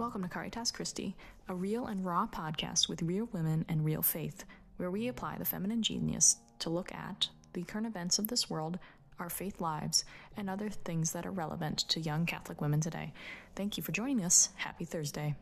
Welcome 0.00 0.22
to 0.22 0.30
Caritas 0.30 0.70
Christi, 0.70 1.14
a 1.46 1.54
real 1.54 1.84
and 1.84 2.06
raw 2.06 2.26
podcast 2.26 2.88
with 2.88 3.02
real 3.02 3.28
women 3.34 3.66
and 3.68 3.84
real 3.84 4.00
faith, 4.00 4.46
where 4.78 4.90
we 4.90 5.08
apply 5.08 5.36
the 5.36 5.44
feminine 5.44 5.82
genius 5.82 6.36
to 6.60 6.70
look 6.70 6.90
at 6.94 7.28
the 7.52 7.64
current 7.64 7.86
events 7.86 8.18
of 8.18 8.28
this 8.28 8.48
world, 8.48 8.78
our 9.18 9.28
faith 9.28 9.60
lives, 9.60 10.06
and 10.38 10.48
other 10.48 10.70
things 10.70 11.12
that 11.12 11.26
are 11.26 11.30
relevant 11.30 11.80
to 11.90 12.00
young 12.00 12.24
Catholic 12.24 12.62
women 12.62 12.80
today. 12.80 13.12
Thank 13.54 13.76
you 13.76 13.82
for 13.82 13.92
joining 13.92 14.24
us. 14.24 14.48
Happy 14.54 14.86
Thursday. 14.86 15.34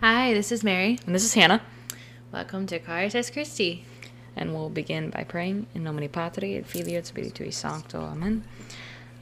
Hi, 0.00 0.32
this 0.32 0.50
is 0.50 0.64
Mary. 0.64 0.98
And 1.04 1.14
this 1.14 1.24
is 1.24 1.34
Hannah, 1.34 1.60
Welcome 2.32 2.66
to 2.68 2.78
Caritas 2.78 3.28
Christi. 3.28 3.84
And 4.36 4.54
we'll 4.54 4.70
begin 4.70 5.10
by 5.10 5.24
praying 5.24 5.66
in 5.74 5.84
nomine 5.84 6.08
Patri 6.08 6.56
et 6.56 6.66
Filii 6.66 6.96
et 6.96 7.04
Spiritui 7.04 7.52
Sancto. 7.52 8.00
Amen. 8.00 8.44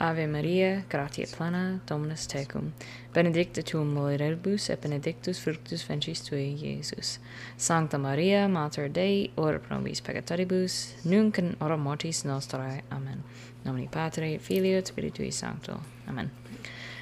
Ave 0.00 0.26
Maria, 0.26 0.84
gratia 0.88 1.26
plena, 1.26 1.80
Dominus 1.86 2.26
tecum, 2.26 2.72
benedicta 3.12 3.62
tu 3.62 3.78
mulieribus 3.78 4.68
et 4.68 4.80
benedictus 4.80 5.38
fructus 5.38 5.84
ventris 5.84 6.20
tui, 6.20 6.56
Iesus. 6.60 7.18
Sancta 7.56 7.96
Maria, 7.96 8.48
Mater 8.48 8.88
Dei, 8.88 9.30
ora 9.36 9.60
pro 9.60 9.76
nobis 9.76 10.00
peccatoribus, 10.00 11.04
nunc 11.04 11.38
in 11.38 11.56
hora 11.60 11.76
mortis 11.76 12.24
nostrae. 12.24 12.82
Amen. 12.90 13.22
Nomine 13.64 13.88
Patri 13.88 14.34
et 14.34 14.42
Filii 14.42 14.74
et 14.74 14.86
Spiritui 14.86 15.32
Sancto. 15.32 15.80
Amen. 16.08 16.30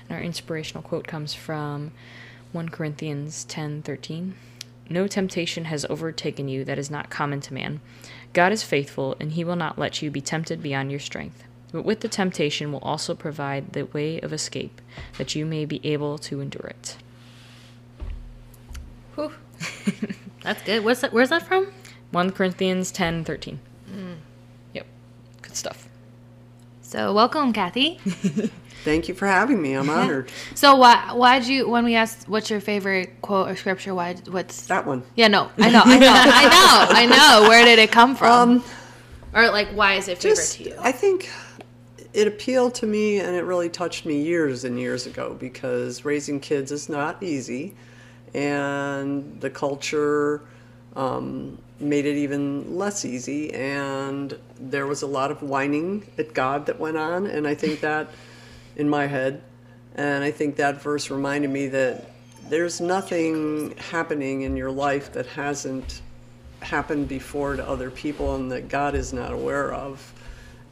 And 0.09 0.19
our 0.19 0.23
inspirational 0.23 0.83
quote 0.83 1.07
comes 1.07 1.33
from 1.33 1.93
1 2.53 2.69
Corinthians 2.69 3.47
10:13. 3.47 4.35
No 4.93 5.07
temptation 5.07 5.65
has 5.65 5.87
overtaken 5.89 6.49
you 6.49 6.67
that 6.67 6.79
is 6.79 6.91
not 6.91 7.09
common 7.09 7.41
to 7.41 7.55
man. 7.55 7.81
God 8.35 8.53
is 8.53 8.63
faithful, 8.63 9.17
and 9.19 9.33
he 9.33 9.43
will 9.43 9.57
not 9.57 9.79
let 9.79 10.03
you 10.03 10.11
be 10.11 10.21
tempted 10.21 10.63
beyond 10.63 10.91
your 10.91 11.01
strength. 11.01 11.45
But 11.73 11.87
with 11.87 12.01
the 12.01 12.11
temptation 12.11 12.71
will 12.71 12.81
also 12.81 13.15
provide 13.15 13.73
the 13.73 13.87
way 13.87 14.21
of 14.21 14.35
escape, 14.35 14.83
that 15.17 15.35
you 15.35 15.47
may 15.47 15.65
be 15.65 15.81
able 15.83 16.19
to 16.19 16.43
endure 16.43 16.67
it. 16.67 16.99
Whew. 19.15 19.33
That's 20.43 20.63
good. 20.63 20.85
What's 20.85 21.01
that? 21.01 21.15
Where's 21.15 21.31
that 21.31 21.47
from? 21.47 21.73
1 22.11 22.33
Corinthians 22.33 22.93
10:13. 22.93 23.57
Mm. 23.91 24.17
Yep. 24.75 24.87
Good 25.41 25.57
stuff. 25.57 25.89
So, 26.83 27.15
welcome, 27.15 27.55
Kathy. 27.55 27.99
Thank 28.85 29.09
you 29.09 29.15
for 29.15 29.27
having 29.27 29.61
me. 29.63 29.75
I'm 29.75 29.89
honored. 29.99 30.31
So, 30.55 30.77
why 30.77 31.13
why'd 31.13 31.45
you 31.45 31.69
when 31.69 31.85
we 31.85 31.95
asked 31.95 32.29
what's 32.29 32.51
your 32.51 32.61
favorite 32.61 33.23
quote 33.23 33.49
or 33.49 33.57
scripture? 33.57 33.95
Why? 33.95 34.15
What's 34.29 34.67
That 34.67 34.87
one. 34.87 35.03
Yeah, 35.15 35.29
no, 35.29 35.51
I 35.59 35.71
know, 35.71 35.83
I 35.85 35.99
know, 35.99 36.13
I 36.15 37.07
know, 37.07 37.15
I 37.15 37.41
know. 37.41 37.49
Where 37.49 37.65
did 37.65 37.79
it 37.79 37.93
come 37.93 38.17
from? 38.17 38.51
Um, 38.51 38.65
or 39.35 39.51
like, 39.51 39.69
why 39.69 39.95
is 39.95 40.09
it 40.09 40.19
favorite 40.19 40.35
just 40.37 40.59
to 40.59 40.65
you? 40.65 40.77
I 40.81 40.93
think 40.93 41.31
it 42.13 42.27
appealed 42.27 42.75
to 42.77 42.87
me 42.87 43.21
and 43.21 43.35
it 43.35 43.45
really 43.45 43.71
touched 43.71 44.05
me 44.05 44.21
years 44.21 44.65
and 44.65 44.79
years 44.79 45.07
ago 45.07 45.35
because 45.39 46.05
raising 46.05 46.41
kids 46.41 46.73
is 46.73 46.89
not 46.89 47.23
easy, 47.23 47.75
and 48.35 49.41
the 49.41 49.51
culture 49.51 50.43
um, 50.97 51.57
made 51.81 52.05
it 52.05 52.17
even 52.17 52.77
less 52.77 53.05
easy. 53.05 53.53
And 53.55 54.37
there 54.59 54.87
was 54.87 55.03
a 55.03 55.07
lot 55.07 55.31
of 55.31 55.43
whining 55.43 56.07
at 56.19 56.35
God 56.35 56.67
that 56.67 56.79
went 56.81 56.97
on, 56.97 57.27
and 57.27 57.47
I 57.47 57.55
think 57.55 57.81
that 57.81 58.11
in 58.83 58.89
my 58.89 59.07
head, 59.07 59.41
and 59.95 60.23
I 60.23 60.31
think 60.31 60.57
that 60.57 60.83
verse 60.83 61.11
reminded 61.11 61.51
me 61.51 61.69
that 61.69 62.11
there's 62.49 62.81
nothing 62.81 63.75
happening 63.79 64.43
in 64.43 64.57
your 64.57 64.71
life 64.71 65.13
that 65.13 65.27
hasn't 65.27 66.03
happened 66.61 67.09
before 67.09 67.57
to 67.57 67.67
other 67.67 67.91
people 67.91 68.35
and 68.35 68.51
that 68.51 68.69
God 68.69 68.95
is 68.95 69.13
not 69.13 69.33
aware 69.33 69.73
of, 69.73 70.13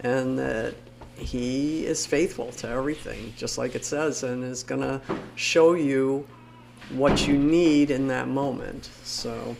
and 0.00 0.38
that 0.38 0.74
He 1.16 1.86
is 1.86 2.04
faithful 2.04 2.50
to 2.52 2.68
everything, 2.68 3.32
just 3.36 3.56
like 3.56 3.74
it 3.74 3.84
says, 3.84 4.24
and 4.24 4.42
is 4.42 4.64
going 4.64 4.82
to 4.82 5.00
show 5.36 5.74
you 5.74 6.26
what 6.90 7.28
you 7.28 7.38
need 7.38 7.92
in 7.92 8.08
that 8.08 8.26
moment. 8.26 8.90
So, 9.04 9.56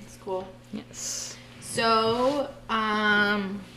That's 0.00 0.16
cool. 0.18 0.46
Yes. 0.72 1.36
So, 1.60 2.48
um, 2.70 3.60
let's 3.74 3.75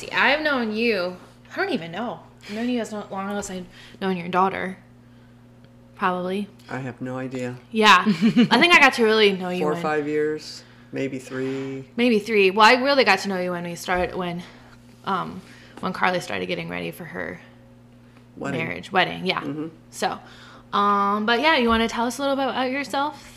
see. 0.00 0.10
I've 0.12 0.40
known 0.42 0.74
you. 0.74 1.16
I 1.52 1.56
don't 1.56 1.70
even 1.70 1.92
know. 1.92 2.20
I've 2.48 2.54
known 2.54 2.68
you 2.68 2.80
as 2.80 2.92
long 2.92 3.30
as 3.36 3.50
I've 3.50 3.66
known 4.00 4.16
your 4.16 4.28
daughter. 4.28 4.78
Probably. 5.96 6.48
I 6.70 6.78
have 6.78 7.00
no 7.00 7.18
idea. 7.18 7.56
Yeah. 7.70 8.02
I 8.06 8.12
think 8.58 8.72
I 8.74 8.78
got 8.80 8.94
to 8.94 9.04
really 9.04 9.32
know 9.32 9.50
you 9.50 9.60
Four 9.60 9.72
or 9.72 9.74
when- 9.74 9.82
five 9.82 10.08
years, 10.08 10.64
maybe 10.92 11.18
three. 11.18 11.84
maybe 11.96 12.18
three. 12.18 12.50
Well, 12.50 12.66
I 12.66 12.80
really 12.82 13.04
got 13.04 13.18
to 13.20 13.28
know 13.28 13.38
you 13.38 13.50
when 13.50 13.64
we 13.64 13.74
started 13.74 14.14
when, 14.14 14.42
um, 15.04 15.42
when 15.80 15.92
Carly 15.92 16.20
started 16.20 16.46
getting 16.46 16.68
ready 16.70 16.90
for 16.90 17.04
her 17.04 17.38
Wedding. 18.36 18.58
marriage 18.64 18.90
wedding. 18.92 19.26
Yeah. 19.26 19.44
So, 19.90 20.18
um, 20.72 21.26
but 21.26 21.40
yeah, 21.40 21.56
you 21.58 21.68
want 21.68 21.82
to 21.82 21.88
tell 21.88 22.06
us 22.06 22.16
a 22.18 22.22
little 22.22 22.36
bit 22.36 22.44
about 22.48 22.70
yourself? 22.70 23.29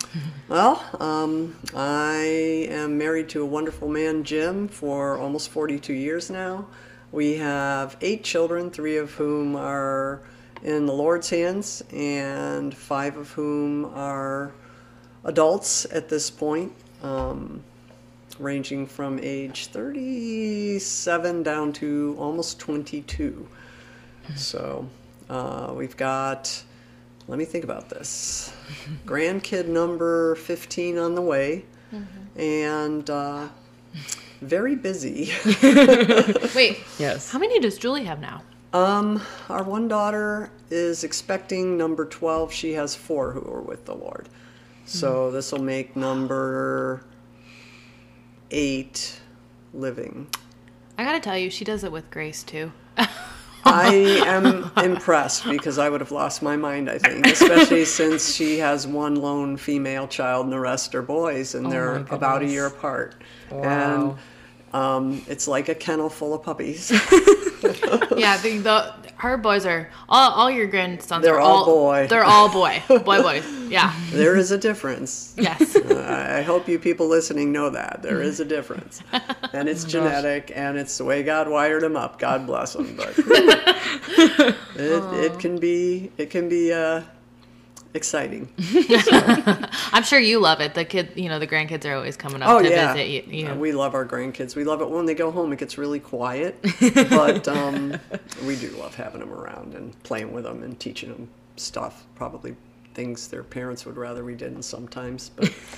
Well, 0.48 0.84
um, 1.00 1.56
I 1.76 2.68
am 2.70 3.00
married 3.00 3.30
to 3.30 3.42
a 3.42 3.46
wonderful 3.46 3.88
man, 3.88 4.24
Jim, 4.24 4.68
for 4.68 5.18
almost 5.18 5.50
42 5.50 5.94
years 5.94 6.30
now. 6.30 6.68
We 7.12 7.38
have 7.38 7.98
eight 8.02 8.24
children, 8.24 8.70
three 8.70 8.98
of 8.98 9.12
whom 9.14 9.56
are 9.56 10.22
in 10.62 10.86
the 10.86 10.94
Lord's 10.94 11.32
hands, 11.32 11.84
and 11.92 12.76
five 12.76 13.18
of 13.18 13.32
whom 13.32 13.86
are 13.86 14.52
adults 15.24 15.86
at 15.92 16.10
this 16.10 16.30
point, 16.30 16.74
um, 17.02 17.64
ranging 18.38 18.86
from 18.86 19.20
age 19.22 19.68
37 19.68 21.42
down 21.42 21.74
to 21.74 22.16
almost 22.20 22.60
22. 22.60 23.48
So 24.36 24.88
uh, 25.30 25.74
we've 25.76 25.98
got, 25.98 26.64
let 27.28 27.38
me 27.38 27.46
think 27.46 27.64
about 27.64 27.90
this, 27.90 28.54
grandkid 29.06 29.68
number 29.68 30.36
15 30.36 30.98
on 30.98 31.16
the 31.16 31.22
way, 31.22 31.66
and 32.36 33.10
uh, 33.10 33.48
very 34.42 34.76
busy. 34.76 35.32
Wait, 36.56 36.80
Yes. 37.00 37.32
how 37.32 37.40
many 37.40 37.60
does 37.60 37.78
Julie 37.78 38.04
have 38.06 38.20
now? 38.20 38.42
um, 38.74 39.22
our 39.50 39.64
one 39.64 39.88
daughter 39.88 40.50
is 40.72 41.04
expecting 41.04 41.78
number 41.78 42.06
12. 42.06 42.52
She 42.52 42.74
has 42.74 42.96
four 42.96 43.32
who 43.32 43.42
are 43.54 43.62
with 43.62 43.86
the 43.86 43.94
Lord. 43.94 44.28
So 44.86 45.30
this 45.32 45.52
will 45.52 45.62
make 45.62 45.96
number 45.96 47.04
eight 48.52 49.20
living. 49.74 50.28
I 50.98 51.04
gotta 51.04 51.20
tell 51.20 51.38
you, 51.38 51.50
she 51.52 51.64
does 51.64 51.84
it 51.84 51.92
with 51.92 52.10
grace 52.12 52.44
too. 52.44 52.72
I 53.66 53.94
am 54.26 54.72
impressed 54.78 55.50
because 55.50 55.78
I 55.78 55.90
would 55.90 56.02
have 56.02 56.12
lost 56.12 56.42
my 56.42 56.56
mind, 56.56 56.90
I 56.90 56.98
think, 56.98 57.26
especially 57.28 57.86
since 58.00 58.34
she 58.34 58.58
has 58.60 58.86
one 58.86 59.16
lone 59.16 59.58
female 59.58 60.08
child 60.08 60.46
and 60.46 60.54
the 60.54 60.60
rest 60.60 60.94
are 60.96 61.02
boys, 61.02 61.56
and 61.56 61.72
they're 61.72 61.98
about 62.10 62.42
a 62.42 62.48
year 62.48 62.66
apart. 62.68 63.16
Wow. 63.52 63.62
And 63.62 64.18
um, 64.74 65.22
it's 65.28 65.48
like 65.48 65.70
a 65.70 65.76
kennel 65.76 66.10
full 66.10 66.34
of 66.34 66.44
puppies. 66.44 66.92
yeah, 68.18 68.38
the, 68.38 68.60
the 68.64 69.03
her 69.24 69.38
boys 69.38 69.66
are 69.66 69.90
all, 70.10 70.32
all 70.32 70.52
your 70.52 70.68
grandsons 70.68 71.24
They're 71.24 71.36
are 71.36 71.40
all 71.40 71.66
boy. 71.66 72.08
They're 72.10 72.26
all 72.26 72.50
boy, 72.52 72.84
boy 72.88 73.22
boys. 73.22 73.46
Yeah. 73.70 73.96
there 74.12 74.36
is 74.36 74.52
a 74.52 74.58
difference. 74.58 75.34
Yes. 75.38 75.78
I 75.78 76.42
hope 76.42 76.68
you 76.68 76.78
people 76.78 77.08
listening 77.08 77.54
know 77.54 77.70
that 77.70 78.02
there 78.04 78.22
is 78.22 78.42
a 78.42 78.46
difference, 78.46 79.02
and 79.54 79.70
it's 79.70 79.86
genetic, 79.86 80.52
and 80.54 80.78
it's 80.78 80.98
the 80.98 81.06
way 81.06 81.24
God 81.24 81.48
wired 81.50 81.84
them 81.84 81.96
up. 81.96 82.20
God 82.20 82.46
bless 82.46 82.74
them, 82.74 82.98
but 82.98 83.14
it, 83.18 84.56
it 84.76 85.40
can 85.40 85.58
be 85.58 86.12
it 86.18 86.30
can 86.30 86.50
be 86.50 86.74
uh, 86.74 87.04
exciting. 87.94 88.50
I'm 89.92 90.04
sure 90.04 90.20
you 90.20 90.40
love 90.40 90.62
it. 90.62 90.74
The 90.74 90.86
kid, 90.86 91.12
you 91.16 91.30
know, 91.30 91.40
the 91.40 91.48
grandkids 91.48 91.86
are 91.86 91.96
always 91.96 92.18
coming 92.18 92.42
up 92.42 92.50
Oh 92.50 92.62
to 92.62 92.70
yeah, 92.70 92.94
visit 92.94 93.08
you. 93.08 93.24
you 93.46 93.48
Uh, 93.50 93.56
we 93.56 93.72
love 93.72 93.94
our 93.94 94.06
grandkids. 94.06 94.56
We 94.56 94.64
love 94.64 94.82
it 94.82 94.90
when 94.90 95.06
they 95.06 95.16
go 95.16 95.32
home. 95.32 95.54
It 95.54 95.60
gets 95.60 95.78
really 95.78 96.00
quiet, 96.00 96.56
but 97.10 97.48
um, 97.48 97.98
we 98.46 98.56
do 98.56 98.70
love 98.72 98.96
having 98.96 99.20
them 99.20 99.32
around 99.32 99.74
and 99.76 100.02
playing 100.04 100.34
with 100.34 100.44
them 100.44 100.64
and 100.64 100.80
teaching 100.80 101.10
them 101.12 101.30
stuff. 101.56 102.06
Probably 102.16 102.56
things 102.94 103.28
their 103.28 103.44
parents 103.44 103.86
would 103.86 103.98
rather 103.98 104.24
we 104.24 104.36
didn't 104.36 104.64
sometimes, 104.64 105.30
but 105.36 105.52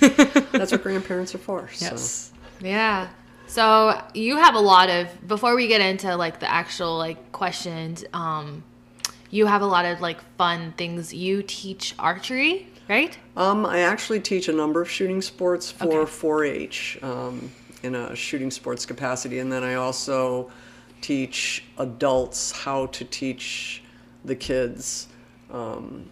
that's 0.52 0.72
what 0.72 0.82
grandparents 0.82 1.34
are 1.34 1.38
for. 1.38 1.68
Yes. 1.78 2.32
Yeah. 2.60 3.08
So 3.46 4.02
you 4.12 4.36
have 4.36 4.54
a 4.54 4.60
lot 4.60 4.90
of 4.90 5.26
before 5.26 5.54
we 5.54 5.68
get 5.68 5.80
into 5.80 6.14
like 6.16 6.40
the 6.40 6.50
actual 6.50 6.98
like 6.98 7.32
questions, 7.32 8.04
um 8.12 8.64
you 9.36 9.46
have 9.46 9.60
a 9.62 9.66
lot 9.66 9.84
of 9.84 10.00
like 10.00 10.18
fun 10.38 10.72
things. 10.72 11.12
You 11.12 11.42
teach 11.42 11.94
archery, 11.98 12.68
right? 12.88 13.16
Um, 13.36 13.66
I 13.66 13.80
actually 13.80 14.20
teach 14.20 14.48
a 14.48 14.52
number 14.52 14.80
of 14.80 14.90
shooting 14.90 15.20
sports 15.20 15.70
for 15.70 15.84
Okay. 15.84 15.96
4-H 16.10 16.98
um, 17.02 17.50
in 17.82 17.94
a 17.94 18.16
shooting 18.16 18.50
sports 18.50 18.86
capacity, 18.86 19.38
and 19.38 19.52
then 19.52 19.62
I 19.62 19.74
also 19.74 20.50
teach 21.02 21.64
adults 21.78 22.50
how 22.50 22.86
to 22.86 23.04
teach 23.04 23.82
the 24.24 24.34
kids 24.34 25.08
um, 25.52 26.08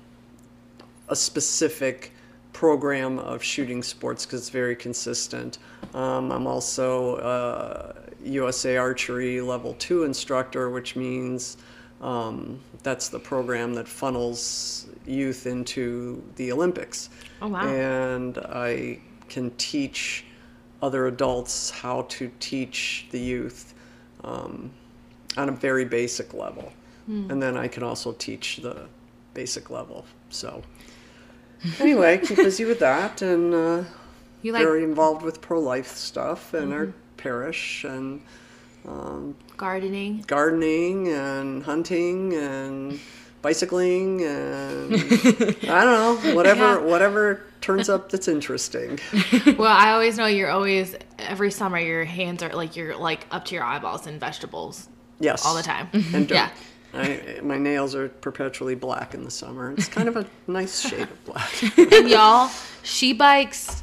a 1.08 1.16
specific 1.16 2.12
program 2.52 3.18
of 3.18 3.42
shooting 3.42 3.82
sports 3.82 4.24
because 4.24 4.40
it's 4.40 4.50
very 4.50 4.76
consistent. 4.76 5.58
Um, 5.94 6.30
I'm 6.30 6.46
also 6.46 7.16
uh, 7.16 7.92
USA 8.22 8.76
Archery 8.76 9.40
Level 9.40 9.74
2 9.78 10.04
instructor, 10.04 10.70
which 10.70 10.94
means 10.94 11.56
um, 12.04 12.60
that's 12.82 13.08
the 13.08 13.18
program 13.18 13.74
that 13.74 13.88
funnels 13.88 14.86
youth 15.06 15.46
into 15.46 16.22
the 16.36 16.52
Olympics. 16.52 17.08
Oh, 17.42 17.48
wow. 17.48 17.66
And 17.66 18.38
I 18.38 18.98
can 19.28 19.50
teach 19.56 20.24
other 20.82 21.06
adults 21.06 21.70
how 21.70 22.02
to 22.02 22.30
teach 22.40 23.06
the 23.10 23.18
youth 23.18 23.72
um, 24.22 24.70
on 25.38 25.48
a 25.48 25.52
very 25.52 25.86
basic 25.86 26.34
level. 26.34 26.72
Hmm. 27.06 27.30
And 27.30 27.42
then 27.42 27.56
I 27.56 27.68
can 27.68 27.82
also 27.82 28.12
teach 28.12 28.58
the 28.58 28.86
basic 29.32 29.70
level. 29.70 30.04
So, 30.28 30.62
anyway, 31.80 32.18
keep 32.24 32.36
busy 32.36 32.66
with 32.66 32.80
that 32.80 33.22
and 33.22 33.54
uh, 33.54 33.84
You 34.42 34.52
like 34.52 34.62
Mm-hmm. 34.62 34.72
very 34.72 34.84
involved 34.84 35.22
with 35.22 35.40
pro 35.40 35.58
life 35.58 35.96
stuff 35.96 36.52
and 36.52 36.72
our 36.72 36.92
parish 37.16 37.84
and 37.84 38.20
gardening? 39.56 40.24
gardening 40.26 41.08
and 41.08 41.62
hunting 41.62 42.34
and 42.34 42.98
bicycling 43.42 44.22
and 44.24 44.94
I 45.68 45.84
don't 45.84 46.24
know 46.24 46.34
whatever 46.34 46.60
Yeah. 46.64 46.78
whatever 46.78 47.42
turns 47.60 47.88
up 47.88 48.10
that's 48.10 48.26
interesting. 48.28 48.98
well, 49.58 49.70
I 49.72 49.90
always 49.92 50.16
know 50.18 50.26
you're 50.26 50.50
always 50.50 50.96
every 51.18 51.50
summer 51.50 51.78
your 51.78 52.04
hands 52.04 52.42
are 52.42 52.52
like 52.54 52.74
you're 52.76 52.96
like 52.96 53.26
up 53.30 53.44
to 53.46 53.54
your 53.54 53.64
eyeballs 53.64 54.06
in 54.06 54.18
vegetables 54.18 54.88
Yes, 55.20 55.46
all 55.46 55.54
the 55.54 55.62
time. 55.62 55.88
And 55.92 56.26
dirt. 56.28 56.34
Yeah. 56.34 56.50
I, 56.92 57.40
my 57.42 57.56
nails 57.58 57.94
are 57.94 58.08
perpetually 58.08 58.74
black 58.74 59.14
in 59.14 59.24
the 59.24 59.30
summer. 59.30 59.72
It's 59.72 59.88
kind 59.88 60.08
of 60.08 60.16
a 60.16 60.26
nice 60.46 60.80
shade 60.88 61.02
of 61.02 61.24
black. 61.24 61.78
and 61.78 62.08
y'all, 62.08 62.50
she 62.82 63.12
bikes. 63.12 63.82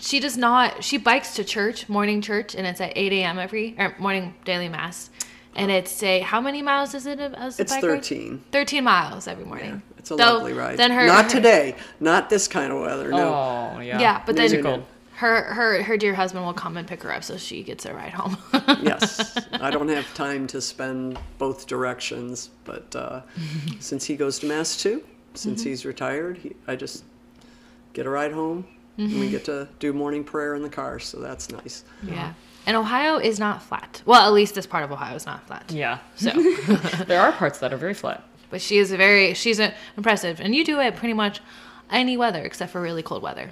She 0.00 0.20
does 0.20 0.36
not. 0.36 0.84
She 0.84 0.98
bikes 0.98 1.34
to 1.36 1.44
church, 1.44 1.88
morning 1.88 2.20
church, 2.20 2.54
and 2.54 2.66
it's 2.66 2.80
at 2.80 2.92
8 2.96 3.12
a.m. 3.12 3.38
every 3.38 3.74
or 3.78 3.94
morning 3.98 4.34
daily 4.44 4.68
mass, 4.68 5.10
and 5.56 5.70
it's 5.70 6.02
a 6.02 6.20
how 6.20 6.40
many 6.40 6.62
miles 6.62 6.94
is 6.94 7.06
it 7.06 7.18
as 7.18 7.58
It's 7.58 7.72
bike 7.72 7.82
ride? 7.82 7.90
13. 7.90 8.44
13 8.52 8.84
miles 8.84 9.26
every 9.26 9.44
morning. 9.44 9.82
It's 9.98 10.10
a 10.10 10.16
Though, 10.16 10.34
lovely 10.38 10.52
ride. 10.52 10.76
Then 10.78 10.90
her 10.90 11.06
Not 11.06 11.24
her- 11.26 11.30
today. 11.30 11.76
Not 12.00 12.28
this 12.30 12.48
kind 12.48 12.72
of 12.72 12.80
weather. 12.80 13.10
No. 13.10 13.72
Oh, 13.76 13.80
yeah. 13.80 14.00
Yeah, 14.00 14.22
but 14.26 14.34
then 14.36 14.50
Musical. 14.50 14.86
her 15.14 15.42
her 15.54 15.82
her 15.82 15.96
dear 15.96 16.14
husband 16.14 16.44
will 16.44 16.54
come 16.54 16.76
and 16.76 16.86
pick 16.88 17.02
her 17.02 17.12
up, 17.12 17.22
so 17.24 17.36
she 17.36 17.62
gets 17.62 17.84
a 17.86 17.94
ride 17.94 18.12
home. 18.12 18.36
yes, 18.82 19.36
I 19.54 19.70
don't 19.70 19.88
have 19.88 20.12
time 20.14 20.46
to 20.48 20.60
spend 20.60 21.18
both 21.38 21.66
directions, 21.66 22.50
but 22.64 22.94
uh, 22.96 23.22
since 23.80 24.04
he 24.04 24.16
goes 24.16 24.38
to 24.40 24.46
mass 24.46 24.76
too, 24.80 25.02
since 25.34 25.60
Mm-hmm. 25.62 25.68
he's 25.70 25.84
retired, 25.86 26.38
he, 26.38 26.52
I 26.68 26.76
just 26.76 27.04
get 27.92 28.06
a 28.06 28.10
ride 28.10 28.32
home, 28.32 28.58
and 28.58 28.81
Mm-hmm. 28.98 29.20
we 29.20 29.30
get 29.30 29.44
to 29.46 29.68
do 29.78 29.92
morning 29.92 30.22
prayer 30.24 30.54
in 30.54 30.62
the 30.62 30.68
car, 30.68 30.98
so 30.98 31.18
that's 31.18 31.50
nice. 31.50 31.84
yeah. 32.02 32.34
And 32.66 32.76
Ohio 32.76 33.16
is 33.18 33.38
not 33.40 33.62
flat. 33.62 34.02
Well, 34.06 34.24
at 34.24 34.32
least 34.32 34.54
this 34.54 34.66
part 34.66 34.84
of 34.84 34.92
Ohio 34.92 35.16
is 35.16 35.26
not 35.26 35.44
flat. 35.46 35.72
Yeah. 35.72 35.98
So, 36.14 36.30
there 37.08 37.20
are 37.20 37.32
parts 37.32 37.58
that 37.60 37.72
are 37.72 37.76
very 37.78 37.94
flat. 37.94 38.22
but 38.50 38.60
she 38.60 38.78
is 38.78 38.92
a 38.92 38.96
very 38.96 39.34
she's 39.34 39.58
a, 39.58 39.72
impressive, 39.96 40.40
and 40.40 40.54
you 40.54 40.64
do 40.64 40.78
it 40.78 40.94
pretty 40.96 41.14
much 41.14 41.40
any 41.90 42.16
weather 42.16 42.42
except 42.44 42.70
for 42.72 42.80
really 42.80 43.02
cold 43.02 43.22
weather. 43.22 43.50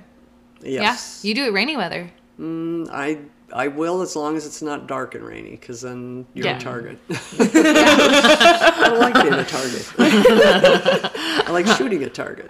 Yes, 0.63 1.21
Yeah, 1.25 1.29
you 1.29 1.35
do 1.35 1.45
it 1.47 1.53
rainy 1.53 1.77
weather. 1.77 2.11
I 2.39 3.19
I 3.53 3.67
will 3.69 4.01
as 4.03 4.15
long 4.15 4.37
as 4.37 4.47
it's 4.47 4.63
not 4.63 4.87
dark 4.87 5.15
and 5.17 5.25
rainy, 5.25 5.51
because 5.53 5.81
then 5.81 6.25
you're 6.35 6.47
Yeah. 6.47 6.59
a 6.59 6.61
target. 6.61 6.99
I 7.11 8.97
like 8.99 9.15
being 9.15 9.35
a 9.35 9.45
target. 9.45 9.93
I 11.49 11.51
like 11.51 11.67
shooting 11.77 12.03
a 12.05 12.09
target. 12.11 12.49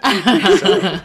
So, 0.59 1.01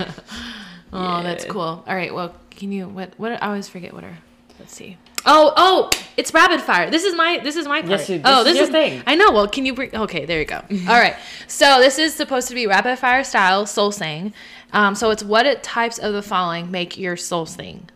Oh, 0.97 1.23
that's 1.23 1.45
cool. 1.45 1.85
All 1.87 1.95
right, 1.95 2.15
well, 2.15 2.35
can 2.51 2.73
you 2.73 2.89
what 2.89 3.15
what 3.19 3.33
I 3.43 3.47
always 3.49 3.69
forget 3.69 3.93
what 3.93 4.05
are 4.05 4.19
let's 4.59 4.75
see. 4.75 4.97
Oh, 5.29 5.53
oh, 5.57 5.91
it's 6.17 6.33
rapid 6.33 6.61
fire. 6.61 6.89
This 6.89 7.03
is 7.05 7.15
my 7.15 7.41
this 7.43 7.57
is 7.57 7.67
my 7.67 7.81
part. 7.81 7.91
Yes, 7.91 8.09
you- 8.09 8.21
oh, 8.25 8.45
this 8.45 8.55
this 8.55 8.69
is 8.69 8.73
your 8.73 8.81
thing. 8.81 9.03
I 9.07 9.17
know. 9.17 9.33
Well, 9.33 9.49
can 9.49 9.67
you 9.67 9.75
bring 9.75 9.95
Okay, 9.95 10.25
there 10.25 10.39
you 10.39 10.45
go. 10.45 10.57
All 10.89 11.01
right. 11.01 11.17
So, 11.49 11.81
this 11.81 11.99
is 11.99 12.15
supposed 12.15 12.49
to 12.49 12.55
be 12.55 12.67
rapid 12.67 12.99
fire 12.99 13.25
style 13.25 13.67
soul 13.67 13.91
sing. 13.93 14.33
Um, 14.73 14.95
so 14.95 15.11
it's 15.11 15.23
what 15.25 15.45
it 15.47 15.63
types 15.63 15.99
of 15.99 16.13
the 16.13 16.23
following 16.23 16.71
make 16.71 16.97
your 16.97 17.17
soul 17.17 17.45
sing. 17.47 17.89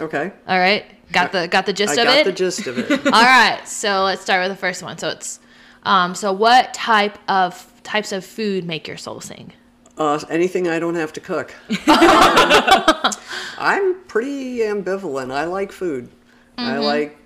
okay, 0.00 0.32
All 0.48 0.58
right? 0.58 0.84
Got 1.12 1.32
the 1.32 1.46
got 1.48 1.66
the 1.66 1.72
gist 1.72 1.96
I 1.98 2.02
of 2.02 2.08
got 2.08 2.18
it? 2.18 2.24
the 2.24 2.32
gist 2.32 2.66
of 2.66 2.78
it. 2.78 2.90
All 3.06 3.12
right. 3.12 3.60
So, 3.66 4.02
let's 4.04 4.22
start 4.22 4.42
with 4.42 4.50
the 4.50 4.60
first 4.60 4.82
one. 4.82 4.98
So, 4.98 5.08
it's 5.10 5.38
um 5.84 6.14
so 6.14 6.32
what 6.32 6.74
type 6.74 7.18
of 7.28 7.70
types 7.84 8.10
of 8.10 8.24
food 8.24 8.64
make 8.64 8.88
your 8.88 8.96
soul 8.96 9.20
sing? 9.20 9.52
Uh, 9.96 10.20
anything 10.28 10.66
I 10.68 10.78
don't 10.80 10.96
have 10.96 11.12
to 11.12 11.20
cook. 11.20 11.54
I'm 13.58 14.00
pretty 14.08 14.58
ambivalent. 14.58 15.32
I 15.32 15.44
like 15.44 15.70
food. 15.70 16.10
I 16.58 16.78
like 16.78 17.16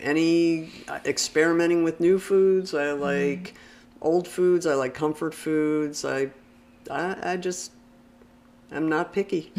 any 0.00 0.70
uh, 0.88 1.00
experimenting 1.04 1.84
with 1.84 2.00
new 2.00 2.18
foods. 2.18 2.74
I 2.74 2.92
like 2.92 3.54
old 4.00 4.28
foods. 4.28 4.66
I 4.66 4.74
like 4.74 4.94
comfort 4.94 5.34
foods. 5.34 6.04
I, 6.04 6.30
I, 6.90 7.32
I 7.32 7.36
just, 7.36 7.72
I'm 8.70 8.88
not 8.88 9.12
picky. 9.12 9.52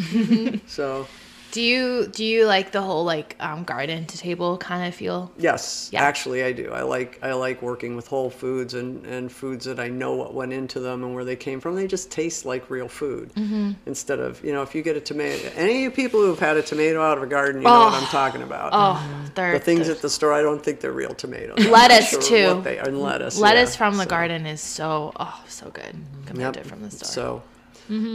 so 0.67 1.07
Do 1.55 1.61
you 1.61 2.07
do 2.07 2.25
you 2.25 2.45
like 2.45 2.73
the 2.73 2.81
whole 2.81 3.05
like 3.05 3.37
um 3.39 3.63
garden 3.63 4.05
to 4.07 4.17
table 4.17 4.57
kind 4.57 4.85
of 4.89 4.93
feel? 4.93 5.31
yes, 5.37 5.89
Yeah. 5.93 6.01
actually 6.03 6.43
I 6.43 6.51
do. 6.51 6.69
I 6.73 6.81
like 6.81 7.17
I 7.23 7.31
like 7.31 7.61
working 7.61 7.95
with 7.95 8.07
whole 8.07 8.29
foods 8.29 8.73
and, 8.73 9.05
and 9.05 9.31
foods 9.31 9.63
that 9.63 9.79
I 9.79 9.87
know 9.87 10.15
what 10.15 10.33
went 10.33 10.51
into 10.51 10.81
them 10.81 11.01
and 11.05 11.15
where 11.15 11.23
they 11.23 11.37
came 11.37 11.61
from. 11.61 11.75
They 11.77 11.87
just 11.87 12.11
taste 12.11 12.43
like 12.45 12.69
real 12.69 12.89
food 12.89 13.31
Mm-hmm. 13.35 13.71
instead 13.85 14.19
of 14.19 14.43
you 14.43 14.51
know 14.51 14.63
if 14.63 14.75
you 14.75 14.81
get 14.81 14.97
a 14.97 14.99
tomato. 14.99 15.49
Any 15.55 15.75
of 15.77 15.81
you 15.83 15.91
people 15.91 16.19
who've 16.19 16.37
had 16.49 16.57
a 16.57 16.61
tomato 16.61 17.01
out 17.01 17.15
of 17.17 17.23
a 17.23 17.27
garden, 17.27 17.61
you 17.61 17.67
know 17.69 17.79
what 17.85 17.93
I'm 17.93 18.07
talking 18.09 18.41
about. 18.41 18.71
Oh, 18.73 18.99
they're, 19.35 19.53
the 19.53 19.59
things 19.59 19.87
they're- 19.87 19.95
at 19.95 20.01
the 20.01 20.09
store, 20.09 20.33
I 20.33 20.41
don't 20.41 20.61
think 20.61 20.81
they're 20.81 20.91
real 20.91 21.13
tomatoes. 21.13 21.65
Lettuce, 21.65 22.09
sure 22.09 22.21
too. 22.21 22.55
What 22.55 22.63
they 22.65 22.79
are. 22.79 22.85
And 22.89 22.99
lettuce. 23.01 23.39
lettuce 23.39 23.71
yeah. 23.73 23.77
from 23.77 23.95
the 23.95 24.03
So, 24.03 24.09
garden 24.09 24.45
is 24.45 24.59
so 24.59 25.13
oh 25.15 25.41
so 25.47 25.69
good 25.69 25.95
compared 26.25 26.55
Yep. 26.57 26.63
to 26.65 26.69
from 26.69 26.81
the 26.81 26.91
store. 26.91 27.07
So, 27.07 27.43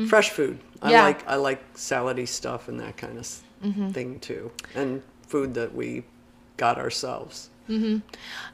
fresh 0.09 0.31
food. 0.31 0.59
I 0.83 0.91
Yeah. 0.93 1.03
like 1.05 1.27
I 1.29 1.37
like 1.37 1.75
salady 1.75 2.27
stuff 2.27 2.69
and 2.69 2.81
that 2.81 2.97
kind 2.97 3.19
of 3.19 3.27
Mm-hmm. 3.65 3.91
thing 3.91 4.19
too, 4.21 4.51
and 4.75 5.03
food 5.29 5.53
that 5.55 5.75
we 5.75 6.03
got 6.57 6.79
ourselves. 6.79 7.51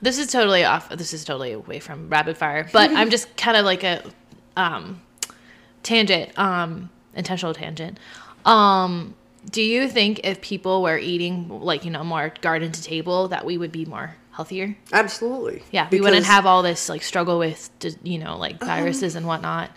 this 0.03 0.19
is 0.19 0.27
totally 0.33 0.65
off. 0.65 0.89
This 0.91 1.13
is 1.15 1.25
totally 1.25 1.53
away 1.53 1.79
from 1.79 2.09
rapid 2.11 2.37
fire, 2.37 2.69
but 2.73 2.91
I'm 2.91 3.09
just 3.11 3.37
kind 3.45 3.57
of 3.57 3.65
like 3.65 3.85
a 3.85 4.03
um 4.57 5.01
tangent, 5.85 6.37
um 6.39 6.91
intentional 7.15 7.55
tangent. 7.55 7.99
Um, 8.45 9.15
do 9.51 9.63
you 9.63 9.89
think 9.89 10.21
if 10.25 10.41
people 10.41 10.83
were 10.83 10.99
eating 10.99 11.49
like 11.49 11.85
you 11.85 11.91
know 11.93 12.03
more 12.05 12.33
garden 12.41 12.73
to 12.73 12.83
table 12.83 13.29
that 13.29 13.45
we 13.47 13.57
would 13.59 13.73
be 13.73 13.85
more 13.85 14.17
healthier? 14.33 14.77
Absolutely. 14.93 15.63
Yeah, 15.71 15.89
we 15.91 16.01
wouldn't 16.01 16.27
have 16.27 16.47
all 16.47 16.63
this 16.63 16.89
like 16.89 17.03
struggle 17.05 17.39
with 17.39 17.71
you 18.03 18.19
know 18.19 18.37
like 18.39 18.59
viruses 18.59 19.15
and 19.15 19.25
whatnot 19.27 19.71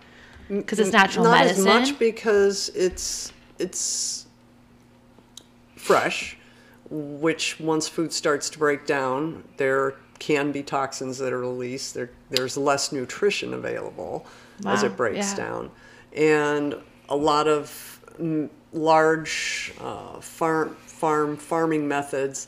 because 0.50 0.80
it's 0.80 0.92
natural 0.92 1.26
not 1.26 1.46
medicine. 1.46 1.68
as 1.68 1.90
much 1.90 2.00
because 2.00 2.70
it's 2.70 3.32
it's 3.60 4.26
fresh, 5.76 6.38
which 6.90 7.60
once 7.60 7.88
food 7.88 8.12
starts 8.12 8.50
to 8.50 8.60
break 8.60 8.86
down, 8.86 9.44
there 9.58 9.96
can 10.18 10.52
be 10.52 10.62
toxins 10.62 11.18
that 11.20 11.32
are 11.32 11.40
released. 11.40 11.94
There, 11.94 12.10
there's 12.30 12.58
less 12.58 12.92
nutrition 12.92 13.54
available 13.54 14.26
as 14.66 14.84
it 14.84 14.98
breaks 14.98 15.32
yeah. 15.32 15.36
down, 15.36 15.72
and 16.14 16.76
a 17.08 17.16
lot 17.16 17.48
of 17.48 18.02
large 18.74 19.74
uh, 19.80 20.20
farm 20.20 20.76
farm 20.86 21.38
farming 21.38 21.88
methods 21.88 22.48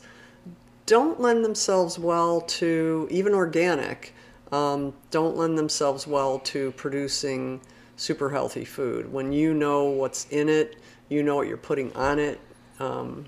don't 0.84 1.20
lend 1.20 1.44
themselves 1.44 1.98
well 1.98 2.42
to 2.42 3.08
even 3.10 3.32
organic 3.32 4.12
um, 4.52 4.92
don't 5.10 5.36
lend 5.36 5.56
themselves 5.56 6.06
well 6.06 6.38
to 6.40 6.72
producing 6.72 7.60
super 8.02 8.28
healthy 8.30 8.64
food. 8.64 9.12
When 9.12 9.32
you 9.32 9.54
know 9.54 9.84
what's 9.84 10.26
in 10.30 10.48
it 10.48 10.76
you 11.08 11.22
know 11.22 11.36
what 11.36 11.46
you're 11.46 11.56
putting 11.56 11.92
on 11.94 12.18
it 12.18 12.40
um, 12.80 13.26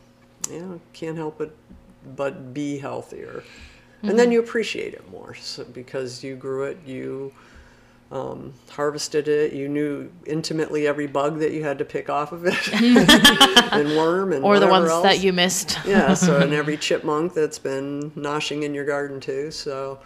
you 0.51 0.61
know 0.61 0.81
can't 0.93 1.17
help 1.17 1.41
it 1.41 1.55
but 2.17 2.53
be 2.53 2.79
healthier. 2.79 3.43
And 4.03 4.19
then 4.19 4.31
you 4.31 4.41
appreciate 4.41 4.93
it 4.93 5.11
more 5.11 5.35
so, 5.35 5.65
because 5.65 6.23
you 6.23 6.37
grew 6.37 6.65
it 6.65 6.79
you 6.85 7.33
um, 8.13 8.53
harvested 8.71 9.29
it 9.29 9.53
you 9.53 9.69
knew 9.69 10.11
intimately 10.27 10.87
every 10.87 11.07
bug 11.07 11.39
that 11.39 11.53
you 11.53 11.65
had 11.65 11.79
to 11.79 11.85
pick 11.85 12.09
off 12.09 12.33
of 12.33 12.45
it 12.47 12.73
and 13.73 13.97
worm 13.97 14.33
and 14.33 14.45
or 14.45 14.61
the 14.61 14.67
ones 14.67 14.89
that 15.03 15.21
you 15.21 15.33
missed. 15.33 15.79
yeah, 15.87 16.15
so 16.15 16.39
and 16.39 16.53
every 16.53 16.77
chipmunk 16.77 17.35
that's 17.35 17.59
been 17.59 18.11
noshing 18.13 18.63
in 18.63 18.75
your 18.75 18.85
garden 18.85 19.21
too. 19.21 19.51
So 19.51 19.99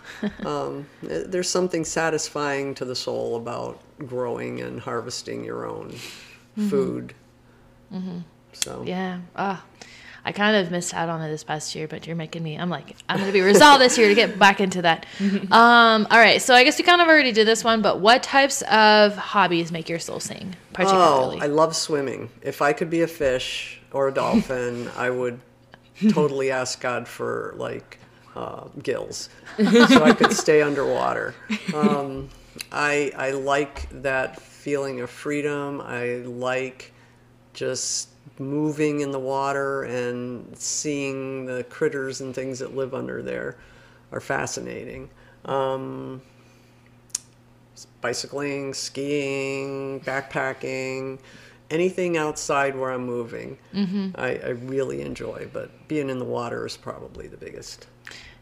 um, 0.45 0.87
eh, 1.09 1.25
there's 1.26 1.50
something 1.50 1.85
satisfying 1.85 2.75
to 2.76 2.85
the 2.85 2.97
soul 2.97 3.37
about 3.37 3.81
growing 4.07 4.61
and 4.61 4.81
harvesting 4.81 5.45
your 5.45 5.67
own 5.67 5.95
food. 6.69 7.14
So 8.52 8.83
Yeah. 8.87 9.21
Ah. 9.37 9.64
I 10.28 10.32
kind 10.32 10.54
of 10.56 10.70
missed 10.70 10.92
out 10.92 11.08
on 11.08 11.23
it 11.23 11.30
this 11.30 11.42
past 11.42 11.75
year, 11.75 11.88
but 11.88 12.06
you're 12.06 12.14
making 12.14 12.42
me. 12.42 12.58
I'm 12.58 12.68
like, 12.68 12.94
I'm 13.08 13.18
gonna 13.18 13.32
be 13.32 13.40
resolved 13.40 13.80
this 13.80 13.97
year 13.97 14.08
to 14.08 14.14
get 14.14 14.38
back 14.38 14.61
into 14.61 14.82
that. 14.82 15.06
Um, 15.50 16.06
all 16.11 16.18
right, 16.18 16.42
so 16.42 16.54
I 16.54 16.64
guess 16.64 16.78
you 16.78 16.85
kind 16.85 17.00
of 17.00 17.08
already 17.08 17.32
did 17.32 17.47
this 17.47 17.64
one, 17.64 17.80
but 17.80 18.00
what 18.00 18.23
types 18.23 18.61
of 18.62 19.16
hobbies 19.16 19.73
make 19.73 19.88
your 19.88 19.99
soul 19.99 20.20
sing 20.20 20.54
Oh. 21.40 21.44
I 21.44 21.47
love 21.47 21.75
swimming. 21.75 22.28
If 22.42 22.61
I 22.61 22.73
could 22.75 22.90
be 22.90 23.00
a 23.00 23.06
fish 23.06 23.80
or 23.92 24.08
a 24.08 24.12
dolphin, 24.12 24.90
I 24.97 25.08
would 25.08 25.40
totally 26.11 26.50
ask 26.50 26.80
God 26.80 27.08
for 27.08 27.54
like 27.56 27.99
uh, 28.37 28.68
gills, 28.82 29.30
so 29.56 30.04
I 30.04 30.12
could 30.12 30.32
stay 30.32 30.61
underwater. 30.61 31.35
Um, 31.75 32.28
I 32.70 33.12
I 33.16 33.30
like 33.30 33.88
that 34.02 34.38
feeling 34.40 35.00
of 35.00 35.08
freedom. 35.08 35.80
I 35.80 36.16
like 36.26 36.92
just 37.54 38.11
moving 38.38 39.00
in 39.00 39.11
the 39.11 39.18
water 39.18 39.83
and 39.85 40.57
seeing 40.57 41.47
the 41.47 41.64
critters 41.64 42.21
and 42.21 42.35
things 42.35 42.59
that 42.59 42.76
live 42.76 42.95
under 42.95 43.23
there 43.23 43.57
are 44.12 44.21
fascinating. 44.21 45.11
Um, 45.45 46.23
bicycling, 48.00 48.75
skiing, 48.75 50.00
backpacking, 50.00 51.18
anything 51.71 52.16
outside 52.16 52.76
where 52.76 52.90
I'm 52.90 53.04
moving, 53.04 53.59
I, 54.14 54.37
I 54.37 54.49
really 54.50 55.02
enjoy. 55.02 55.49
But 55.52 55.88
being 55.88 56.09
in 56.11 56.18
the 56.18 56.25
water 56.25 56.66
is 56.66 56.76
probably 56.76 57.28
the 57.28 57.37
biggest 57.37 57.87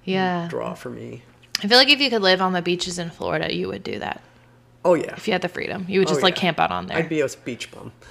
yeah, 0.05 0.47
draw 0.49 0.75
for 0.75 0.91
me. 0.91 1.23
I 1.63 1.69
feel 1.69 1.79
like 1.79 1.89
if 1.89 2.01
you 2.01 2.11
could 2.11 2.23
live 2.23 2.43
on 2.43 2.53
the 2.53 2.63
beaches 2.63 2.99
in 2.99 3.11
Florida, 3.11 3.55
you 3.55 3.69
would 3.69 3.83
do 3.83 3.99
that. 3.99 4.23
Oh 4.89 4.95
yeah, 4.95 5.15
If 5.17 5.27
you 5.27 5.33
had 5.33 5.43
the 5.43 5.49
freedom, 5.49 5.85
you 5.89 5.99
would 5.99 6.07
just 6.07 6.21
Oh, 6.21 6.23
like 6.23 6.37
yeah. 6.37 6.41
camp 6.43 6.61
out 6.61 6.71
on 6.71 6.87
there. 6.87 6.97
I'd 6.97 7.09
be 7.09 7.21
a 7.21 7.29
beach 7.45 7.73
bum. 7.73 7.91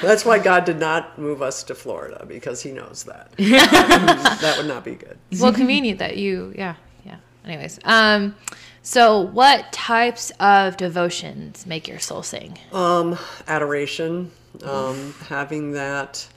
That's 0.00 0.24
why 0.24 0.38
God 0.38 0.64
did 0.64 0.78
not 0.78 1.18
move 1.18 1.42
us 1.42 1.62
to 1.64 1.74
Florida 1.74 2.24
because 2.26 2.62
He 2.62 2.70
knows 2.70 3.02
that 3.04 3.32
that 3.38 4.54
would 4.58 4.66
not 4.68 4.84
be 4.84 4.94
good. 4.94 5.18
well 5.40 5.52
convenient 5.52 5.98
that 5.98 6.16
you 6.16 6.52
yeah 6.56 6.76
yeah 7.04 7.16
anyways 7.44 7.80
um 7.84 8.36
so 8.82 9.20
what 9.20 9.72
types 9.72 10.30
of 10.38 10.76
devotions 10.76 11.66
make 11.66 11.88
your 11.88 11.98
soul 11.98 12.22
sing 12.22 12.56
Um, 12.72 13.18
adoration, 13.48 14.30
um, 14.62 15.14
having 15.28 15.72
that 15.72 16.28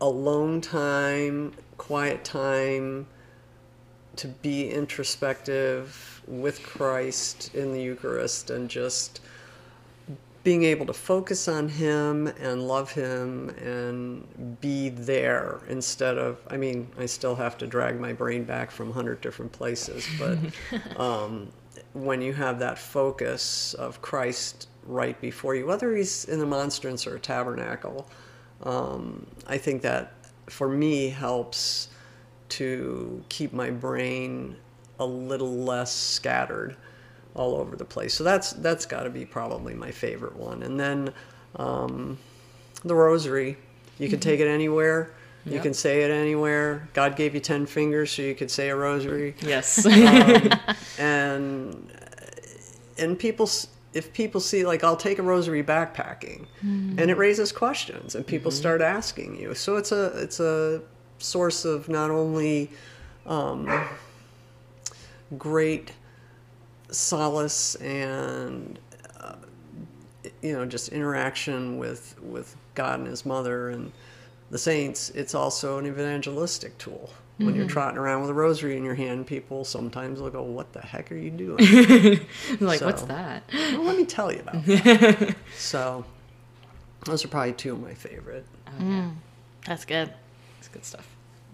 alone 0.00 0.60
time, 0.60 1.54
quiet 1.76 2.22
time 2.24 3.08
to 4.16 4.28
be 4.28 4.70
introspective 4.70 6.17
with 6.28 6.62
Christ 6.62 7.54
in 7.54 7.72
the 7.72 7.80
Eucharist 7.80 8.50
and 8.50 8.68
just 8.68 9.20
being 10.44 10.64
able 10.64 10.86
to 10.86 10.92
focus 10.92 11.48
on 11.48 11.68
Him 11.68 12.26
and 12.26 12.66
love 12.66 12.92
Him 12.92 13.50
and 13.62 14.60
be 14.60 14.88
there 14.90 15.60
instead 15.68 16.16
of, 16.16 16.38
I 16.48 16.56
mean, 16.56 16.88
I 16.98 17.06
still 17.06 17.34
have 17.34 17.58
to 17.58 17.66
drag 17.66 17.98
my 18.00 18.12
brain 18.12 18.44
back 18.44 18.70
from 18.70 18.88
100 18.88 19.20
different 19.20 19.52
places, 19.52 20.06
but 20.18 20.38
um, 21.00 21.48
when 21.92 22.22
you 22.22 22.32
have 22.32 22.58
that 22.60 22.78
focus 22.78 23.74
of 23.74 24.00
Christ 24.00 24.68
right 24.86 25.20
before 25.20 25.54
you, 25.54 25.66
whether 25.66 25.94
He's 25.94 26.24
in 26.26 26.38
the 26.38 26.46
monstrance 26.46 27.06
or 27.06 27.16
a 27.16 27.20
tabernacle, 27.20 28.08
um, 28.62 29.26
I 29.46 29.58
think 29.58 29.82
that 29.82 30.14
for 30.46 30.68
me 30.68 31.08
helps 31.08 31.88
to 32.50 33.22
keep 33.28 33.52
my 33.52 33.70
brain 33.70 34.56
a 34.98 35.06
little 35.06 35.52
less 35.54 35.92
scattered 35.94 36.76
all 37.34 37.54
over 37.54 37.76
the 37.76 37.84
place. 37.84 38.14
So 38.14 38.24
that's 38.24 38.52
that's 38.54 38.86
got 38.86 39.04
to 39.04 39.10
be 39.10 39.24
probably 39.24 39.74
my 39.74 39.90
favorite 39.90 40.36
one. 40.36 40.62
And 40.62 40.78
then 40.78 41.12
um, 41.56 42.18
the 42.84 42.94
rosary, 42.94 43.56
you 43.98 44.08
can 44.08 44.20
take 44.20 44.40
it 44.40 44.48
anywhere. 44.48 45.12
You 45.44 45.54
Yep. 45.54 45.62
can 45.62 45.74
say 45.74 46.02
it 46.02 46.10
anywhere. 46.10 46.88
God 46.92 47.16
gave 47.16 47.32
you 47.34 47.40
ten 47.40 47.64
fingers, 47.64 48.10
so 48.10 48.22
you 48.22 48.34
could 48.34 48.50
say 48.50 48.68
a 48.68 48.76
rosary. 48.76 49.34
Yes. 49.40 49.86
and 50.98 51.90
and 52.98 53.18
people 53.18 53.46
s- 53.46 53.68
if 53.94 54.12
people 54.12 54.40
see 54.40 54.66
like 54.66 54.84
I'll 54.84 54.96
take 54.96 55.18
a 55.18 55.22
rosary 55.22 55.62
backpacking, 55.62 56.46
and 56.62 57.00
it 57.10 57.16
raises 57.16 57.52
questions, 57.52 58.14
and 58.14 58.26
people 58.26 58.50
start 58.50 58.80
asking 58.82 59.40
you. 59.40 59.54
So 59.54 59.76
it's 59.76 59.92
a 59.92 60.06
it's 60.22 60.40
a 60.40 60.82
source 61.18 61.64
of 61.64 61.88
not 61.88 62.10
only 62.10 62.70
um, 63.26 63.66
great 65.36 65.92
solace 66.90 67.74
and 67.76 68.78
uh, 69.20 69.34
you 70.42 70.52
know 70.54 70.64
just 70.64 70.88
interaction 70.88 71.78
with 71.78 72.14
with 72.22 72.56
God 72.74 73.00
and 73.00 73.08
His 73.08 73.26
Mother 73.26 73.70
and 73.70 73.92
the 74.50 74.58
saints. 74.58 75.10
It's 75.10 75.34
also 75.34 75.78
an 75.78 75.86
evangelistic 75.86 76.78
tool. 76.78 77.10
When 77.36 77.54
you're 77.54 77.68
trotting 77.68 77.98
around 77.98 78.22
with 78.22 78.30
a 78.30 78.34
rosary 78.34 78.76
in 78.76 78.82
your 78.82 78.96
hand, 78.96 79.28
people 79.28 79.64
sometimes 79.64 80.20
will 80.20 80.30
go, 80.30 80.42
"What 80.42 80.72
the 80.72 80.80
heck 80.80 81.12
are 81.12 81.16
you 81.16 81.30
doing?" 81.30 81.58
like, 82.60 82.80
what's 82.80 83.02
that? 83.02 83.44
well, 83.52 83.84
let 83.84 83.96
me 83.96 84.04
tell 84.06 84.32
you 84.32 84.40
about 84.40 84.64
that. 84.64 85.36
so, 85.56 86.04
those 87.04 87.24
are 87.24 87.28
probably 87.28 87.52
two 87.52 87.74
of 87.74 87.80
my 87.80 87.94
favorite. 87.94 88.44
Yeah, 88.80 89.10
that's 89.64 89.84
good 89.84 90.12
It's 90.58 90.66
good 90.66 90.84
stuff. 90.84 91.06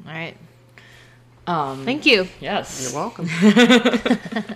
all 0.07 0.13
right 0.13 0.39
Um, 1.47 1.85
thank 1.85 2.07
you 2.07 2.27
yes. 2.41 2.83
You're 2.83 3.01
welcome. 3.01 3.29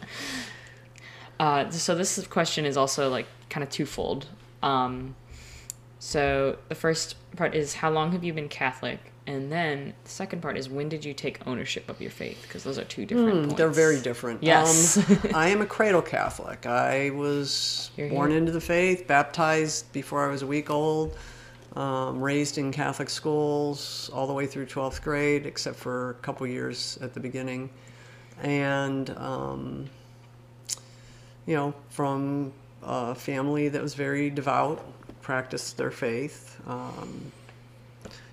Uh, 1.40 1.70
so 1.70 1.94
this 1.94 2.26
question 2.26 2.64
is 2.64 2.76
also 2.76 3.08
like 3.08 3.26
kind 3.48 3.62
of 3.62 3.70
twofold. 3.70 4.26
Um, 4.60 5.14
so 6.00 6.58
the 6.68 6.74
first 6.74 7.14
part 7.36 7.54
is 7.54 7.74
how 7.74 7.90
long 7.90 8.10
have 8.10 8.24
you 8.24 8.32
been 8.32 8.48
Catholic, 8.48 8.98
and 9.24 9.52
then 9.52 9.94
the 10.02 10.10
second 10.10 10.42
part 10.42 10.56
is 10.58 10.68
when 10.68 10.88
did 10.88 11.04
you 11.04 11.14
take 11.14 11.38
ownership 11.46 11.88
of 11.88 12.00
your 12.00 12.10
faith? 12.10 12.42
Because 12.42 12.64
those 12.64 12.76
are 12.76 12.82
two 12.84 13.06
different. 13.06 13.32
points. 13.34 13.52
Hmm, 13.52 13.56
They're 13.56 13.68
very 13.70 14.00
different. 14.00 14.42
Yes. 14.42 14.96
Um, 14.96 15.18
I 15.34 15.48
am 15.50 15.60
a 15.60 15.66
cradle 15.66 16.02
Catholic. 16.02 16.66
I 16.66 17.10
was 17.10 17.92
You're 17.96 18.08
born 18.08 18.30
here. 18.30 18.38
into 18.38 18.50
the 18.50 18.60
faith, 18.60 19.06
baptized 19.06 19.92
before 19.92 20.26
I 20.28 20.32
was 20.32 20.42
a 20.42 20.46
week 20.46 20.70
old, 20.70 21.16
um, 21.78 22.20
raised 22.20 22.58
in 22.58 22.72
Catholic 22.72 23.08
schools 23.08 24.10
all 24.12 24.26
the 24.26 24.32
way 24.32 24.46
through 24.46 24.66
12th 24.66 25.00
grade, 25.00 25.46
except 25.46 25.76
for 25.76 26.10
a 26.10 26.14
couple 26.14 26.44
years 26.44 26.98
at 27.00 27.14
the 27.14 27.20
beginning. 27.20 27.70
And, 28.42 29.08
um, 29.10 29.88
you 31.46 31.54
know, 31.54 31.72
from 31.90 32.52
a 32.82 33.14
family 33.14 33.68
that 33.68 33.80
was 33.80 33.94
very 33.94 34.28
devout, 34.28 34.84
practiced 35.22 35.76
their 35.76 35.92
faith, 35.92 36.60
um, 36.66 37.30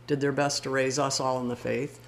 did 0.08 0.20
their 0.20 0.32
best 0.32 0.64
to 0.64 0.72
raise 0.72 0.98
us 0.98 1.20
all 1.20 1.40
in 1.40 1.48
the 1.48 1.56
faith. 1.56 2.00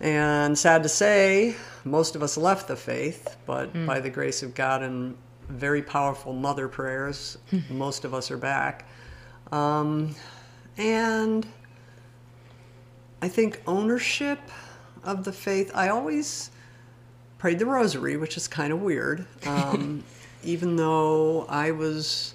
And 0.00 0.58
sad 0.58 0.82
to 0.84 0.88
say, 0.88 1.54
most 1.84 2.16
of 2.16 2.22
us 2.22 2.38
left 2.38 2.66
the 2.68 2.76
faith, 2.76 3.36
but 3.44 3.86
by 3.86 4.00
the 4.00 4.10
grace 4.10 4.42
of 4.42 4.54
God 4.54 4.82
and 4.82 5.18
very 5.50 5.82
powerful 5.82 6.32
mother 6.32 6.66
prayers, 6.66 7.36
most 7.70 8.06
of 8.06 8.14
us 8.14 8.30
are 8.30 8.38
back. 8.38 8.86
Um, 9.52 10.14
and 10.76 11.46
I 13.22 13.28
think 13.28 13.60
ownership 13.66 14.38
of 15.02 15.24
the 15.24 15.32
faith, 15.32 15.70
I 15.74 15.88
always 15.88 16.50
prayed 17.38 17.58
the 17.58 17.66
rosary, 17.66 18.16
which 18.16 18.36
is 18.36 18.48
kind 18.48 18.72
of 18.72 18.82
weird, 18.82 19.26
um, 19.46 20.04
even 20.44 20.76
though 20.76 21.46
I 21.48 21.70
was 21.70 22.34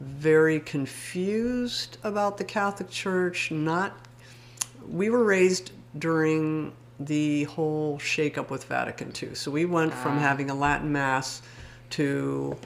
very 0.00 0.60
confused 0.60 1.98
about 2.02 2.38
the 2.38 2.44
Catholic 2.44 2.90
Church, 2.90 3.50
not 3.50 3.96
we 4.88 5.08
were 5.08 5.24
raised 5.24 5.70
during 5.98 6.72
the 7.00 7.44
whole 7.44 7.98
shakeup 7.98 8.50
with 8.50 8.64
Vatican 8.64 9.12
II. 9.20 9.34
So 9.34 9.50
we 9.50 9.64
went 9.64 9.92
from 9.92 10.18
having 10.18 10.50
a 10.50 10.54
Latin 10.54 10.92
Mass 10.92 11.42
to 11.90 12.56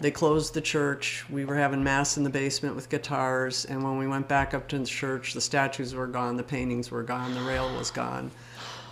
they 0.00 0.10
closed 0.10 0.54
the 0.54 0.60
church. 0.60 1.24
We 1.28 1.44
were 1.44 1.56
having 1.56 1.82
Mass 1.82 2.16
in 2.16 2.24
the 2.24 2.30
basement 2.30 2.76
with 2.76 2.88
guitars. 2.88 3.64
And 3.64 3.82
when 3.82 3.98
we 3.98 4.06
went 4.06 4.28
back 4.28 4.54
up 4.54 4.68
to 4.68 4.78
the 4.78 4.86
church, 4.86 5.32
the 5.34 5.40
statues 5.40 5.94
were 5.94 6.06
gone, 6.06 6.36
the 6.36 6.42
paintings 6.42 6.90
were 6.90 7.02
gone, 7.02 7.34
the 7.34 7.40
rail 7.40 7.74
was 7.76 7.90
gone. 7.90 8.30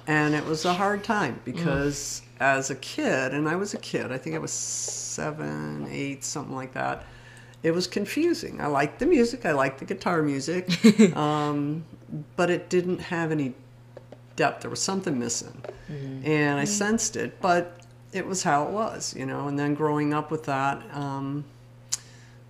And 0.08 0.34
it 0.34 0.44
was 0.44 0.64
a 0.64 0.72
hard 0.72 1.04
time 1.04 1.40
because 1.44 2.22
as 2.40 2.70
a 2.70 2.76
kid, 2.76 3.34
and 3.34 3.48
I 3.48 3.56
was 3.56 3.74
a 3.74 3.78
kid, 3.78 4.12
I 4.12 4.18
think 4.18 4.36
I 4.36 4.38
was 4.38 4.52
seven, 4.52 5.88
eight, 5.90 6.24
something 6.24 6.54
like 6.54 6.72
that. 6.74 7.04
It 7.62 7.72
was 7.72 7.86
confusing. 7.86 8.60
I 8.60 8.66
liked 8.66 8.98
the 8.98 9.06
music, 9.06 9.44
I 9.46 9.52
liked 9.52 9.78
the 9.78 9.84
guitar 9.84 10.22
music, 10.22 10.68
um, 11.16 11.84
but 12.36 12.50
it 12.50 12.68
didn't 12.68 13.00
have 13.00 13.32
any 13.32 13.54
depth. 14.36 14.62
There 14.62 14.70
was 14.70 14.82
something 14.82 15.18
missing. 15.18 15.60
And 16.24 16.60
I 16.60 16.64
sensed 16.64 17.16
it, 17.16 17.40
but 17.40 17.80
it 18.16 18.26
was 18.26 18.42
how 18.42 18.64
it 18.64 18.70
was, 18.70 19.14
you 19.14 19.26
know. 19.26 19.48
And 19.48 19.58
then 19.58 19.74
growing 19.74 20.14
up 20.14 20.30
with 20.30 20.44
that, 20.44 20.82
um, 20.94 21.44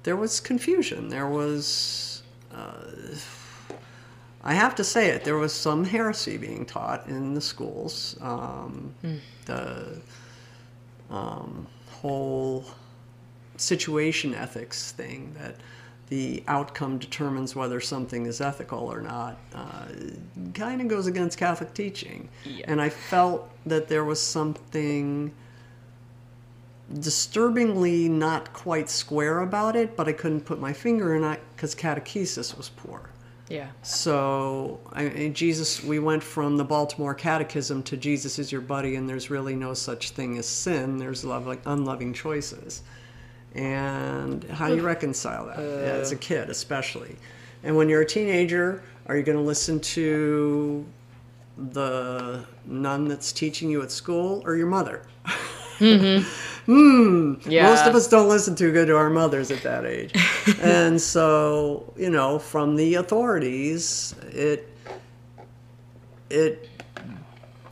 there 0.04 0.16
was 0.16 0.40
confusion. 0.40 1.08
There 1.08 1.26
was, 1.28 2.22
uh, 2.54 2.84
I 4.44 4.54
have 4.54 4.74
to 4.76 4.84
say 4.84 5.08
it, 5.08 5.24
there 5.24 5.36
was 5.36 5.52
some 5.52 5.84
heresy 5.84 6.36
being 6.38 6.64
taught 6.64 7.08
in 7.08 7.34
the 7.34 7.40
schools. 7.40 8.16
Um, 8.20 8.94
The 9.46 10.00
um, 11.08 11.68
whole 12.02 12.64
situation 13.56 14.34
ethics 14.34 14.92
thing 14.92 15.34
that 15.38 15.54
the 16.08 16.42
outcome 16.48 16.98
determines 16.98 17.54
whether 17.54 17.80
something 17.80 18.26
is 18.26 18.40
ethical 18.40 18.80
or 18.92 19.00
not 19.00 19.38
uh, 19.54 19.86
kind 20.54 20.80
of 20.80 20.88
goes 20.88 21.06
against 21.06 21.38
Catholic 21.38 21.72
teaching. 21.74 22.28
Yeah. 22.44 22.64
And 22.68 22.80
I 22.80 22.88
felt 22.88 23.48
that 23.66 23.88
there 23.88 24.04
was 24.04 24.20
something 24.20 25.32
disturbingly 26.92 28.08
not 28.08 28.52
quite 28.52 28.88
square 28.88 29.40
about 29.40 29.76
it, 29.76 29.96
but 29.96 30.08
I 30.08 30.12
couldn't 30.12 30.42
put 30.42 30.60
my 30.60 30.72
finger 30.72 31.14
in 31.16 31.24
it 31.24 31.40
because 31.54 31.74
catechesis 31.74 32.56
was 32.56 32.68
poor. 32.68 33.10
Yeah. 33.48 33.68
So, 33.82 34.80
I 34.92 35.30
Jesus, 35.32 35.82
we 35.82 35.98
went 35.98 36.22
from 36.22 36.56
the 36.56 36.64
Baltimore 36.64 37.14
Catechism 37.14 37.82
to 37.84 37.96
Jesus 37.96 38.38
is 38.38 38.50
your 38.50 38.60
buddy, 38.60 38.96
and 38.96 39.08
there's 39.08 39.30
really 39.30 39.54
no 39.54 39.72
such 39.72 40.10
thing 40.10 40.36
as 40.38 40.46
sin. 40.46 40.98
There's 40.98 41.24
loving, 41.24 41.60
unloving 41.64 42.12
choices. 42.12 42.82
And 43.54 44.44
how 44.44 44.68
do 44.68 44.76
you 44.76 44.82
reconcile 44.82 45.46
that 45.46 45.58
uh. 45.58 45.62
yeah, 45.62 46.00
as 46.00 46.12
a 46.12 46.16
kid, 46.16 46.50
especially? 46.50 47.16
And 47.62 47.76
when 47.76 47.88
you're 47.88 48.02
a 48.02 48.06
teenager, 48.06 48.82
are 49.06 49.16
you 49.16 49.22
going 49.22 49.38
to 49.38 49.44
listen 49.44 49.80
to 49.80 50.84
the 51.56 52.44
nun 52.66 53.08
that's 53.08 53.32
teaching 53.32 53.70
you 53.70 53.82
at 53.82 53.90
school 53.90 54.42
or 54.44 54.56
your 54.56 54.66
mother? 54.66 55.02
hmm. 56.66 57.34
Yeah. 57.46 57.70
Most 57.70 57.86
of 57.86 57.94
us 57.94 58.08
don't 58.08 58.28
listen 58.28 58.54
too 58.54 58.72
good 58.72 58.86
to 58.86 58.96
our 58.96 59.10
mothers 59.10 59.50
at 59.50 59.62
that 59.62 59.84
age. 59.84 60.12
and 60.60 61.00
so, 61.00 61.92
you 61.96 62.10
know, 62.10 62.38
from 62.38 62.76
the 62.76 62.94
authorities, 62.94 64.14
it 64.32 64.68
it 66.30 66.68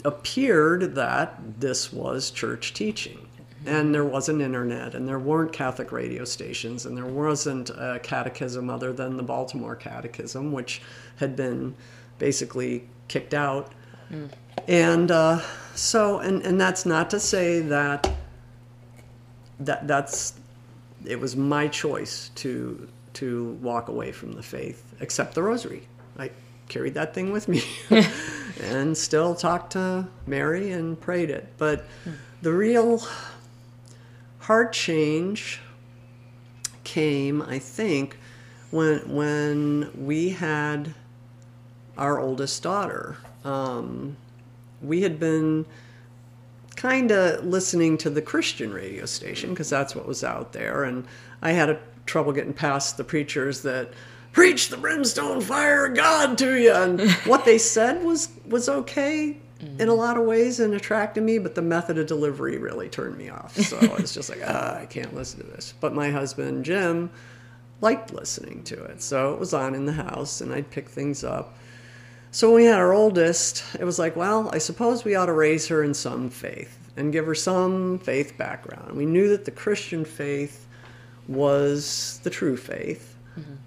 appeared 0.05 0.95
that 0.95 1.61
this 1.61 1.93
was 1.93 2.31
church 2.31 2.75
teaching. 2.75 3.19
And 3.67 3.95
there 3.95 4.05
wasn't 4.05 4.43
internet, 4.43 4.95
and 4.95 5.09
there 5.09 5.19
weren't 5.19 5.51
Catholic 5.51 5.91
radio 5.91 6.27
stations, 6.27 6.85
and 6.85 6.95
there 6.95 7.07
wasn't 7.07 7.71
a 7.71 7.99
catechism 8.03 8.69
other 8.69 8.93
than 8.93 9.17
the 9.17 9.23
Baltimore 9.23 9.75
Catechism, 9.75 10.53
which 10.53 10.83
had 11.17 11.35
been 11.35 11.75
basically 12.19 12.87
kicked 13.09 13.33
out. 13.33 13.73
And 14.69 15.11
uh, 15.11 15.41
so, 15.75 16.21
and, 16.21 16.43
and 16.43 16.61
that's 16.61 16.87
not 16.87 17.11
to 17.11 17.21
say 17.21 17.61
that 17.61 18.11
that 19.61 19.87
that's 19.87 20.35
it 21.05 21.21
was 21.21 21.37
my 21.37 21.69
choice 21.69 22.31
to 22.37 22.89
to 23.15 23.53
walk 23.63 23.89
away 23.89 24.13
from 24.13 24.33
the 24.33 24.43
faith, 24.43 24.95
except 25.01 25.35
the 25.35 25.43
rosary. 25.43 25.87
I 26.19 26.31
carried 26.69 26.95
that 26.95 27.15
thing 27.15 27.31
with 27.31 27.49
me, 27.49 27.63
and 28.63 28.97
still 28.97 29.35
talked 29.35 29.73
to 29.73 30.09
Mary 30.27 30.73
and 30.73 31.01
prayed 31.01 31.31
it. 31.31 31.53
But 31.59 31.85
the 32.43 32.53
real 32.53 33.03
heart 34.41 34.73
change 34.73 35.61
came, 36.83 37.43
I 37.43 37.59
think, 37.59 38.19
when 38.71 39.01
when 39.15 39.91
we 39.95 40.31
had 40.31 40.95
our 41.97 42.19
oldest 42.19 42.63
daughter. 42.63 43.19
Um, 43.45 44.17
we 44.85 45.03
had 45.03 45.19
been 45.19 45.67
kind 46.77 47.11
of 47.11 47.45
listening 47.45 47.97
to 47.99 48.11
the 48.11 48.23
Christian 48.23 48.73
radio 48.73 49.07
station 49.07 49.51
because 49.51 49.71
that's 49.71 49.95
what 49.95 50.07
was 50.07 50.25
out 50.25 50.53
there, 50.53 50.85
and 50.85 51.07
I 51.43 51.53
had 51.53 51.71
a, 51.71 51.79
trouble 52.07 52.33
getting 52.33 52.53
past 52.53 52.97
the 52.97 53.05
preachers 53.05 53.63
that 53.63 53.91
preach 54.33 54.69
the 54.69 54.77
brimstone 54.77 55.41
fire 55.41 55.87
of 55.87 55.95
God 55.95 56.37
to 56.39 56.61
you, 56.61 56.73
and 56.73 57.11
what 57.25 57.45
they 57.45 57.59
said 57.59 58.05
was 58.05 58.29
was 58.47 58.69
okay 58.69 59.37
in 59.79 59.89
a 59.89 59.95
lot 59.95 60.17
of 60.17 60.25
ways 60.25 60.61
and 60.61 60.75
attracted 60.75 61.23
me, 61.23 61.39
but 61.39 61.55
the 61.55 61.63
method 61.63 61.97
of 61.97 62.07
delivery 62.07 62.59
really 62.59 62.89
turned 62.89 63.17
me 63.17 63.31
off. 63.31 63.57
So 63.57 63.79
I 63.79 64.01
was 64.01 64.13
just 64.13 64.29
like, 64.29 64.41
ah, 64.47 64.79
I 64.79 64.87
can't 64.87 65.15
listen 65.15 65.41
to 65.41 65.47
this. 65.47 65.73
But 65.81 65.95
my 65.95 66.11
husband 66.11 66.65
Jim 66.65 67.11
liked 67.81 68.13
listening 68.13 68.63
to 68.65 68.85
it, 68.85 69.03
so 69.03 69.33
it 69.33 69.41
was 69.41 69.55
on 69.55 69.75
in 69.75 69.87
the 69.87 69.93
house, 69.93 70.41
and 70.41 70.53
I'd 70.53 70.71
pick 70.71 70.89
things 70.89 71.25
up. 71.25 71.57
So 72.35 72.49
when 72.49 72.57
we 72.57 72.65
had 72.65 72.81
our 72.81 72.93
oldest, 72.93 73.63
it 73.79 73.85
was 73.85 73.97
like, 73.97 74.17
well, 74.17 74.51
I 74.53 74.59
suppose 74.59 75.05
we 75.05 75.15
ought 75.15 75.27
to 75.27 75.33
raise 75.33 75.69
her 75.69 75.85
in 75.85 75.95
some 75.95 76.31
faith 76.31 76.77
and 76.97 77.13
give 77.13 77.27
her 77.27 77.35
some 77.35 78.01
faith 78.01 78.37
background. 78.37 78.97
We 78.97 79.07
knew 79.07 79.29
that 79.29 79.45
the 79.45 79.53
Christian 79.53 80.05
faith 80.05 80.67
was 81.29 82.19
the 82.25 82.31
true 82.31 82.57
faith. 82.57 83.17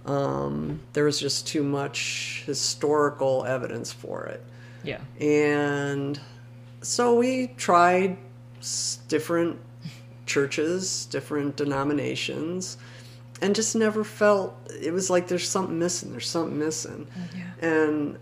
Um, 0.06 0.82
there 0.92 1.06
was 1.06 1.18
just 1.18 1.48
too 1.48 1.64
much 1.64 2.44
historical 2.46 3.46
evidence 3.46 3.94
for 3.94 4.26
it. 4.26 4.44
Yeah. 4.84 5.00
And 5.22 6.20
so 6.82 7.16
we 7.16 7.48
tried 7.56 8.18
different 9.08 9.62
churches, 10.26 11.06
different 11.06 11.56
denominations, 11.56 12.78
and 13.42 13.56
just 13.56 13.78
never 13.78 14.04
felt 14.04 14.58
it 14.82 14.92
was 14.92 15.10
like 15.10 15.30
there's 15.30 15.48
something 15.48 15.80
missing, 15.80 16.12
there's 16.12 16.30
something 16.30 16.60
missing. 16.60 17.08
Yeah. 17.34 17.70
And 17.70 18.18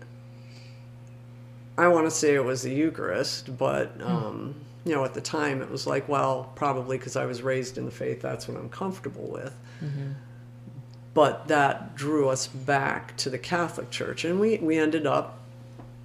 I 1.78 1.88
want 1.88 2.06
to 2.06 2.10
say 2.10 2.34
it 2.34 2.44
was 2.44 2.62
the 2.62 2.72
Eucharist, 2.72 3.56
but 3.58 4.00
um, 4.02 4.54
you 4.84 4.94
know, 4.94 5.04
at 5.04 5.14
the 5.14 5.20
time 5.20 5.60
it 5.62 5.70
was 5.70 5.86
like, 5.86 6.08
well, 6.08 6.50
probably 6.54 6.96
because 6.96 7.16
I 7.16 7.26
was 7.26 7.42
raised 7.42 7.76
in 7.76 7.84
the 7.84 7.90
faith, 7.90 8.22
that's 8.22 8.48
what 8.48 8.56
I'm 8.56 8.68
comfortable 8.70 9.28
with. 9.28 9.52
But 11.14 11.48
that 11.48 11.94
drew 11.96 12.28
us 12.28 12.46
back 12.46 13.16
to 13.18 13.30
the 13.30 13.38
Catholic 13.38 13.90
Church, 13.90 14.24
and 14.24 14.38
we, 14.38 14.58
we 14.58 14.76
ended 14.76 15.06
up 15.06 15.38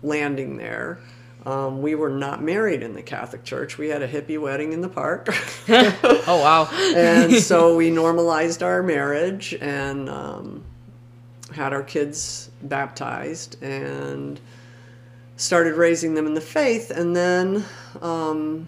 landing 0.04 0.58
there. 0.58 1.00
Um, 1.46 1.82
we 1.82 1.96
were 1.96 2.10
not 2.10 2.42
married 2.42 2.82
in 2.84 2.94
the 2.94 3.02
Catholic 3.02 3.44
Church. 3.44 3.78
We 3.78 3.90
had 3.90 4.02
a 4.02 4.08
hippie 4.08 4.40
wedding 4.40 4.74
in 4.74 4.82
the 4.82 4.90
park. 4.90 5.28
Oh 5.68 6.40
wow. 6.42 6.70
and 6.96 7.34
so 7.36 7.76
we 7.82 7.90
normalized 7.90 8.62
our 8.64 8.84
marriage 8.84 9.54
and 9.60 10.08
um, 10.10 10.64
had 11.54 11.74
our 11.74 11.84
kids 11.84 12.50
baptized 12.62 13.62
and 13.64 14.40
started 15.42 15.76
raising 15.76 16.14
them 16.14 16.28
in 16.28 16.34
the 16.36 16.42
faith 16.42 16.92
and 16.92 17.16
then 17.16 17.66
um, 18.02 18.68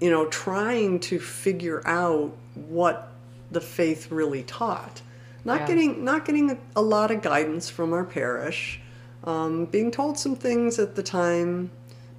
you 0.00 0.10
know 0.10 0.26
trying 0.26 1.00
to 1.00 1.18
figure 1.18 1.80
out 1.86 2.34
what 2.54 3.10
the 3.50 3.60
faith 3.60 4.10
really 4.10 4.42
taught 4.42 5.00
not 5.44 5.60
Yeah. 5.60 5.66
getting 5.66 6.04
not 6.04 6.24
getting 6.24 6.50
a, 6.50 6.58
a 6.76 6.82
lot 6.82 7.10
of 7.10 7.22
guidance 7.22 7.68
from 7.70 7.92
our 7.92 8.04
parish 8.04 8.80
um, 9.24 9.64
being 9.66 9.90
told 9.90 10.18
some 10.18 10.36
things 10.36 10.78
at 10.78 10.94
the 10.94 11.02
time 11.02 11.70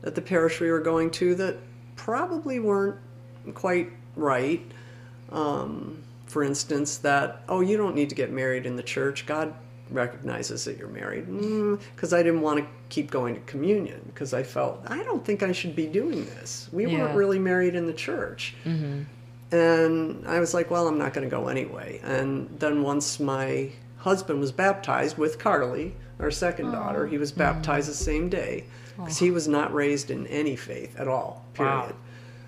at 0.04 0.16
the 0.16 0.22
parish 0.22 0.60
we 0.60 0.72
were 0.72 0.80
going 0.82 1.12
to 1.12 1.36
that 1.36 1.58
probably 1.96 2.60
weren't 2.60 2.98
quite 3.54 3.92
right. 4.16 4.62
Um, 5.32 6.04
for 6.28 6.44
instance, 6.44 6.98
that, 6.98 7.44
oh, 7.48 7.62
you 7.62 7.78
don't 7.78 7.96
need 7.96 8.10
to 8.10 8.16
get 8.16 8.32
married 8.32 8.66
in 8.66 8.76
the 8.76 8.84
church. 8.84 9.26
God 9.26 9.54
recognizes 9.92 10.66
that 10.66 10.78
you're 10.78 10.88
married. 10.88 11.28
Mm, 11.28 11.80
because 11.96 12.14
I 12.14 12.24
didn't 12.24 12.42
want 12.42 12.60
to 12.60 12.66
keep 12.90 13.12
going 13.12 13.36
to 13.36 13.42
communion 13.42 14.02
because 14.08 14.34
I 14.34 14.44
felt, 14.44 14.82
I 14.88 15.04
don't 15.04 15.24
think 15.24 15.44
I 15.44 15.52
should 15.52 15.76
be 15.76 15.86
doing 15.88 16.26
this. 16.26 16.70
We 16.72 16.86
Yeah. 16.88 17.00
weren't 17.04 17.16
really 17.16 17.40
married 17.40 17.76
in 17.76 17.86
the 17.86 17.94
church. 17.94 18.56
Mm-hmm. 18.66 19.04
And 19.56 20.28
I 20.28 20.40
was 20.40 20.54
like, 20.54 20.72
well, 20.72 20.88
I'm 20.88 20.98
not 20.98 21.14
going 21.14 21.28
to 21.30 21.34
go 21.36 21.48
anyway. 21.48 22.02
And 22.04 22.50
then 22.60 22.82
once 22.84 23.20
my 23.20 23.70
husband 23.98 24.40
was 24.40 24.52
baptized 24.52 25.18
with 25.18 25.40
Carly, 25.40 25.96
our 26.20 26.32
second 26.32 26.72
daughter, 26.72 27.06
he 27.08 27.18
was 27.18 27.32
mm-hmm. 27.32 27.40
baptized 27.40 27.90
the 27.90 27.94
same 27.94 28.30
day 28.30 28.66
because 28.98 29.18
he 29.18 29.30
was 29.32 29.48
not 29.48 29.74
raised 29.74 30.10
in 30.10 30.26
any 30.28 30.56
faith 30.56 30.98
at 31.00 31.08
all, 31.08 31.46
Wow. 31.60 31.82
period. 31.82 31.96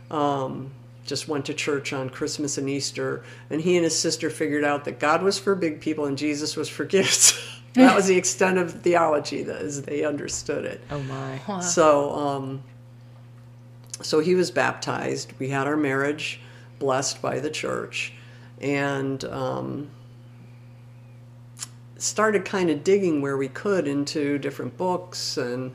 Um, 0.09 0.71
just 1.07 1.27
went 1.27 1.45
to 1.45 1.53
church 1.53 1.93
on 1.93 2.09
Christmas 2.09 2.57
and 2.57 2.69
Easter, 2.69 3.23
and 3.49 3.61
he 3.61 3.75
and 3.75 3.83
his 3.83 3.97
sister 3.97 4.29
figured 4.29 4.63
out 4.63 4.85
that 4.85 4.99
God 4.99 5.23
was 5.23 5.39
for 5.39 5.55
big 5.55 5.81
people 5.81 6.05
and 6.05 6.17
Jesus 6.17 6.55
was 6.55 6.69
for 6.69 6.85
gifts. 6.97 7.39
that 7.73 7.95
was 7.95 8.07
the 8.07 8.17
extent 8.17 8.57
of 8.57 8.81
theology 8.81 9.43
that 9.43 9.61
as 9.61 9.81
they 9.81 10.03
understood 10.03 10.65
it. 10.65 10.81
Oh 10.91 11.01
my. 11.03 11.39
So, 11.61 12.11
um, 12.13 12.63
so 14.01 14.19
he 14.19 14.35
was 14.35 14.51
baptized. 14.51 15.33
We 15.39 15.49
had 15.49 15.65
our 15.65 15.77
marriage 15.77 16.41
blessed 16.79 17.21
by 17.21 17.39
the 17.39 17.49
church, 17.49 18.13
and 18.59 19.23
um, 19.25 19.89
started 21.97 22.45
kind 22.45 22.69
of 22.69 22.83
digging 22.83 23.21
where 23.21 23.37
we 23.37 23.47
could 23.47 23.87
into 23.87 24.37
different 24.37 24.77
books 24.77 25.37
and 25.37 25.71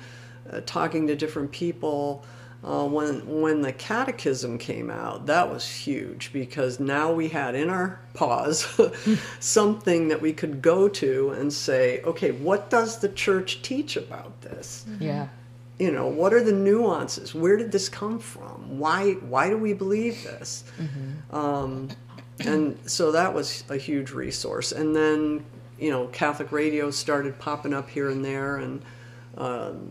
uh, 0.50 0.60
talking 0.66 1.06
to 1.06 1.16
different 1.16 1.50
people. 1.50 2.24
Uh, 2.64 2.87
when 2.87 3.40
when 3.40 3.61
the 3.62 3.72
catechism 3.72 4.57
came 4.57 4.88
out, 4.88 5.27
that 5.27 5.51
was 5.51 5.68
huge 5.68 6.33
because 6.33 6.79
now 6.79 7.12
we 7.12 7.29
had 7.29 7.57
in 7.57 7.68
our 7.68 7.98
paws 8.14 8.66
something 9.40 10.07
that 10.09 10.20
we 10.22 10.33
could 10.33 10.62
go 10.62 10.88
to 10.88 11.31
and 11.31 11.53
say, 11.53 12.01
okay, 12.03 12.31
what 12.31 12.70
does 12.70 13.01
the 13.01 13.09
church 13.09 13.62
teach 13.62 13.96
about 13.96 14.42
this? 14.42 14.85
Yeah. 15.01 15.27
you 15.79 15.90
know 15.90 16.07
what 16.07 16.33
are 16.33 16.42
the 16.44 16.53
nuances? 16.53 17.35
Where 17.35 17.57
did 17.57 17.72
this 17.72 17.88
come 17.88 18.20
from? 18.20 18.79
Why 18.79 19.14
why 19.14 19.48
do 19.51 19.59
we 19.59 19.72
believe 19.72 20.22
this? 20.22 20.62
Um, 21.33 21.88
and 22.38 22.79
so 22.87 23.11
that 23.12 23.35
was 23.35 23.64
a 23.68 23.77
huge 23.77 24.12
resource. 24.12 24.70
And 24.70 24.94
then 24.94 25.44
you 25.81 25.90
know 25.90 26.07
catholic 26.09 26.53
radio 26.53 26.92
started 26.92 27.40
popping 27.40 27.75
up 27.75 27.90
here 27.90 28.09
and 28.09 28.25
there 28.25 28.57
and 28.59 28.83
um, 29.37 29.90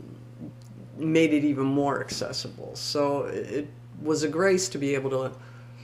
made 1.02 1.34
it 1.34 1.44
even 1.44 1.66
more 1.66 2.00
accessible 2.02 2.76
so 2.76 3.24
it, 3.26 3.68
was 4.02 4.24
a 4.24 4.28
grace 4.28 4.68
to 4.70 4.78
be 4.78 4.96
able 4.96 5.10
to 5.10 5.32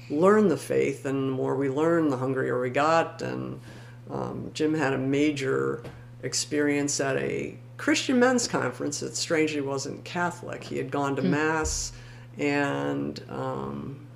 learn 0.10 0.48
the 0.48 0.58
faith, 0.58 1.06
and 1.06 1.30
the 1.30 1.34
more 1.34 1.56
we 1.56 1.70
learned, 1.70 2.12
the 2.12 2.18
hungrier 2.18 2.60
we 2.60 2.70
got. 2.70 3.22
And 3.22 3.60
um, 4.10 4.52
Jim 4.54 4.74
had 4.74 4.94
a 4.94 4.98
major 4.98 5.84
experience 6.24 7.00
at 7.00 7.18
a 7.18 7.58
Christian 7.78 8.20
men's 8.20 8.48
conference 8.48 9.02
that 9.02 9.16
strangely 9.16 9.62
wasn't 9.62 10.04
Catholic. 10.04 10.64
He 10.64 10.78
had 10.78 10.90
gone 10.90 11.16
to 11.18 11.22
Mass 11.22 11.92
and 12.38 13.22
um, 13.30 14.08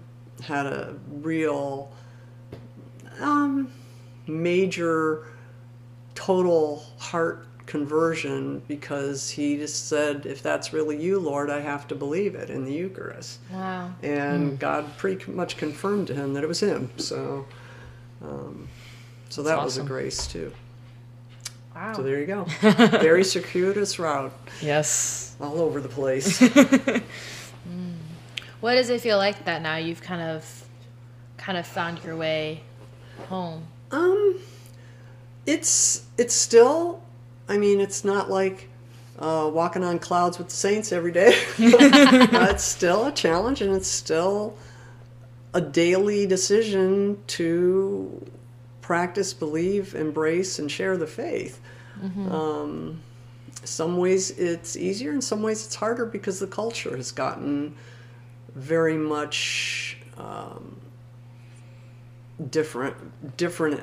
had 0.42 0.66
a 0.66 0.96
real 1.12 1.92
um, 3.20 3.72
major 4.28 5.28
total 6.16 6.84
heart 6.98 7.46
conversion 7.72 8.62
because 8.68 9.30
he 9.30 9.56
just 9.56 9.88
said, 9.88 10.26
if 10.26 10.44
that's 10.44 10.74
really 10.74 11.02
you, 11.02 11.18
Lord, 11.20 11.50
I 11.50 11.62
have 11.62 11.88
to 11.88 11.96
believe 11.96 12.36
it 12.36 12.50
in 12.50 12.66
the 12.66 12.74
Eucharist. 12.74 13.40
Wow. 13.50 13.94
And 14.04 14.60
God 14.60 14.86
pretty 14.98 15.32
much 15.32 15.56
confirmed 15.56 16.08
to 16.08 16.14
him 16.14 16.34
that 16.34 16.44
it 16.44 16.48
was 16.48 16.60
him. 16.62 16.90
So, 16.98 17.46
um, 18.22 18.68
so 19.30 19.42
that 19.44 19.58
was 19.64 19.78
a 19.78 19.84
grace 19.84 20.28
too. 20.28 20.52
Wow. 21.74 21.94
So 21.94 22.04
there 22.04 22.20
you 22.20 22.26
go. 22.26 22.44
Very 23.00 23.24
circuitous 23.24 23.98
route, 23.98 24.34
Yes. 24.62 25.38
all 25.40 25.62
over 25.62 25.80
the 25.80 25.88
place. 25.90 26.42
What 28.60 28.76
does 28.76 28.90
it 28.92 29.02
feel 29.02 29.18
like 29.18 29.46
that 29.46 29.64
now 29.64 29.78
you've 29.78 30.04
kind 30.04 30.22
of 30.22 30.64
kind 31.38 31.58
of 31.58 31.66
found 31.66 32.04
your 32.04 32.16
way 32.16 32.62
home? 33.28 33.66
Um, 33.90 34.38
it's 35.48 36.04
it's 36.20 36.36
still. 36.36 37.02
I 37.52 37.58
mean, 37.58 37.82
it's 37.82 38.06
not 38.06 38.30
like 38.30 38.70
uh, 39.20 39.50
walking 39.54 39.84
on 39.84 40.00
clouds 40.00 40.38
with 40.38 40.48
the 40.48 40.56
saints 40.56 40.92
every 40.94 41.12
day. 41.12 41.38
but 41.60 41.74
it's 42.52 42.64
still 42.64 43.08
a 43.08 43.12
challenge, 43.12 43.62
and 43.62 43.76
it's 43.76 43.90
still 43.90 44.56
a 45.54 45.60
daily 45.60 46.26
decision 46.26 47.22
to 47.28 48.26
practice, 48.80 49.34
believe, 49.34 49.96
embrace, 49.96 50.60
and 50.60 50.72
share 50.72 50.96
the 50.96 51.08
faith. 51.08 51.60
Um, 52.32 53.02
some 53.66 53.98
ways 53.98 54.32
it's 54.32 54.78
easier, 54.78 55.12
in 55.12 55.22
some 55.22 55.42
ways 55.44 55.66
it's 55.66 55.76
harder 55.76 56.06
because 56.06 56.40
the 56.40 56.48
culture 56.48 56.96
has 56.96 57.12
gotten 57.12 57.76
very 58.56 58.98
much. 58.98 59.98
Um, 60.18 60.78
different 62.50 63.38
different 63.38 63.80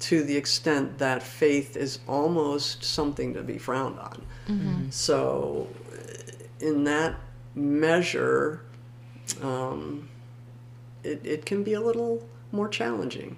to 0.00 0.22
the 0.22 0.36
extent 0.36 0.98
that 0.98 1.22
faith 1.22 1.76
is 1.76 1.98
almost 2.06 2.84
something 2.84 3.34
to 3.34 3.42
be 3.42 3.58
frowned 3.58 3.98
on 3.98 4.22
so 4.90 5.66
in 6.60 6.84
that 6.84 7.14
measure 7.54 8.62
um, 9.42 10.08
it, 11.04 11.20
it 11.24 11.44
can 11.46 11.62
be 11.62 11.74
a 11.74 11.80
little 11.80 12.22
more 12.52 12.68
challenging 12.68 13.36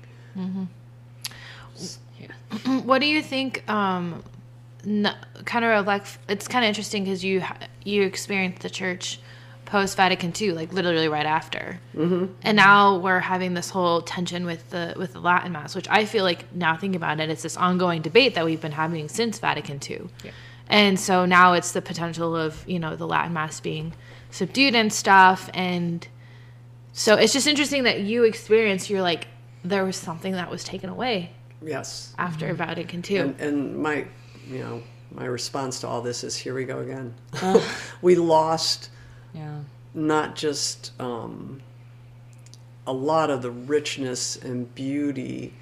Yeah. 2.18 2.80
What 2.84 3.00
do 3.00 3.06
you 3.06 3.22
think? 3.22 3.68
Um, 3.68 4.22
n- 4.86 5.16
kind 5.46 5.64
of 5.64 5.86
like 5.86 6.04
it's 6.28 6.46
kind 6.46 6.64
of 6.64 6.68
interesting 6.68 7.04
because 7.04 7.24
you 7.24 7.42
you 7.84 8.02
experienced 8.02 8.60
the 8.62 8.70
church 8.70 9.20
post 9.70 9.96
Vatican 9.96 10.32
II, 10.38 10.52
like 10.52 10.72
literally 10.72 11.08
right 11.08 11.26
after, 11.26 11.78
mm-hmm. 11.94 12.26
and 12.42 12.56
now 12.56 12.98
we're 12.98 13.20
having 13.20 13.54
this 13.54 13.70
whole 13.70 14.02
tension 14.02 14.44
with 14.44 14.68
the 14.70 14.94
with 14.98 15.12
the 15.12 15.20
Latin 15.20 15.52
Mass, 15.52 15.76
which 15.76 15.88
I 15.88 16.04
feel 16.06 16.24
like 16.24 16.52
now 16.54 16.76
thinking 16.76 16.96
about 16.96 17.20
it, 17.20 17.30
it's 17.30 17.42
this 17.44 17.56
ongoing 17.56 18.02
debate 18.02 18.34
that 18.34 18.44
we've 18.44 18.60
been 18.60 18.72
having 18.72 19.08
since 19.08 19.38
Vatican 19.38 19.78
II, 19.88 20.08
Yeah. 20.24 20.32
and 20.68 20.98
so 20.98 21.24
now 21.24 21.52
it's 21.52 21.70
the 21.70 21.80
potential 21.80 22.34
of 22.36 22.68
you 22.68 22.80
know 22.80 22.96
the 22.96 23.06
Latin 23.06 23.32
Mass 23.32 23.60
being 23.60 23.92
subdued 24.30 24.74
and 24.74 24.92
stuff, 24.92 25.48
and 25.54 26.06
so 26.92 27.14
it's 27.14 27.32
just 27.32 27.46
interesting 27.46 27.84
that 27.84 28.00
you 28.00 28.24
experience. 28.24 28.90
You're 28.90 29.02
like 29.02 29.28
there 29.64 29.84
was 29.84 29.96
something 29.96 30.32
that 30.32 30.50
was 30.50 30.64
taken 30.64 30.90
away 30.90 31.30
yes 31.62 32.14
after 32.18 32.52
Vatican 32.54 33.04
II. 33.08 33.18
and, 33.18 33.40
and 33.40 33.78
my 33.78 34.06
you 34.48 34.58
know 34.58 34.82
my 35.12 35.26
response 35.26 35.80
to 35.80 35.86
all 35.86 36.00
this 36.00 36.24
is 36.24 36.34
here 36.36 36.54
we 36.54 36.64
go 36.64 36.78
again 36.78 37.14
we 38.02 38.16
lost 38.16 38.88
Yeah. 39.34 39.60
not 39.94 40.36
just 40.36 40.92
um, 41.00 41.62
a 42.86 42.92
lot 42.92 43.30
of 43.30 43.42
the 43.42 43.50
richness 43.50 44.36
and 44.36 44.72
beauty 44.74 45.52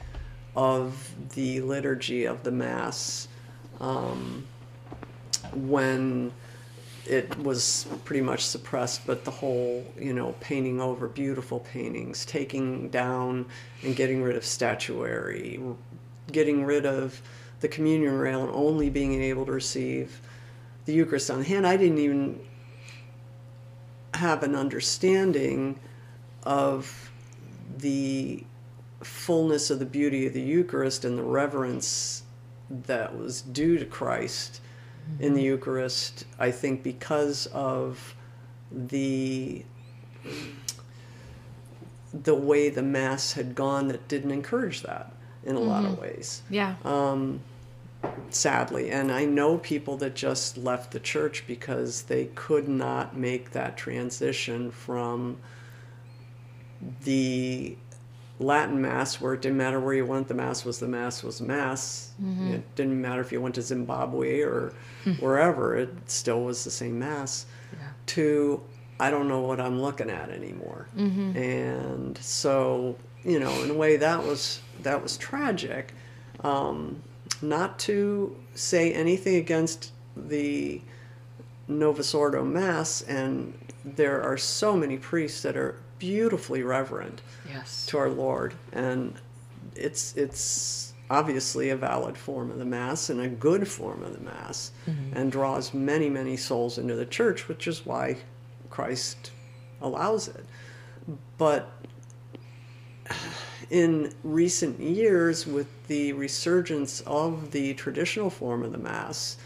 of 0.57 1.15
the 1.35 1.61
liturgy 1.61 2.25
of 2.25 2.43
the 2.43 2.51
Mass 2.51 3.29
um, 3.81 4.47
when 5.53 6.33
it 7.07 7.39
was 7.39 7.87
pretty 8.05 8.21
much 8.23 8.45
suppressed, 8.45 9.07
but 9.07 9.25
the 9.25 9.31
whole, 9.31 9.85
you 9.99 10.13
know, 10.13 10.35
painting 10.41 10.81
over 10.81 11.09
beautiful 11.09 11.61
paintings, 11.61 12.27
taking 12.27 12.91
down 12.91 13.47
and 13.83 13.97
getting 13.97 14.23
rid 14.23 14.37
of 14.37 14.45
statuary, 14.45 15.61
getting 16.33 16.65
rid 16.65 16.85
of 16.85 17.23
the 17.61 17.69
communion 17.69 18.19
rail 18.19 18.43
and 18.43 18.51
only 18.55 18.91
being 18.91 19.21
able 19.23 19.47
to 19.47 19.53
receive 19.53 20.21
the 20.85 20.93
Eucharist 20.93 21.31
on 21.31 21.39
the 21.39 21.45
hand. 21.45 21.67
I 21.67 21.77
didn't 21.77 21.99
even 21.99 22.41
have 24.19 24.43
an 24.43 24.55
understanding 24.55 25.79
of 26.43 27.11
the 27.79 28.45
fullness 29.01 29.71
of 29.71 29.79
the 29.79 29.87
beauty 29.87 30.27
of 30.27 30.33
the 30.33 30.41
Eucharist 30.41 31.05
and 31.05 31.17
the 31.17 31.23
reverence 31.23 32.23
that 32.69 33.17
was 33.17 33.43
due 33.43 33.79
to 33.79 33.85
Christ 33.85 34.61
in 35.21 35.35
the 35.35 35.43
Eucharist, 35.43 36.27
I 36.39 36.51
think 36.51 36.83
because 36.83 37.47
of 37.47 38.15
the 38.71 39.65
the 42.13 42.35
way 42.35 42.69
the 42.69 42.83
mass 42.83 43.33
had 43.33 43.55
gone 43.55 43.89
that 43.89 44.09
didn't 44.09 44.31
encourage 44.31 44.83
that 44.83 45.13
in 45.45 45.57
a 45.57 45.61
lot 45.61 45.85
of 45.85 45.99
ways 45.99 46.43
yeah. 46.51 46.75
um, 46.85 47.41
sadly. 48.31 48.91
And 48.91 49.11
I 49.11 49.25
know 49.25 49.59
people 49.59 49.97
that 49.99 50.15
just 50.15 50.57
left 50.57 50.93
the 50.93 51.01
church 51.01 51.45
because 51.47 52.03
they 52.03 52.27
could 52.35 52.69
not 52.69 53.17
make 53.17 53.51
that 53.53 53.77
transition 53.77 54.71
from 54.71 55.39
the 57.05 57.77
Latin 58.39 58.81
Mass, 58.81 59.21
where 59.21 59.35
it 59.35 59.43
didn't 59.43 59.59
matter 59.59 59.81
where 59.81 59.95
you 59.95 60.07
went, 60.07 60.29
the 60.29 60.35
Mass 60.35 60.65
was 60.65 60.79
the 60.79 60.87
Mass 60.87 61.25
was 61.25 61.39
the 61.39 61.45
Mass. 61.45 62.13
Mm-hmm. 62.23 62.53
It 62.55 62.75
didn't 62.77 63.01
matter 63.01 63.21
if 63.21 63.33
you 63.33 63.41
went 63.41 63.57
to 63.57 63.63
Zimbabwe 63.63 64.43
or 64.43 64.73
hmm. 65.03 65.13
wherever, 65.15 65.77
it 65.77 65.91
still 66.07 66.43
was 66.43 66.63
the 66.65 66.71
same 66.71 66.99
Mass. 66.99 67.47
To, 68.07 68.63
I 69.01 69.11
don't 69.11 69.29
know 69.29 69.41
what 69.41 69.61
I'm 69.61 69.83
looking 69.83 70.09
at 70.09 70.31
anymore. 70.31 70.89
Mm-hmm. 70.97 71.37
And 71.37 72.19
so, 72.19 72.97
you 73.25 73.39
know, 73.41 73.53
in 73.63 73.71
a 73.71 73.75
way, 73.75 73.97
that 73.97 74.23
was 74.23 74.61
that 74.83 75.03
was 75.03 75.17
tragic. 75.19 75.93
Um, 76.45 77.03
not 77.43 77.79
to 77.81 78.37
say 78.55 78.93
anything 78.93 79.37
against 79.37 79.93
the 80.17 80.81
Novus 81.67 82.15
Ordo 82.15 82.45
Mass, 82.45 83.03
and 83.03 83.57
there 83.85 84.23
are 84.23 84.37
so 84.37 84.77
many 84.77 84.97
priests 84.97 85.43
that 85.43 85.57
are 85.57 85.77
beautifully 85.99 86.63
reverent 86.63 87.21
Yes. 87.49 87.87
to 87.87 87.99
our 87.99 88.09
Lord, 88.09 88.55
and 88.73 89.15
it's 89.75 90.17
it's 90.17 90.95
obviously 91.11 91.71
a 91.71 91.77
valid 91.77 92.17
form 92.17 92.51
of 92.51 92.59
the 92.59 92.65
Mass 92.65 93.09
and 93.11 93.21
a 93.21 93.29
good 93.29 93.67
form 93.67 94.03
of 94.03 94.13
the 94.13 94.21
Mass, 94.25 94.73
mm-hmm. 94.87 95.17
and 95.17 95.33
draws 95.33 95.73
many 95.75 96.09
many 96.09 96.37
souls 96.37 96.79
into 96.79 96.95
the 96.95 97.07
church, 97.07 97.49
which 97.49 97.67
is 97.67 97.85
why 97.87 98.17
Christ 98.71 99.31
allows 99.81 100.29
it. 100.29 100.45
But 101.37 101.71
in 103.71 104.13
recent 104.25 104.81
years, 104.81 105.47
with 105.47 105.69
the 105.89 106.13
resurgence 106.15 107.01
of 107.03 107.51
the 107.51 107.75
traditional 107.75 108.31
form 108.31 108.63
of 108.63 108.73
the 108.73 108.79
Mass, 108.79 109.37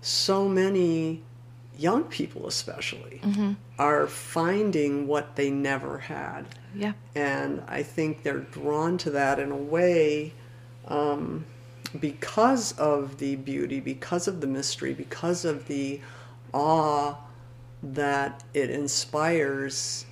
so 0.00 0.48
many 0.48 1.22
young 1.76 2.04
people, 2.04 2.46
especially, 2.46 3.20
are 3.78 4.06
finding 4.06 5.06
what 5.06 5.36
they 5.36 5.50
never 5.50 5.98
had. 5.98 6.44
Yeah. 6.74 6.92
And 7.14 7.62
I 7.66 7.82
think 7.82 8.22
they're 8.22 8.40
drawn 8.40 8.98
to 8.98 9.10
that 9.10 9.38
in 9.38 9.50
a 9.50 9.56
way 9.56 10.32
um, 10.86 11.44
because 11.98 12.72
of 12.78 13.18
the 13.18 13.36
beauty, 13.36 13.80
because 13.80 14.28
of 14.28 14.40
the 14.40 14.46
mystery, 14.46 14.94
because 14.94 15.44
of 15.44 15.66
the 15.68 16.00
awe 16.52 17.14
that 17.82 18.44
it 18.52 18.70
inspires 18.70 20.04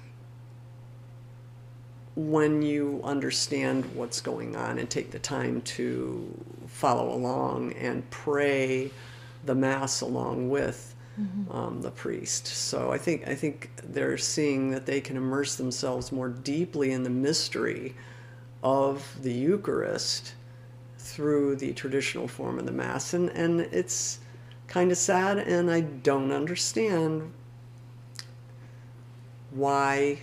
when 2.19 2.63
you 2.63 3.01
understand 3.05 3.85
what's 3.95 4.21
going 4.21 4.57
on 4.57 4.81
and 4.81 4.91
take 4.91 5.13
the 5.13 5.21
time 5.21 5.61
to 5.63 6.27
follow 6.67 7.15
along 7.15 7.73
and 7.75 8.09
pray 8.11 8.91
the 9.45 9.55
mass 9.55 10.01
along 10.01 10.51
with 10.51 10.97
um, 11.53 11.81
the 11.81 11.93
priest. 11.93 12.49
So 12.49 12.91
I 12.91 12.99
think 12.99 13.29
I 13.29 13.37
think 13.37 13.71
they're 13.85 14.19
seeing 14.19 14.71
that 14.71 14.85
they 14.85 15.01
can 15.01 15.17
immerse 15.17 15.55
themselves 15.55 16.11
more 16.11 16.29
deeply 16.29 16.91
in 16.91 17.05
the 17.05 17.11
mystery 17.11 17.95
of 18.65 19.17
the 19.23 19.33
Eucharist 19.33 20.35
through 20.99 21.55
the 21.57 21.73
traditional 21.73 22.27
form 22.27 22.59
of 22.59 22.67
the 22.67 22.73
mass, 22.73 23.15
and 23.15 23.31
and 23.31 23.61
it's 23.61 24.19
kind 24.67 24.91
of 24.91 24.99
sad, 24.99 25.39
and 25.39 25.71
I 25.71 25.83
don't 25.83 26.33
understand 26.33 27.33
why 29.53 30.19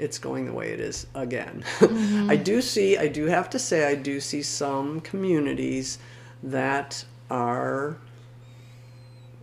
it's 0.00 0.18
going 0.18 0.46
the 0.46 0.52
way 0.52 0.70
it 0.70 0.80
is 0.80 1.06
again. 1.14 1.64
Mm-hmm. 1.90 2.30
I 2.30 2.36
do 2.36 2.62
see, 2.62 2.96
I 2.96 3.08
do 3.08 3.26
have 3.26 3.50
to 3.50 3.58
say, 3.58 3.86
I 3.86 3.94
do 3.94 4.20
see 4.20 4.42
some 4.42 5.00
communities 5.00 5.98
that 6.42 7.04
are, 7.30 7.96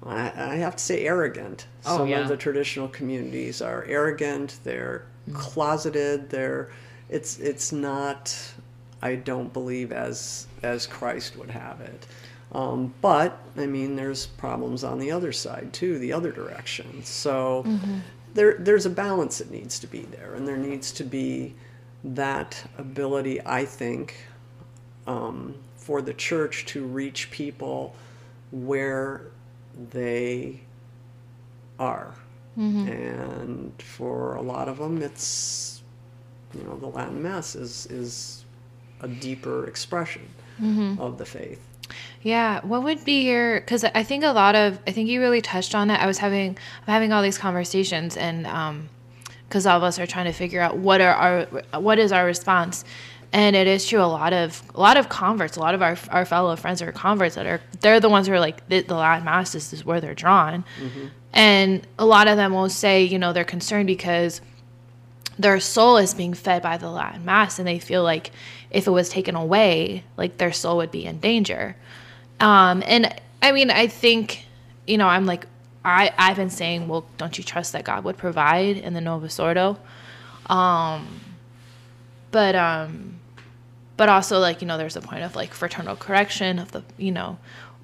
I, 0.03 0.31
I 0.35 0.55
have 0.55 0.75
to 0.77 0.83
say, 0.83 1.05
arrogant. 1.05 1.67
Oh, 1.85 1.97
some 1.97 2.07
yeah. 2.07 2.21
of 2.21 2.29
the 2.29 2.37
traditional 2.37 2.87
communities 2.87 3.61
are 3.61 3.83
arrogant. 3.85 4.59
They're 4.63 5.05
mm. 5.29 5.35
closeted. 5.35 6.29
They're, 6.29 6.71
it's 7.09 7.39
it's 7.39 7.71
not. 7.71 8.35
I 9.01 9.15
don't 9.15 9.51
believe 9.53 9.91
as 9.91 10.47
as 10.63 10.87
Christ 10.87 11.37
would 11.37 11.51
have 11.51 11.81
it. 11.81 12.07
Um, 12.51 12.93
but 13.01 13.39
I 13.57 13.65
mean, 13.65 13.95
there's 13.95 14.25
problems 14.25 14.83
on 14.83 14.99
the 14.99 15.11
other 15.11 15.31
side 15.31 15.73
too, 15.73 15.99
the 15.99 16.13
other 16.13 16.31
direction. 16.31 17.03
So 17.03 17.63
mm-hmm. 17.65 17.99
There 18.37 18.53
there's 18.59 18.85
a 18.85 18.89
balance 18.89 19.39
that 19.39 19.51
needs 19.51 19.79
to 19.79 19.87
be 19.87 20.01
there, 20.01 20.35
and 20.35 20.47
there 20.47 20.57
needs 20.57 20.91
to 20.93 21.03
be 21.03 21.55
that 22.03 22.63
ability, 22.77 23.41
I 23.45 23.65
think, 23.65 24.15
um, 25.07 25.55
for 25.75 26.01
the 26.01 26.13
church 26.13 26.65
to 26.67 26.85
reach 26.85 27.31
people 27.31 27.95
where 28.51 29.21
they 29.91 30.61
are. 31.79 32.13
And 32.87 33.73
for 33.81 34.35
a 34.35 34.41
lot 34.41 34.67
of 34.67 34.77
them, 34.77 35.01
it's, 35.01 35.81
you 36.55 36.63
know, 36.63 36.77
the 36.77 36.87
Latin 36.87 37.21
Mass 37.21 37.55
is, 37.55 37.85
is 37.87 38.45
a 39.01 39.07
deeper 39.07 39.67
expression 39.67 40.23
of 40.99 41.17
the 41.17 41.25
faith. 41.25 41.66
Yeah, 42.21 42.59
what 42.65 42.83
would 42.83 43.05
be 43.05 43.21
your? 43.21 43.59
Because 43.59 43.83
I 43.83 44.03
think 44.03 44.23
a 44.23 44.31
lot 44.31 44.55
of, 44.55 44.79
I 44.85 44.91
think 44.91 45.09
you 45.09 45.21
really 45.21 45.41
touched 45.41 45.73
on 45.75 45.89
it. 45.89 45.95
I 45.99 46.05
was 46.05 46.17
having, 46.17 46.49
I'm 46.51 46.91
having 46.91 47.13
all 47.13 47.23
these 47.23 47.37
conversations, 47.37 48.17
and 48.17 48.45
um, 48.47 48.89
because 49.47 49.65
all 49.65 49.77
of 49.77 49.83
us 49.83 49.97
are 49.97 50.05
trying 50.05 50.25
to 50.25 50.33
figure 50.33 50.59
out 50.59 50.77
what 50.77 50.99
are 50.99 51.13
our, 51.13 51.79
what 51.79 51.99
is 51.99 52.11
our 52.11 52.25
response, 52.25 52.83
and 53.31 53.55
it 53.55 53.67
is 53.67 53.87
true. 53.87 54.01
A 54.01 54.03
lot 54.03 54.33
of, 54.33 54.61
a 54.75 54.79
lot 54.79 54.97
of 54.97 55.07
converts, 55.09 55.55
a 55.55 55.59
lot 55.61 55.73
of 55.73 55.81
our 55.81 55.97
our 56.09 56.25
fellow 56.25 56.55
friends 56.55 56.81
are 56.81 56.91
converts 56.91 57.35
that 57.35 57.45
are, 57.45 57.61
they're 57.79 57.99
the 57.99 58.09
ones 58.09 58.27
who 58.27 58.33
are 58.33 58.39
like 58.39 58.67
the, 58.67 58.81
the 58.81 58.95
Latin 58.95 59.23
Mass 59.25 59.55
is, 59.55 59.71
is 59.71 59.85
where 59.85 60.01
they're 60.01 60.15
drawn, 60.15 60.65
and 61.33 61.87
a 61.97 62.05
lot 62.05 62.27
of 62.27 62.35
them 62.35 62.51
will 62.53 62.69
say, 62.69 63.03
you 63.03 63.19
know, 63.19 63.31
they're 63.31 63.45
concerned 63.45 63.87
because 63.87 64.41
their 65.39 65.59
soul 65.59 65.97
is 65.97 66.13
being 66.13 66.33
fed 66.33 66.61
by 66.61 66.77
the 66.77 66.89
Latin 66.89 67.25
Mass, 67.25 67.59
and 67.59 67.67
they 67.67 67.79
feel 67.79 68.03
like 68.03 68.31
if 68.71 68.87
it 68.87 68.91
was 68.91 69.09
taken 69.09 69.35
away, 69.35 70.03
like 70.17 70.37
their 70.37 70.51
soul 70.51 70.77
would 70.77 70.91
be 70.91 71.05
in 71.05 71.19
danger. 71.19 71.75
Um, 72.39 72.83
and 72.85 73.13
I 73.41 73.51
mean, 73.51 73.69
I 73.69 73.87
think, 73.87 74.45
you 74.85 74.97
know, 74.97 75.07
I'm 75.07 75.25
like, 75.25 75.45
I 75.85 76.11
I've 76.17 76.35
been 76.35 76.49
saying, 76.49 76.87
well, 76.87 77.05
don't 77.17 77.37
you 77.37 77.43
trust 77.43 77.73
that 77.73 77.85
God 77.85 78.03
would 78.03 78.17
provide 78.17 78.77
in 78.77 78.93
the 78.93 79.01
Novus 79.01 79.39
Ordo? 79.39 79.77
Um, 80.47 81.21
but 82.31 82.55
um, 82.55 83.19
but 83.95 84.09
also 84.09 84.39
like 84.39 84.61
you 84.61 84.67
know, 84.67 84.77
there's 84.77 84.95
a 84.95 85.01
point 85.01 85.23
of 85.23 85.35
like 85.35 85.53
fraternal 85.53 85.95
correction 85.95 86.59
of 86.59 86.71
the 86.71 86.83
you 86.97 87.11
know. 87.11 87.37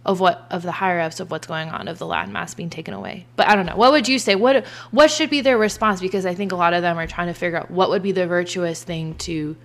Of 0.05 0.19
what 0.19 0.45
of 0.51 0.63
the 0.63 0.71
higher 0.73 0.99
ups 0.99 1.21
of 1.21 1.31
what's 1.31 1.47
going 1.47 1.69
on 1.69 1.87
of 1.87 1.97
the 1.97 2.05
Latin 2.05 2.33
Mass 2.33 2.53
being 2.53 2.69
taken 2.69 2.93
away, 2.93 3.25
but 3.37 3.47
I 3.47 3.55
don't 3.55 3.65
know. 3.65 3.77
What 3.77 3.93
would 3.93 4.05
you 4.05 4.19
say? 4.19 4.35
What 4.35 4.65
what 4.91 5.09
should 5.09 5.29
be 5.29 5.39
their 5.39 5.57
response? 5.57 6.01
Because 6.01 6.25
I 6.25 6.35
think 6.35 6.51
a 6.51 6.57
lot 6.57 6.73
of 6.73 6.81
them 6.81 6.97
are 6.97 7.07
trying 7.07 7.27
to 7.27 7.33
figure 7.33 7.57
out 7.57 7.71
what 7.71 7.89
would 7.89 8.03
be 8.03 8.11
the 8.11 8.27
virtuous 8.27 8.83
thing 8.83 9.15
to 9.19 9.55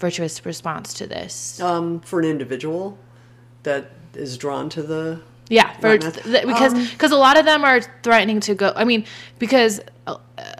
virtuous 0.00 0.44
response 0.44 0.94
to 0.94 1.06
this. 1.06 1.60
Um, 1.60 2.00
for 2.00 2.18
an 2.18 2.24
individual 2.26 2.98
that 3.62 3.90
is 4.14 4.36
drawn 4.38 4.68
to 4.70 4.82
the 4.82 5.20
Yeah, 5.48 5.72
for 5.78 5.98
th- 5.98 6.14
because 6.44 6.74
Um, 6.74 6.84
because 6.90 7.12
a 7.12 7.16
lot 7.16 7.38
of 7.38 7.44
them 7.44 7.64
are 7.64 7.80
threatening 8.02 8.40
to 8.40 8.54
go. 8.54 8.72
I 8.74 8.84
mean, 8.84 9.04
because 9.38 9.80
a, 10.06 10.16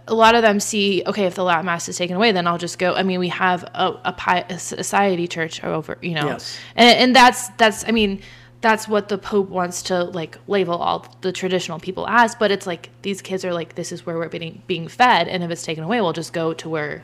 a 0.06 0.14
lot 0.14 0.34
of 0.34 0.42
them 0.42 0.60
see, 0.60 1.02
okay, 1.06 1.24
if 1.26 1.34
the 1.34 1.44
Latin 1.44 1.66
Mass 1.66 1.88
is 1.88 1.96
taken 1.96 2.16
away, 2.16 2.32
then 2.32 2.46
I'll 2.46 2.58
just 2.58 2.78
go. 2.78 2.94
I 2.94 3.02
mean, 3.02 3.18
we 3.20 3.28
have 3.28 3.64
a 3.64 4.00
a, 4.04 4.12
pi- 4.12 4.46
a 4.48 4.58
society 4.58 5.26
church 5.26 5.62
over, 5.64 5.98
you 6.00 6.14
know, 6.14 6.26
Yes. 6.26 6.56
and, 6.76 6.98
and 6.98 7.16
that's 7.16 7.48
that's. 7.56 7.84
I 7.88 7.90
mean, 7.92 8.22
that's 8.60 8.88
what 8.88 9.08
the 9.08 9.18
Pope 9.18 9.48
wants 9.48 9.82
to 9.84 10.04
like 10.04 10.38
label 10.48 10.74
all 10.74 11.06
the 11.20 11.32
traditional 11.32 11.78
people 11.78 12.06
as. 12.08 12.34
But 12.34 12.50
it's 12.50 12.66
like 12.66 12.90
these 13.02 13.22
kids 13.22 13.44
are 13.44 13.54
like, 13.54 13.74
this 13.74 13.92
is 13.92 14.04
where 14.04 14.16
we're 14.16 14.28
being 14.28 14.62
being 14.66 14.88
fed, 14.88 15.28
and 15.28 15.42
if 15.44 15.50
it's 15.50 15.62
taken 15.62 15.84
away, 15.84 16.00
we'll 16.00 16.12
just 16.12 16.32
go 16.32 16.52
to 16.54 16.68
where 16.68 17.02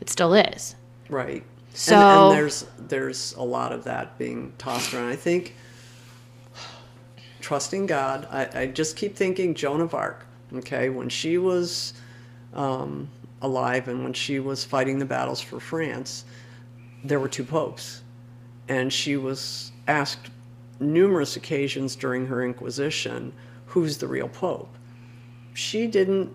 it 0.00 0.08
still 0.08 0.34
is. 0.34 0.76
Right. 1.08 1.44
So- 1.74 1.96
and, 1.96 2.28
and 2.30 2.38
there's 2.38 2.66
there's 2.78 3.34
a 3.34 3.42
lot 3.42 3.72
of 3.72 3.84
that 3.84 4.16
being 4.18 4.52
tossed 4.58 4.94
around. 4.94 5.08
I 5.08 5.16
think 5.16 5.54
trusting 7.40 7.84
God. 7.84 8.26
I, 8.30 8.60
I 8.62 8.66
just 8.68 8.96
keep 8.96 9.14
thinking 9.14 9.54
Joan 9.54 9.80
of 9.82 9.94
Arc. 9.94 10.24
Okay, 10.54 10.88
when 10.88 11.08
she 11.08 11.36
was 11.36 11.92
um, 12.54 13.08
alive 13.42 13.88
and 13.88 14.02
when 14.02 14.12
she 14.12 14.38
was 14.38 14.64
fighting 14.64 14.98
the 14.98 15.04
battles 15.04 15.40
for 15.40 15.60
France, 15.60 16.24
there 17.02 17.20
were 17.20 17.28
two 17.28 17.44
popes, 17.44 18.02
and 18.68 18.90
she 18.92 19.16
was 19.16 19.72
asked 19.88 20.30
numerous 20.80 21.36
occasions 21.36 21.96
during 21.96 22.26
her 22.26 22.42
Inquisition, 22.44 23.32
"Who's 23.66 23.98
the 23.98 24.08
real 24.08 24.28
pope?" 24.28 24.74
She 25.54 25.86
didn't 25.86 26.34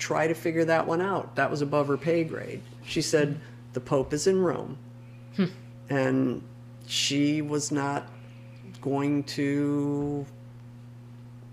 try 0.00 0.26
to 0.26 0.34
figure 0.34 0.64
that 0.64 0.86
one 0.86 1.00
out. 1.00 1.36
That 1.36 1.50
was 1.50 1.62
above 1.62 1.86
her 1.88 1.96
pay 1.96 2.24
grade. 2.24 2.62
She 2.84 3.02
said, 3.02 3.38
The 3.74 3.80
Pope 3.80 4.12
is 4.12 4.26
in 4.26 4.42
Rome. 4.42 4.78
Hmm. 5.36 5.44
And 5.88 6.42
she 6.86 7.42
was 7.42 7.70
not 7.70 8.08
going 8.80 9.22
to 9.24 10.26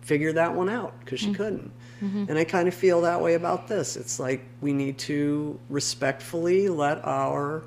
figure 0.02 0.34
that 0.34 0.56
one 0.56 0.70
out 0.70 0.98
because 1.02 1.20
she 1.20 1.28
hmm. 1.28 1.34
couldn't. 1.34 1.72
Mm-hmm. 2.02 2.26
And 2.30 2.38
I 2.38 2.44
kind 2.44 2.68
of 2.68 2.74
feel 2.74 3.02
that 3.02 3.22
way 3.22 3.34
about 3.34 3.68
this. 3.68 3.98
It's 3.98 4.20
like 4.20 4.46
we 4.62 4.72
need 4.72 4.98
to 5.00 5.60
respectfully 5.70 6.70
let 6.70 7.04
our 7.04 7.64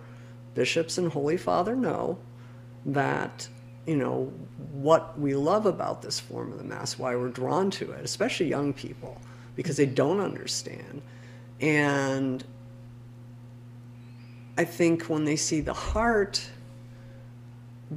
bishops 0.55 0.99
and 0.99 1.13
Holy 1.13 1.37
Father 1.37 1.77
know 1.77 2.19
that, 2.87 3.49
you 3.91 3.97
know, 3.97 4.33
what 4.71 5.19
we 5.19 5.35
love 5.35 5.67
about 5.67 6.01
this 6.01 6.21
form 6.21 6.53
of 6.53 6.59
the 6.59 6.65
Mass, 6.65 6.97
why 6.97 7.17
we're 7.17 7.29
drawn 7.29 7.73
to 7.73 7.91
it, 7.91 8.05
especially 8.05 8.47
young 8.47 8.73
people, 8.73 9.21
because 9.57 9.77
they 9.77 9.85
don't 9.85 10.21
understand. 10.21 11.03
And 11.61 12.45
I 14.57 14.63
think 14.63 15.07
when 15.07 15.25
they 15.25 15.35
see 15.35 15.61
the 15.61 15.73
heart 15.73 16.49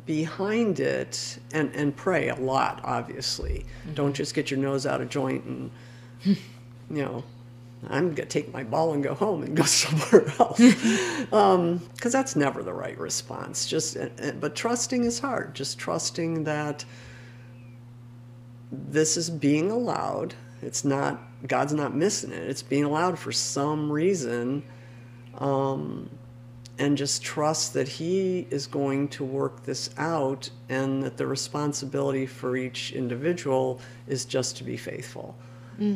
behind 0.07 0.79
it 0.79 1.37
and, 1.53 1.71
and 1.75 1.95
pray 1.95 2.29
a 2.29 2.35
lot, 2.37 2.81
obviously. 2.83 3.63
Mm-hmm. 3.83 3.93
Don't 3.93 4.13
just 4.15 4.33
get 4.33 4.49
your 4.49 4.59
nose 4.59 4.87
out 4.87 4.99
of 4.99 5.09
joint 5.09 5.43
and, 5.45 5.69
you 6.25 6.37
know, 6.89 7.23
I'm 7.89 8.13
going 8.13 8.15
to 8.15 8.25
take 8.25 8.53
my 8.53 8.63
ball 8.63 8.93
and 8.93 9.03
go 9.03 9.13
home 9.13 9.43
and 9.43 9.55
go 9.55 9.63
somewhere 9.65 10.31
else. 10.39 10.59
Because 11.93 12.11
that's 12.11 12.35
never 12.35 12.63
the 12.63 12.73
right 12.73 12.97
response. 12.97 13.65
Just, 13.65 13.97
uh, 13.97 14.09
uh, 14.21 14.31
But 14.31 14.55
trusting 14.55 15.03
is 15.03 15.19
hard. 15.19 15.55
Just 15.55 15.79
trusting 15.79 16.43
that 16.43 16.85
this 18.71 19.17
is 19.17 19.29
being 19.29 19.71
allowed. 19.71 20.35
It's 20.61 20.83
not, 20.83 21.21
God's 21.47 21.73
not 21.73 21.95
missing 21.95 22.31
it. 22.31 22.49
It's 22.49 22.61
being 22.61 22.83
allowed 22.83 23.17
for 23.17 23.31
some 23.31 23.91
reason. 23.91 24.63
Um, 25.37 26.09
and 26.77 26.97
just 26.97 27.23
trust 27.23 27.73
that 27.73 27.87
He 27.87 28.47
is 28.49 28.67
going 28.67 29.07
to 29.09 29.23
work 29.23 29.63
this 29.63 29.89
out 29.97 30.49
and 30.69 31.03
that 31.03 31.17
the 31.17 31.25
responsibility 31.25 32.25
for 32.25 32.57
each 32.57 32.91
individual 32.91 33.79
is 34.07 34.25
just 34.25 34.57
to 34.57 34.63
be 34.63 34.77
faithful 34.77 35.35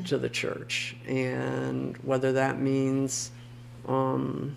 to 0.05 0.17
the 0.17 0.29
church. 0.29 0.95
And 1.07 1.97
whether 1.97 2.33
that 2.33 2.59
means, 2.59 3.31
um, 3.87 4.55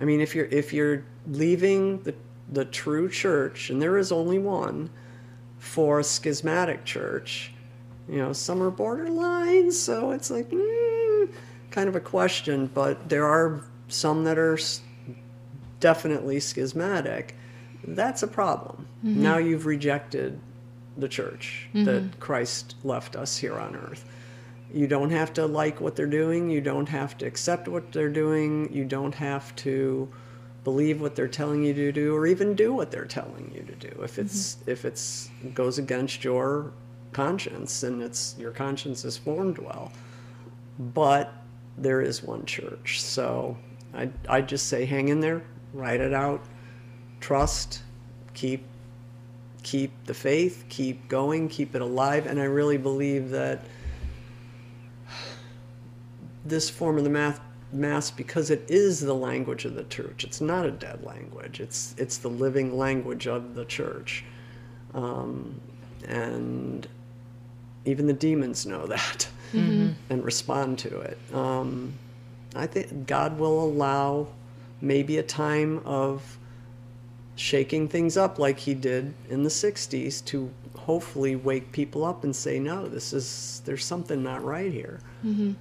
I 0.00 0.04
mean, 0.04 0.20
if 0.20 0.34
you're 0.34 0.46
if 0.46 0.72
you're 0.72 1.04
leaving 1.26 2.02
the 2.02 2.14
the 2.52 2.64
true 2.64 3.08
church, 3.08 3.70
and 3.70 3.80
there 3.80 3.96
is 3.96 4.12
only 4.12 4.38
one, 4.38 4.90
for 5.58 6.00
a 6.00 6.04
schismatic 6.04 6.84
church, 6.84 7.52
you 8.08 8.18
know, 8.18 8.32
some 8.32 8.62
are 8.62 8.70
borderline, 8.70 9.72
so 9.72 10.10
it's 10.10 10.30
like 10.30 10.50
mm, 10.50 11.32
kind 11.70 11.88
of 11.88 11.96
a 11.96 12.00
question. 12.00 12.66
But 12.72 13.08
there 13.08 13.26
are 13.26 13.62
some 13.88 14.24
that 14.24 14.38
are 14.38 14.58
definitely 15.80 16.40
schismatic. 16.40 17.36
That's 17.86 18.22
a 18.22 18.26
problem. 18.26 18.86
Now 19.02 19.36
you've 19.36 19.66
rejected 19.66 20.40
the 20.96 21.08
church 21.08 21.68
mm-hmm. 21.74 21.84
that 21.84 22.20
Christ 22.20 22.76
left 22.84 23.16
us 23.16 23.36
here 23.36 23.58
on 23.58 23.76
earth. 23.76 24.04
You 24.72 24.86
don't 24.86 25.10
have 25.10 25.32
to 25.34 25.46
like 25.46 25.80
what 25.80 25.96
they're 25.96 26.06
doing. 26.06 26.50
You 26.50 26.60
don't 26.60 26.88
have 26.88 27.16
to 27.18 27.26
accept 27.26 27.68
what 27.68 27.92
they're 27.92 28.08
doing. 28.08 28.72
You 28.72 28.84
don't 28.84 29.14
have 29.14 29.54
to 29.56 30.08
believe 30.64 31.00
what 31.00 31.14
they're 31.14 31.28
telling 31.28 31.62
you 31.62 31.74
to 31.74 31.92
do, 31.92 32.14
or 32.16 32.26
even 32.26 32.54
do 32.54 32.72
what 32.72 32.90
they're 32.90 33.04
telling 33.04 33.52
you 33.54 33.62
to 33.62 33.90
do. 33.90 34.02
If 34.02 34.18
it's 34.18 34.56
mm-hmm. 34.56 34.70
if 34.70 34.84
it's 34.84 35.30
goes 35.52 35.78
against 35.78 36.24
your 36.24 36.72
conscience 37.12 37.82
and 37.82 38.02
it's 38.02 38.34
your 38.38 38.50
conscience 38.50 39.04
is 39.04 39.16
formed 39.16 39.58
well. 39.58 39.92
But 40.78 41.32
there 41.78 42.00
is 42.00 42.22
one 42.22 42.44
church, 42.46 43.00
so 43.00 43.56
I 43.94 44.08
I 44.28 44.40
just 44.40 44.66
say 44.66 44.84
hang 44.84 45.08
in 45.08 45.20
there, 45.20 45.42
write 45.72 46.00
it 46.00 46.12
out, 46.12 46.42
trust, 47.20 47.82
keep 48.32 48.64
keep 49.64 49.92
the 50.04 50.14
faith, 50.14 50.64
keep 50.68 51.08
going, 51.08 51.48
keep 51.48 51.74
it 51.74 51.82
alive. 51.82 52.26
And 52.26 52.40
I 52.40 52.44
really 52.44 52.78
believe 52.78 53.30
that 53.30 53.62
this 56.44 56.70
form 56.70 56.98
of 56.98 57.04
the 57.04 57.10
math 57.10 57.40
mass 57.72 58.10
because 58.10 58.50
it 58.50 58.64
is 58.68 59.00
the 59.00 59.14
language 59.14 59.64
of 59.64 59.74
the 59.74 59.84
church. 59.84 60.22
It's 60.22 60.40
not 60.40 60.64
a 60.64 60.70
dead 60.70 61.02
language. 61.02 61.58
It's 61.58 61.94
it's 61.98 62.18
the 62.18 62.28
living 62.28 62.78
language 62.78 63.26
of 63.26 63.54
the 63.54 63.64
church, 63.64 64.24
um, 64.92 65.60
and 66.06 66.86
even 67.84 68.06
the 68.06 68.12
demons 68.12 68.64
know 68.66 68.86
that 68.86 69.28
and 69.52 70.24
respond 70.24 70.78
to 70.80 71.00
it. 71.00 71.18
Um, 71.32 71.92
I 72.56 72.66
think 72.66 73.06
God 73.06 73.38
will 73.38 73.64
allow 73.64 74.28
maybe 74.80 75.18
a 75.18 75.22
time 75.22 75.80
of 75.84 76.38
shaking 77.36 77.88
things 77.88 78.16
up 78.16 78.38
like 78.38 78.58
he 78.58 78.74
did 78.74 79.12
in 79.28 79.42
the 79.42 79.50
60s 79.50 80.24
to 80.24 80.50
hopefully 80.76 81.34
wake 81.34 81.72
people 81.72 82.04
up 82.04 82.24
and 82.24 82.34
say 82.34 82.58
no 82.58 82.86
this 82.86 83.12
is 83.12 83.62
there's 83.64 83.84
something 83.84 84.22
not 84.22 84.44
right 84.44 84.72
here. 84.72 85.00
Mm-hmm. 85.24 85.52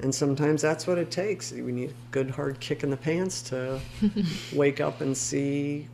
And 0.00 0.14
sometimes 0.14 0.62
that's 0.62 0.86
what 0.86 0.96
it 0.96 1.10
takes. 1.10 1.50
We 1.50 1.72
need 1.72 1.90
a 1.90 1.94
good 2.12 2.30
hard 2.30 2.60
kick 2.60 2.84
in 2.84 2.90
the 2.90 2.96
pants 2.96 3.42
to 3.42 3.80
wake 4.52 4.80
up 4.80 5.00
and 5.00 5.16
see 5.16 5.88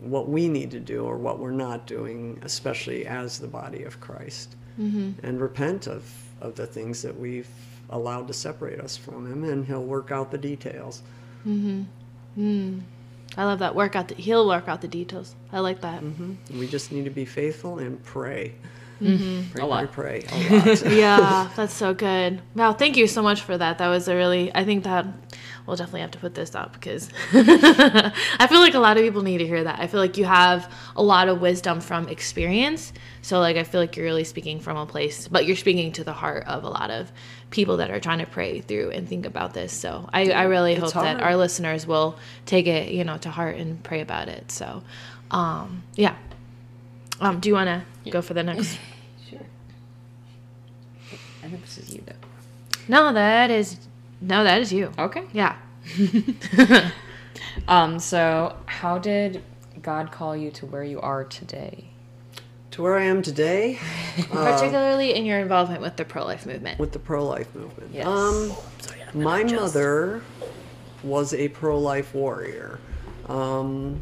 what 0.00 0.28
we 0.28 0.48
need 0.48 0.70
to 0.70 0.78
do 0.78 1.04
or 1.04 1.16
what 1.16 1.38
we're 1.38 1.50
not 1.50 1.86
doing 1.86 2.38
especially 2.42 3.06
as 3.06 3.38
the 3.38 3.48
body 3.48 3.82
of 3.82 4.00
christ. 4.00 4.54
Mm-hmm. 4.78 5.26
And 5.26 5.40
repent 5.40 5.86
of, 5.86 6.04
of 6.40 6.54
the 6.54 6.66
things 6.66 7.02
that 7.02 7.18
we've 7.18 7.48
allowed 7.90 8.28
to 8.28 8.34
separate 8.34 8.80
us 8.80 8.96
from 8.96 9.30
him 9.30 9.44
and 9.44 9.64
he'll 9.64 9.82
work 9.82 10.10
out 10.10 10.30
the 10.30 10.38
details 10.38 11.02
mm-hmm. 11.46 11.82
mm. 12.38 12.80
I 13.36 13.44
love 13.44 13.58
that. 13.58 13.74
Work 13.74 13.96
out 13.96 14.08
the 14.08 14.14
he'll 14.14 14.46
work 14.48 14.68
out 14.68 14.80
the 14.80 14.88
details. 14.88 15.34
I 15.52 15.60
like 15.60 15.80
that. 15.82 16.02
Mm-hmm. 16.02 16.58
we 16.58 16.66
just 16.66 16.92
need 16.92 17.04
to 17.04 17.10
be 17.10 17.24
faithful 17.24 17.78
and 17.78 18.02
pray 18.02 18.54
mm-hmm. 19.00 19.50
pray 19.52 19.62
A 19.62 19.66
lot. 19.66 19.92
pray 19.92 20.22
pray 20.26 20.48
a 20.48 20.64
lot 20.64 20.92
yeah, 20.92 21.50
that's 21.56 21.74
so 21.74 21.94
good. 21.94 22.40
Wow, 22.54 22.72
thank 22.72 22.96
you 22.96 23.06
so 23.06 23.22
much 23.22 23.42
for 23.42 23.56
that. 23.56 23.78
That 23.78 23.88
was 23.88 24.08
a 24.08 24.14
really 24.14 24.54
I 24.54 24.64
think 24.64 24.84
that 24.84 25.06
we'll 25.66 25.76
definitely 25.76 26.00
have 26.00 26.12
to 26.12 26.18
put 26.18 26.34
this 26.34 26.54
up 26.54 26.72
because 26.72 27.10
I 27.32 28.46
feel 28.48 28.60
like 28.60 28.74
a 28.74 28.78
lot 28.78 28.96
of 28.96 29.02
people 29.02 29.22
need 29.22 29.38
to 29.38 29.46
hear 29.46 29.64
that. 29.64 29.80
I 29.80 29.86
feel 29.86 30.00
like 30.00 30.16
you 30.16 30.24
have 30.24 30.72
a 30.94 31.02
lot 31.02 31.28
of 31.28 31.40
wisdom 31.40 31.80
from 31.80 32.08
experience. 32.08 32.92
So 33.22 33.40
like 33.40 33.56
I 33.56 33.64
feel 33.64 33.80
like 33.80 33.96
you're 33.96 34.06
really 34.06 34.24
speaking 34.24 34.60
from 34.60 34.76
a 34.76 34.86
place, 34.86 35.28
but 35.28 35.46
you're 35.46 35.56
speaking 35.56 35.92
to 35.92 36.04
the 36.04 36.12
heart 36.12 36.44
of 36.46 36.64
a 36.64 36.68
lot 36.68 36.90
of 36.90 37.12
people 37.50 37.78
that 37.78 37.90
are 37.90 38.00
trying 38.00 38.18
to 38.18 38.26
pray 38.26 38.60
through 38.60 38.90
and 38.90 39.08
think 39.08 39.24
about 39.26 39.54
this. 39.54 39.72
So 39.72 40.08
I, 40.12 40.30
I 40.30 40.44
really 40.44 40.74
hope 40.74 40.92
that 40.94 41.20
our 41.20 41.36
listeners 41.36 41.86
will 41.86 42.18
take 42.44 42.66
it, 42.66 42.90
you 42.92 43.04
know, 43.04 43.18
to 43.18 43.30
heart 43.30 43.56
and 43.56 43.82
pray 43.82 44.00
about 44.00 44.28
it. 44.28 44.50
So 44.50 44.82
um 45.30 45.82
yeah. 45.94 46.16
Um, 47.18 47.40
do 47.40 47.48
you 47.48 47.54
want 47.54 47.68
to 48.04 48.10
go 48.10 48.22
for 48.22 48.34
the 48.34 48.42
next? 48.42 48.78
Sure. 49.28 49.40
I 51.42 51.48
think 51.48 51.62
this 51.62 51.78
is 51.78 51.92
you 51.92 52.02
though. 52.06 52.12
No, 52.86 53.12
that 53.12 53.50
is 53.50 53.76
no, 54.20 54.44
that 54.44 54.60
is 54.60 54.72
you. 54.72 54.92
Okay. 54.98 55.24
Yeah. 55.32 55.56
Um. 57.68 57.98
So, 57.98 58.56
how 58.66 58.98
did 58.98 59.42
God 59.82 60.12
call 60.12 60.36
you 60.36 60.50
to 60.52 60.66
where 60.66 60.84
you 60.84 61.00
are 61.00 61.24
today? 61.24 61.90
To 62.76 62.82
where 62.82 62.96
i 62.96 63.04
am 63.04 63.22
today 63.22 63.78
Particularly 64.30 65.14
in 65.14 65.24
your 65.24 65.38
involvement 65.40 65.80
with 65.82 65.96
the 65.96 66.04
pro-life 66.04 66.46
movement. 66.46 66.78
with 66.78 66.92
the 66.92 66.98
pro-life 66.98 67.52
movement 67.54 67.90
Yes. 67.92 68.06
um 68.06 68.52
Sorry, 68.78 69.00
my 69.14 69.42
mother 69.44 70.22
was 71.02 71.34
a 71.34 71.48
pro-life 71.48 72.14
warrior 72.14 72.78
um, 73.28 74.00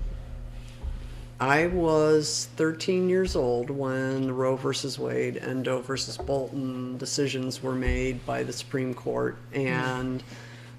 I 1.40 1.66
was 1.68 2.48
13 2.56 3.08
years 3.08 3.34
old 3.37 3.70
when 3.70 4.26
the 4.28 4.32
Roe 4.32 4.56
versus 4.56 4.98
Wade 4.98 5.37
and 5.37 5.64
Doe 5.64 5.80
versus 5.80 6.16
Bolton 6.16 6.96
decisions 6.98 7.62
were 7.62 7.74
made 7.74 8.24
by 8.26 8.42
the 8.44 8.52
Supreme 8.52 8.94
Court 8.94 9.37
and 9.52 10.22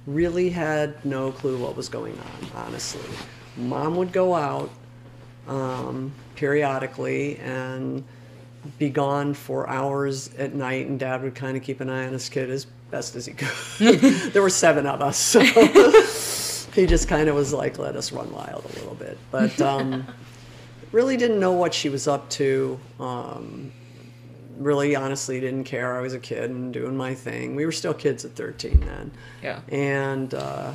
really 0.07 0.49
had 0.49 1.03
no 1.03 1.31
clue 1.31 1.57
what 1.57 1.75
was 1.75 1.89
going 1.89 2.17
on, 2.17 2.49
honestly. 2.65 3.01
Mom 3.57 3.95
would 3.97 4.11
go 4.13 4.33
out 4.33 4.69
um, 5.47 6.11
periodically 6.35 7.37
and 7.37 8.03
be 8.77 8.89
gone 8.89 9.33
for 9.33 9.69
hours 9.69 10.33
at 10.35 10.53
night, 10.53 10.87
and 10.87 10.99
dad 10.99 11.21
would 11.23 11.35
kind 11.35 11.55
of 11.55 11.63
keep 11.63 11.81
an 11.81 11.89
eye 11.89 12.05
on 12.05 12.13
his 12.13 12.29
kid 12.29 12.49
as 12.49 12.65
best 12.91 13.15
as 13.15 13.25
he 13.25 13.33
could. 13.33 13.99
there 14.33 14.41
were 14.41 14.49
seven 14.49 14.85
of 14.85 15.01
us, 15.01 15.17
so 15.17 15.39
he 16.73 16.85
just 16.85 17.07
kind 17.07 17.29
of 17.29 17.35
was 17.35 17.53
like, 17.53 17.77
let 17.77 17.95
us 17.95 18.11
run 18.11 18.31
wild 18.31 18.65
a 18.65 18.79
little 18.79 18.95
bit. 18.95 19.17
But 19.31 19.59
um, 19.61 20.05
really 20.91 21.17
didn't 21.17 21.39
know 21.39 21.53
what 21.53 21.73
she 21.73 21.89
was 21.89 22.07
up 22.07 22.29
to. 22.31 22.79
Um, 22.99 23.71
really, 24.57 24.95
honestly, 24.95 25.39
didn't 25.39 25.65
care. 25.65 25.97
I 25.97 26.01
was 26.01 26.13
a 26.13 26.19
kid 26.19 26.49
and 26.49 26.73
doing 26.73 26.95
my 26.95 27.13
thing. 27.13 27.55
We 27.55 27.65
were 27.65 27.71
still 27.71 27.93
kids 27.93 28.25
at 28.25 28.31
13 28.31 28.79
then. 28.81 29.11
Yeah. 29.43 29.59
And 29.69 30.33
uh, 30.33 30.73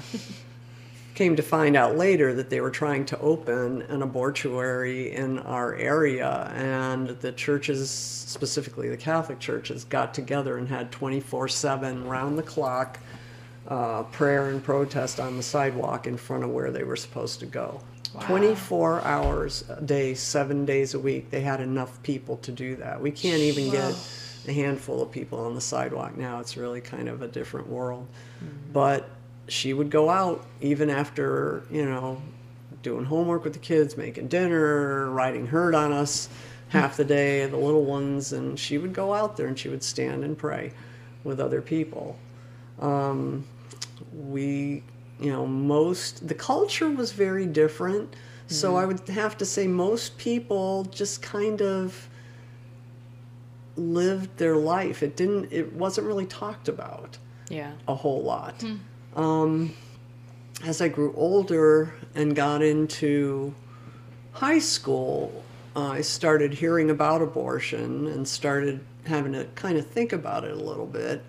came 1.20 1.36
to 1.36 1.42
find 1.42 1.76
out 1.76 1.98
later 1.98 2.32
that 2.32 2.48
they 2.48 2.62
were 2.62 2.70
trying 2.70 3.04
to 3.04 3.18
open 3.18 3.82
an 3.90 4.00
abortuary 4.00 5.12
in 5.12 5.38
our 5.40 5.74
area, 5.74 6.50
and 6.56 7.08
the 7.20 7.30
churches, 7.32 7.90
specifically 7.90 8.88
the 8.88 8.96
Catholic 8.96 9.38
churches, 9.38 9.84
got 9.84 10.14
together 10.14 10.56
and 10.56 10.66
had 10.66 10.90
24 10.90 11.46
7 11.46 12.08
round 12.08 12.38
the 12.38 12.42
clock 12.42 12.98
uh, 13.68 14.02
prayer 14.04 14.48
and 14.48 14.64
protest 14.64 15.20
on 15.20 15.36
the 15.36 15.42
sidewalk 15.42 16.06
in 16.06 16.16
front 16.16 16.42
of 16.42 16.48
where 16.48 16.70
they 16.70 16.84
were 16.84 16.96
supposed 16.96 17.38
to 17.38 17.44
go. 17.44 17.82
24 18.20 19.02
hours 19.02 19.64
a 19.68 19.82
day, 19.82 20.14
seven 20.14 20.64
days 20.64 20.94
a 20.94 20.98
week. 20.98 21.28
They 21.28 21.42
had 21.42 21.60
enough 21.60 22.02
people 22.02 22.38
to 22.38 22.50
do 22.50 22.76
that. 22.76 22.98
We 22.98 23.10
can't 23.10 23.42
even 23.42 23.70
get 23.70 23.94
a 24.48 24.52
handful 24.52 25.02
of 25.02 25.10
people 25.10 25.38
on 25.40 25.54
the 25.54 25.60
sidewalk 25.60 26.16
now. 26.16 26.40
It's 26.40 26.56
really 26.56 26.80
kind 26.80 27.10
of 27.10 27.20
a 27.20 27.28
different 27.28 27.68
world. 27.68 28.08
But 28.72 29.06
she 29.50 29.72
would 29.72 29.90
go 29.90 30.08
out 30.10 30.44
even 30.60 30.88
after, 30.90 31.62
you 31.70 31.84
know, 31.84 32.20
doing 32.82 33.04
homework 33.04 33.44
with 33.44 33.52
the 33.52 33.58
kids, 33.58 33.96
making 33.96 34.28
dinner, 34.28 35.10
riding 35.10 35.46
herd 35.46 35.74
on 35.74 35.92
us 35.92 36.28
half 36.68 36.96
the 36.96 37.04
day, 37.04 37.44
the 37.46 37.56
little 37.56 37.84
ones, 37.84 38.32
and 38.32 38.58
she 38.58 38.78
would 38.78 38.92
go 38.92 39.12
out 39.12 39.36
there 39.36 39.46
and 39.48 39.58
she 39.58 39.68
would 39.68 39.82
stand 39.82 40.22
and 40.24 40.38
pray 40.38 40.72
with 41.24 41.40
other 41.40 41.60
people. 41.60 42.16
Um, 42.78 43.44
we, 44.14 44.82
you 45.20 45.30
know, 45.32 45.46
most, 45.46 46.26
the 46.28 46.34
culture 46.34 46.88
was 46.88 47.12
very 47.12 47.44
different. 47.46 48.14
So 48.46 48.74
I 48.74 48.84
would 48.84 49.06
have 49.08 49.38
to 49.38 49.44
say 49.44 49.68
most 49.68 50.18
people 50.18 50.84
just 50.86 51.22
kind 51.22 51.62
of 51.62 52.08
lived 53.76 54.36
their 54.38 54.56
life. 54.56 55.02
It 55.04 55.16
didn't, 55.16 55.52
it 55.52 55.72
wasn't 55.72 56.06
really 56.06 56.26
talked 56.26 56.68
about 56.68 57.18
Yeah. 57.48 57.72
a 57.86 57.94
whole 57.94 58.22
lot. 58.22 58.64
Um, 59.16 59.74
as 60.64 60.80
I 60.80 60.88
grew 60.88 61.14
older 61.16 61.94
and 62.14 62.34
got 62.34 62.62
into 62.62 63.54
high 64.32 64.58
school, 64.58 65.44
uh, 65.74 65.88
I 65.88 66.00
started 66.00 66.52
hearing 66.54 66.90
about 66.90 67.22
abortion 67.22 68.06
and 68.08 68.26
started 68.26 68.80
having 69.06 69.32
to 69.32 69.44
kind 69.54 69.78
of 69.78 69.86
think 69.86 70.12
about 70.12 70.44
it 70.44 70.52
a 70.52 70.62
little 70.62 70.86
bit. 70.86 71.22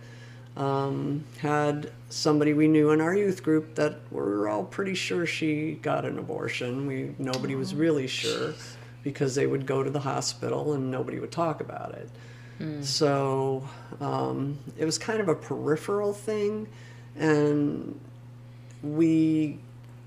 Um, 0.58 1.24
had 1.40 1.92
somebody 2.10 2.54
we 2.54 2.68
knew 2.68 2.90
in 2.92 3.00
our 3.00 3.16
youth 3.16 3.42
group 3.42 3.76
that 3.76 4.00
we're 4.12 4.50
all 4.50 4.66
pretty 4.66 4.96
sure 4.96 5.26
she 5.26 5.80
got 5.82 6.04
an 6.04 6.20
abortion. 6.20 6.86
We 6.88 7.16
nobody 7.18 7.56
was 7.56 7.74
really 7.74 8.08
sure 8.08 8.54
because 9.02 9.34
they 9.34 9.48
would 9.48 9.66
go 9.66 9.82
to 9.82 9.90
the 9.90 10.02
hospital 10.02 10.74
and 10.74 10.92
nobody 10.92 11.20
would 11.20 11.32
talk 11.32 11.62
about 11.62 11.94
it. 11.94 12.10
So 12.84 13.68
um, 14.02 14.60
it 14.78 14.86
was 14.86 14.98
kind 14.98 15.22
of 15.22 15.30
a 15.30 15.36
peripheral 15.36 16.14
thing, 16.14 16.68
and 17.16 18.00
we 18.84 19.60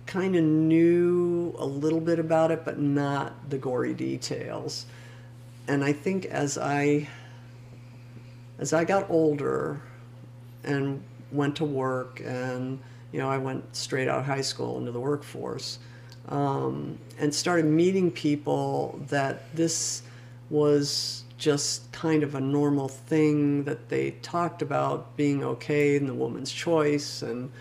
kind 0.06 0.36
of 0.36 0.44
knew 0.44 1.54
a 1.58 1.64
little 1.64 2.00
bit 2.00 2.18
about 2.18 2.50
it, 2.50 2.64
but 2.64 2.78
not 2.78 3.50
the 3.50 3.58
gory 3.58 3.94
details. 3.94 4.86
And 5.66 5.82
I 5.82 5.92
think 5.92 6.26
as 6.26 6.58
I 6.58 7.08
as 8.58 8.72
I 8.72 8.84
got 8.84 9.10
older 9.10 9.80
and 10.62 11.02
went 11.32 11.56
to 11.56 11.64
work, 11.64 12.20
and 12.24 12.78
you 13.12 13.18
know, 13.18 13.28
I 13.28 13.38
went 13.38 13.74
straight 13.74 14.08
out 14.08 14.20
of 14.20 14.26
high 14.26 14.40
school 14.40 14.78
into 14.78 14.92
the 14.92 15.00
workforce, 15.00 15.78
um, 16.28 16.98
and 17.18 17.34
started 17.34 17.64
meeting 17.64 18.10
people 18.10 19.00
that 19.08 19.54
this 19.54 20.02
was 20.50 21.23
just 21.44 21.92
kind 21.92 22.22
of 22.22 22.34
a 22.34 22.40
normal 22.40 22.88
thing 22.88 23.64
that 23.64 23.90
they 23.90 24.12
talked 24.22 24.62
about 24.62 25.14
being 25.14 25.44
okay 25.44 25.94
and 25.94 26.08
the 26.08 26.14
woman's 26.14 26.50
choice 26.50 27.20
and 27.20 27.52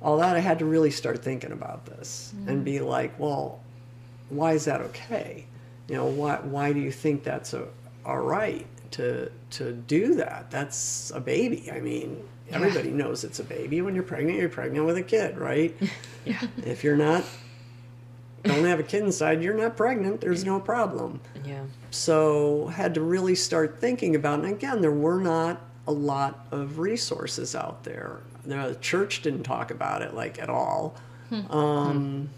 all 0.00 0.18
that. 0.18 0.36
I 0.36 0.38
had 0.38 0.60
to 0.60 0.64
really 0.64 0.92
start 0.92 1.24
thinking 1.24 1.50
about 1.50 1.84
this 1.84 2.32
and 2.46 2.60
mm. 2.60 2.64
be 2.64 2.78
like, 2.78 3.18
well, 3.18 3.58
why 4.28 4.52
is 4.52 4.66
that 4.66 4.80
okay? 4.82 5.46
You 5.88 5.96
know, 5.96 6.06
why 6.06 6.36
why 6.36 6.72
do 6.72 6.78
you 6.78 6.92
think 6.92 7.24
that's 7.24 7.54
a, 7.54 7.66
all 8.06 8.20
right 8.20 8.66
to 8.92 9.32
to 9.50 9.72
do 9.72 10.14
that? 10.14 10.52
That's 10.52 11.10
a 11.12 11.18
baby. 11.18 11.72
I 11.72 11.80
mean, 11.80 12.22
everybody 12.52 12.90
knows 12.92 13.24
it's 13.24 13.40
a 13.40 13.44
baby. 13.44 13.82
When 13.82 13.96
you're 13.96 14.04
pregnant, 14.04 14.38
you're 14.38 14.48
pregnant 14.48 14.86
with 14.86 14.96
a 14.96 15.02
kid, 15.02 15.36
right? 15.38 15.76
Yeah. 16.24 16.46
If 16.62 16.84
you're 16.84 16.96
not 16.96 17.24
don't 18.42 18.64
have 18.64 18.80
a 18.80 18.84
kid 18.84 19.02
inside, 19.02 19.42
you're 19.42 19.54
not 19.54 19.76
pregnant. 19.76 20.20
There's 20.20 20.44
no 20.44 20.60
problem. 20.60 21.20
Yeah. 21.44 21.64
So 21.90 22.66
had 22.68 22.94
to 22.94 23.00
really 23.00 23.34
start 23.34 23.80
thinking 23.80 24.14
about. 24.14 24.40
And 24.40 24.52
again, 24.52 24.80
there 24.80 24.92
were 24.92 25.20
not 25.20 25.60
a 25.86 25.92
lot 25.92 26.46
of 26.50 26.78
resources 26.78 27.54
out 27.54 27.84
there. 27.84 28.18
The 28.44 28.76
church 28.80 29.22
didn't 29.22 29.42
talk 29.42 29.70
about 29.70 30.02
it 30.02 30.14
like 30.14 30.38
at 30.38 30.48
all. 30.48 30.96
Um, 31.50 32.30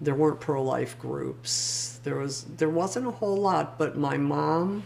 there 0.00 0.14
weren't 0.14 0.40
pro-life 0.40 0.98
groups. 0.98 2.00
There 2.02 2.16
was 2.16 2.44
there 2.56 2.70
wasn't 2.70 3.06
a 3.06 3.10
whole 3.10 3.36
lot, 3.36 3.78
but 3.78 3.96
my 3.96 4.16
mom 4.16 4.82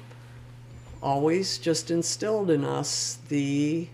always 1.02 1.58
just 1.58 1.90
instilled 1.90 2.50
in 2.50 2.64
us 2.64 3.18
the 3.28 3.88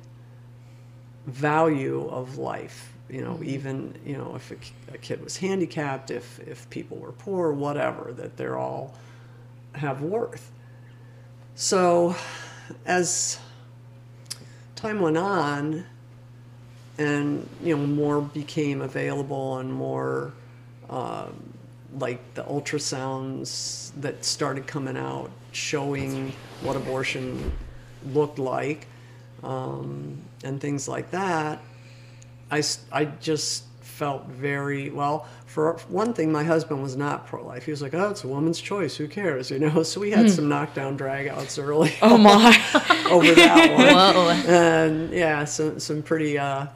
value 1.27 2.09
of 2.09 2.39
life. 2.39 2.90
You 3.11 3.23
know, 3.23 3.41
even 3.43 3.95
you 4.05 4.17
know 4.17 4.35
if 4.37 4.51
a, 4.51 4.95
a 4.95 4.99
kid 4.99 5.23
was 5.23 5.37
handicapped, 5.37 6.11
if 6.11 6.39
if 6.41 6.69
people 6.71 6.97
were 6.97 7.13
poor, 7.13 7.53
whatever, 7.53 8.13
that 8.17 8.37
they're 8.37 8.59
all 8.59 8.95
have 9.73 10.03
worth. 10.03 10.51
So, 11.55 12.15
as 12.87 13.39
time 14.77 15.01
went 15.01 15.19
on, 15.19 15.85
and 16.99 17.49
you 17.63 17.77
know 17.77 17.85
more 17.85 18.21
became 18.21 18.81
available 18.81 19.59
and 19.59 19.73
more 19.73 20.33
um, 20.89 21.53
like 21.99 22.35
the 22.35 22.45
ultrasounds 22.45 23.91
that 24.01 24.25
started 24.25 24.67
coming 24.67 24.97
out 24.97 25.31
showing 25.53 26.33
what 26.63 26.77
abortion 26.77 27.53
looked 28.13 28.39
like 28.39 28.87
um, 29.43 30.19
and 30.45 30.61
things 30.61 30.87
like 30.87 31.11
that 31.11 31.61
I, 32.51 32.63
I 32.93 33.05
just 33.07 33.65
felt 33.81 34.27
very 34.27 34.89
well 34.91 35.29
for 35.47 35.75
one 35.89 36.15
thing 36.15 36.33
my 36.33 36.43
husband 36.45 36.83
was 36.83 36.97
not 36.97 37.27
pro-life. 37.27 37.65
He 37.65 37.71
was 37.71 37.83
like 37.83 37.93
oh 37.95 38.11
it's 38.11 38.25
a 38.25 38.29
woman's 38.29 38.61
choice. 38.61 38.97
Who 38.97 39.07
cares? 39.09 39.51
You 39.51 39.59
know? 39.59 39.83
So 39.91 40.01
we 40.01 40.11
had 40.11 40.31
some 40.31 40.49
knockdown 40.49 40.97
dragouts 40.99 41.63
early 41.63 41.95
Oh 42.03 42.17
my. 42.17 42.57
over 43.11 43.35
that 43.35 43.77
one. 43.77 44.15
Whoa. 44.15 44.31
and 44.53 45.13
yeah, 45.13 45.45
some 45.45 45.79
some 45.81 46.03
pretty 46.03 46.39
uh, 46.39 46.67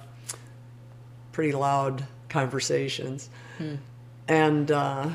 pretty 1.32 1.52
loud 1.52 2.06
conversations, 2.28 3.30
and 4.28 4.70
uh, 4.70 5.08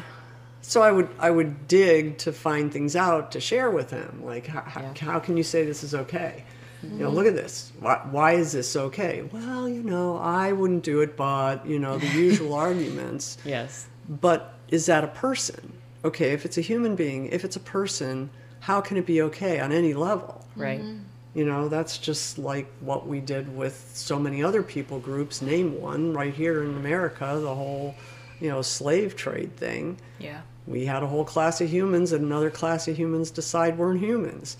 so 0.61 0.81
I 0.81 0.91
would 0.91 1.09
I 1.19 1.29
would 1.29 1.67
dig 1.67 2.17
to 2.19 2.31
find 2.33 2.71
things 2.71 2.95
out 2.95 3.31
to 3.33 3.39
share 3.39 3.69
with 3.69 3.91
him, 3.91 4.21
like 4.23 4.47
how, 4.47 4.61
how, 4.61 4.81
Yeah. 4.81 4.93
how 4.99 5.19
can 5.19 5.37
you 5.37 5.43
say 5.43 5.65
this 5.65 5.83
is 5.83 5.93
okay? 5.93 6.43
You 6.81 6.89
know, 6.89 7.09
look 7.09 7.25
at 7.25 7.35
this. 7.35 7.71
Why, 7.79 7.99
why 8.09 8.31
is 8.33 8.53
this 8.53 8.75
okay? 8.75 9.27
Well, 9.33 9.67
you 9.67 9.83
know, 9.83 10.17
I 10.17 10.53
wouldn't 10.53 10.83
do 10.83 11.01
it, 11.01 11.17
but 11.17 11.65
you 11.65 11.79
know, 11.79 11.97
the 11.97 12.07
usual 12.07 12.53
arguments. 12.67 13.37
yes. 13.43 13.87
But 14.07 14.55
is 14.69 14.85
that 14.87 15.03
a 15.03 15.07
person? 15.07 15.73
Okay, 16.03 16.31
if 16.31 16.45
it's 16.45 16.57
a 16.57 16.61
human 16.61 16.95
being, 16.95 17.27
if 17.27 17.43
it's 17.43 17.55
a 17.55 17.59
person, 17.59 18.29
how 18.61 18.81
can 18.81 18.97
it 18.97 19.05
be 19.05 19.21
okay 19.23 19.59
on 19.59 19.71
any 19.71 19.93
level? 19.93 20.45
Right. 20.55 20.79
Mm-hmm. 20.81 20.99
You 21.35 21.45
know, 21.45 21.67
that's 21.67 21.97
just 21.97 22.39
like 22.39 22.67
what 22.79 23.07
we 23.07 23.19
did 23.19 23.55
with 23.55 23.91
so 23.93 24.17
many 24.17 24.43
other 24.43 24.63
people 24.63 24.99
groups. 24.99 25.41
Name 25.41 25.79
one 25.79 26.13
right 26.13 26.33
here 26.33 26.63
in 26.63 26.75
America, 26.75 27.37
the 27.39 27.53
whole, 27.53 27.93
you 28.39 28.49
know, 28.49 28.61
slave 28.61 29.15
trade 29.15 29.55
thing. 29.55 29.99
Yeah. 30.17 30.41
We 30.65 30.85
had 30.85 31.03
a 31.03 31.07
whole 31.07 31.25
class 31.25 31.61
of 31.61 31.69
humans 31.69 32.11
and 32.13 32.25
another 32.25 32.49
class 32.49 32.87
of 32.87 32.97
humans 32.97 33.31
decide 33.31 33.77
weren't 33.77 34.01
humans. 34.01 34.57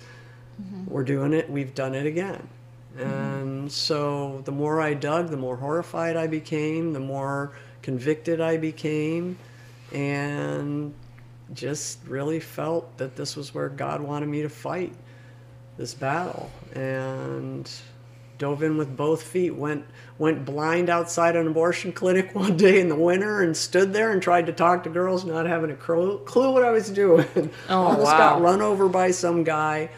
Mm-hmm. 0.60 0.90
We're 0.90 1.04
doing 1.04 1.32
it, 1.32 1.50
we've 1.50 1.74
done 1.74 1.94
it 1.94 2.06
again. 2.06 2.46
Mm-hmm. 2.96 3.10
And 3.10 3.72
so 3.72 4.42
the 4.44 4.52
more 4.52 4.80
I 4.80 4.94
dug, 4.94 5.28
the 5.28 5.36
more 5.36 5.56
horrified 5.56 6.16
I 6.16 6.26
became, 6.26 6.92
the 6.92 7.00
more 7.00 7.52
convicted 7.82 8.40
I 8.40 8.56
became, 8.56 9.38
and 9.92 10.94
just 11.54 11.98
really 12.06 12.40
felt 12.40 12.96
that 12.98 13.16
this 13.16 13.36
was 13.36 13.54
where 13.54 13.68
God 13.68 14.00
wanted 14.00 14.28
me 14.28 14.42
to 14.42 14.48
fight 14.48 14.92
this 15.76 15.94
battle. 15.94 16.50
And 16.74 17.70
dove 18.40 18.62
in 18.62 18.78
with 18.78 18.96
both 18.96 19.22
feet 19.22 19.54
went 19.54 19.84
went 20.16 20.46
blind 20.46 20.88
outside 20.88 21.36
an 21.36 21.46
abortion 21.46 21.92
clinic 22.00 22.34
one 22.34 22.56
day 22.56 22.80
in 22.80 22.88
the 22.88 22.96
winter 22.96 23.42
and 23.42 23.54
stood 23.54 23.92
there 23.92 24.12
and 24.12 24.22
tried 24.22 24.46
to 24.46 24.52
talk 24.52 24.82
to 24.82 24.88
girls 24.88 25.24
not 25.26 25.46
having 25.46 25.70
a 25.70 25.76
clue 25.76 26.50
what 26.50 26.64
i 26.64 26.70
was 26.70 26.90
doing. 26.90 27.50
Oh, 27.68 27.82
almost 27.84 28.10
got 28.12 28.40
run 28.40 28.62
over 28.62 28.88
by 28.88 29.10
some 29.10 29.44
guy 29.44 29.90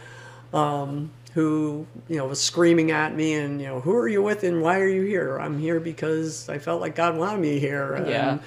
um, 0.53 1.11
who 1.35 1.87
you 2.09 2.17
know 2.19 2.27
was 2.27 2.41
screaming 2.41 2.91
at 2.91 3.15
me 3.17 3.35
and 3.35 3.61
you 3.61 3.67
know 3.67 3.81
who 3.81 3.95
are 3.97 4.09
you 4.09 4.23
with 4.23 4.45
and 4.45 4.61
why 4.61 4.79
are 4.79 4.89
you 4.89 5.03
here? 5.03 5.39
I'm 5.39 5.59
here 5.59 5.81
because 5.81 6.49
i 6.49 6.59
felt 6.59 6.81
like 6.81 6.95
god 6.95 7.17
wanted 7.17 7.41
me 7.41 7.59
here. 7.59 7.95
And 7.95 8.07
Yeah. 8.07 8.39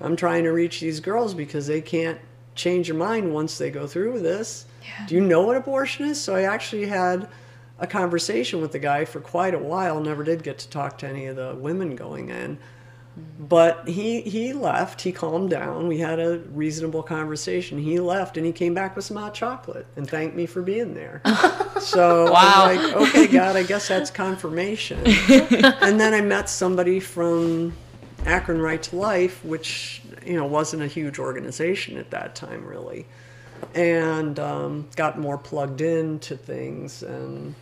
i'm 0.00 0.14
trying 0.16 0.44
to 0.44 0.50
reach 0.50 0.80
these 0.80 1.00
girls 1.00 1.32
because 1.34 1.66
they 1.66 1.80
can't 1.80 2.18
change 2.54 2.88
their 2.88 2.96
mind 2.96 3.32
once 3.32 3.56
they 3.58 3.70
go 3.70 3.86
through 3.86 4.12
with 4.12 4.22
this. 4.22 4.66
Do 5.08 5.14
you 5.14 5.20
know 5.22 5.42
what 5.42 5.56
abortion 5.56 6.06
is? 6.06 6.20
So 6.20 6.34
i 6.36 6.42
actually 6.42 6.86
had 6.86 7.28
a 7.78 7.86
conversation 7.86 8.60
with 8.60 8.72
the 8.72 8.78
guy 8.78 9.04
for 9.04 9.20
quite 9.20 9.54
a 9.54 9.58
while 9.58 10.00
never 10.00 10.22
did 10.22 10.42
get 10.42 10.58
to 10.58 10.68
talk 10.68 10.98
to 10.98 11.08
any 11.08 11.26
of 11.26 11.36
the 11.36 11.54
women 11.58 11.96
going 11.96 12.28
in 12.28 12.58
but 13.38 13.88
he 13.88 14.22
he 14.22 14.52
left. 14.52 15.02
He 15.02 15.12
calmed 15.12 15.50
down. 15.50 15.86
We 15.88 15.98
had 15.98 16.18
a 16.18 16.38
reasonable 16.52 17.02
conversation. 17.02 17.78
He 17.78 18.00
left 18.00 18.36
and 18.36 18.44
he 18.44 18.52
came 18.52 18.74
back 18.74 18.96
with 18.96 19.04
some 19.04 19.16
hot 19.16 19.34
chocolate 19.34 19.86
and 19.96 20.08
thanked 20.08 20.34
me 20.34 20.46
for 20.46 20.62
being 20.62 20.94
there. 20.94 21.22
So 21.80 22.32
Wow. 22.32 22.66
i'm 22.66 22.76
like 22.76 22.94
okay 22.96 23.26
god 23.40 23.56
i 23.56 23.62
guess 23.62 23.88
that's 23.88 24.10
confirmation. 24.10 24.98
And 25.06 26.00
then 26.00 26.14
i 26.14 26.20
met 26.20 26.48
somebody 26.48 26.98
from 27.00 27.74
akron 28.24 28.60
right 28.60 28.82
to 28.84 28.96
life 28.96 29.44
which 29.44 30.00
you 30.24 30.34
know 30.34 30.46
wasn't 30.46 30.82
a 30.82 30.86
huge 30.86 31.18
organization 31.18 31.98
at 31.98 32.10
that 32.10 32.34
time 32.34 32.64
really. 32.64 33.06
And 33.74 34.38
um, 34.38 34.88
got 34.96 35.18
more 35.18 35.36
plugged 35.36 35.80
into 35.80 36.36
things 36.36 37.02
and 37.02 37.54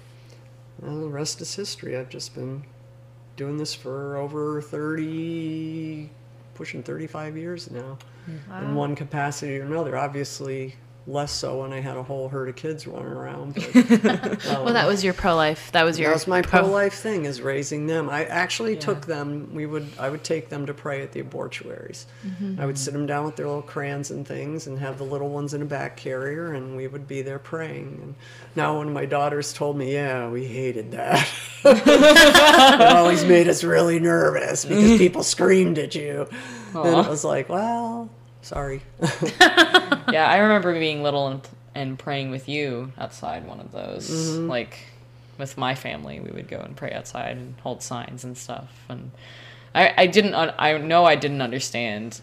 well, 0.80 1.00
the 1.00 1.08
rest 1.08 1.40
is 1.40 1.54
history. 1.54 1.96
I've 1.96 2.08
just 2.10 2.34
been 2.34 2.64
doing 3.36 3.56
this 3.56 3.74
for 3.74 4.16
over 4.16 4.60
30 4.62 6.10
pushing 6.54 6.82
35 6.82 7.36
years 7.36 7.70
now. 7.70 7.98
Hmm. 8.26 8.64
In 8.64 8.74
one 8.74 8.94
capacity 8.94 9.58
or 9.58 9.64
another. 9.64 9.96
Obviously 9.96 10.76
less 11.06 11.32
so 11.32 11.60
when 11.62 11.72
i 11.72 11.80
had 11.80 11.96
a 11.96 12.02
whole 12.02 12.28
herd 12.28 12.48
of 12.48 12.54
kids 12.54 12.86
running 12.86 13.12
around 13.12 13.54
but 13.54 14.46
um, 14.46 14.64
Well, 14.64 14.74
that 14.74 14.86
was 14.86 15.02
your 15.02 15.14
pro 15.14 15.34
life. 15.34 15.72
That 15.72 15.82
was 15.82 15.98
your 15.98 16.10
that 16.10 16.14
was 16.14 16.26
my 16.26 16.42
pro- 16.42 16.60
pro-life 16.60 16.94
thing 16.94 17.24
is 17.24 17.40
raising 17.40 17.86
them. 17.86 18.08
I 18.08 18.24
actually 18.24 18.76
took 18.76 19.06
them 19.06 19.52
we 19.52 19.66
would 19.66 19.88
i 19.98 20.08
would 20.08 20.22
take 20.22 20.48
them 20.48 20.66
to 20.66 20.74
pray 20.74 21.02
at 21.02 21.12
the 21.12 21.20
abortuaries 21.20 22.06
mm-hmm. 22.24 22.60
i 22.60 22.66
would 22.66 22.78
sit 22.78 22.92
them 22.92 23.06
down 23.06 23.24
with 23.24 23.36
their 23.36 23.46
little 23.46 23.62
crayons 23.62 24.10
and 24.10 24.26
things 24.26 24.66
and 24.66 24.78
have 24.78 24.98
the 24.98 25.04
little 25.04 25.28
ones 25.28 25.54
in 25.54 25.62
a 25.62 25.64
back 25.64 25.96
carrier 25.96 26.52
and 26.52 26.76
we 26.76 26.86
would 26.86 27.08
be 27.08 27.22
there 27.22 27.38
praying. 27.38 27.98
And 28.02 28.14
now 28.54 28.76
one 28.76 28.88
of 28.88 28.92
my 28.92 29.06
daughters 29.06 29.52
told 29.52 29.76
me 29.76 29.92
yeah 29.94 30.28
we 30.28 30.44
hated 30.46 30.92
that 30.92 31.28
it 31.64 32.96
always 32.96 33.24
made 33.24 33.48
us 33.48 33.64
really 33.64 33.98
nervous 33.98 34.64
because 34.64 34.98
people 35.04 35.22
screamed 35.22 35.78
at 35.78 35.94
you. 35.94 36.28
And 36.74 36.94
Aw. 36.94 37.04
it 37.04 37.08
was 37.08 37.24
like 37.24 37.48
well 37.48 38.08
sorry 38.42 38.82
Yeah, 40.12 40.26
I 40.28 40.38
remember 40.38 40.72
being 40.78 41.02
little 41.02 41.28
and, 41.28 41.48
and 41.74 41.98
praying 41.98 42.30
with 42.30 42.48
you 42.48 42.92
outside 42.98 43.46
one 43.46 43.60
of 43.60 43.72
those. 43.72 44.10
Mm-hmm. 44.10 44.48
Like 44.48 44.78
with 45.38 45.56
my 45.56 45.74
family, 45.74 46.20
we 46.20 46.30
would 46.30 46.48
go 46.48 46.58
and 46.58 46.76
pray 46.76 46.92
outside 46.92 47.36
and 47.38 47.54
hold 47.62 47.82
signs 47.82 48.24
and 48.24 48.36
stuff. 48.36 48.70
And 48.90 49.10
I, 49.74 49.94
I 49.96 50.06
didn't, 50.06 50.34
un- 50.34 50.52
I 50.58 50.76
know 50.76 51.04
I 51.06 51.14
didn't 51.14 51.40
understand 51.40 52.20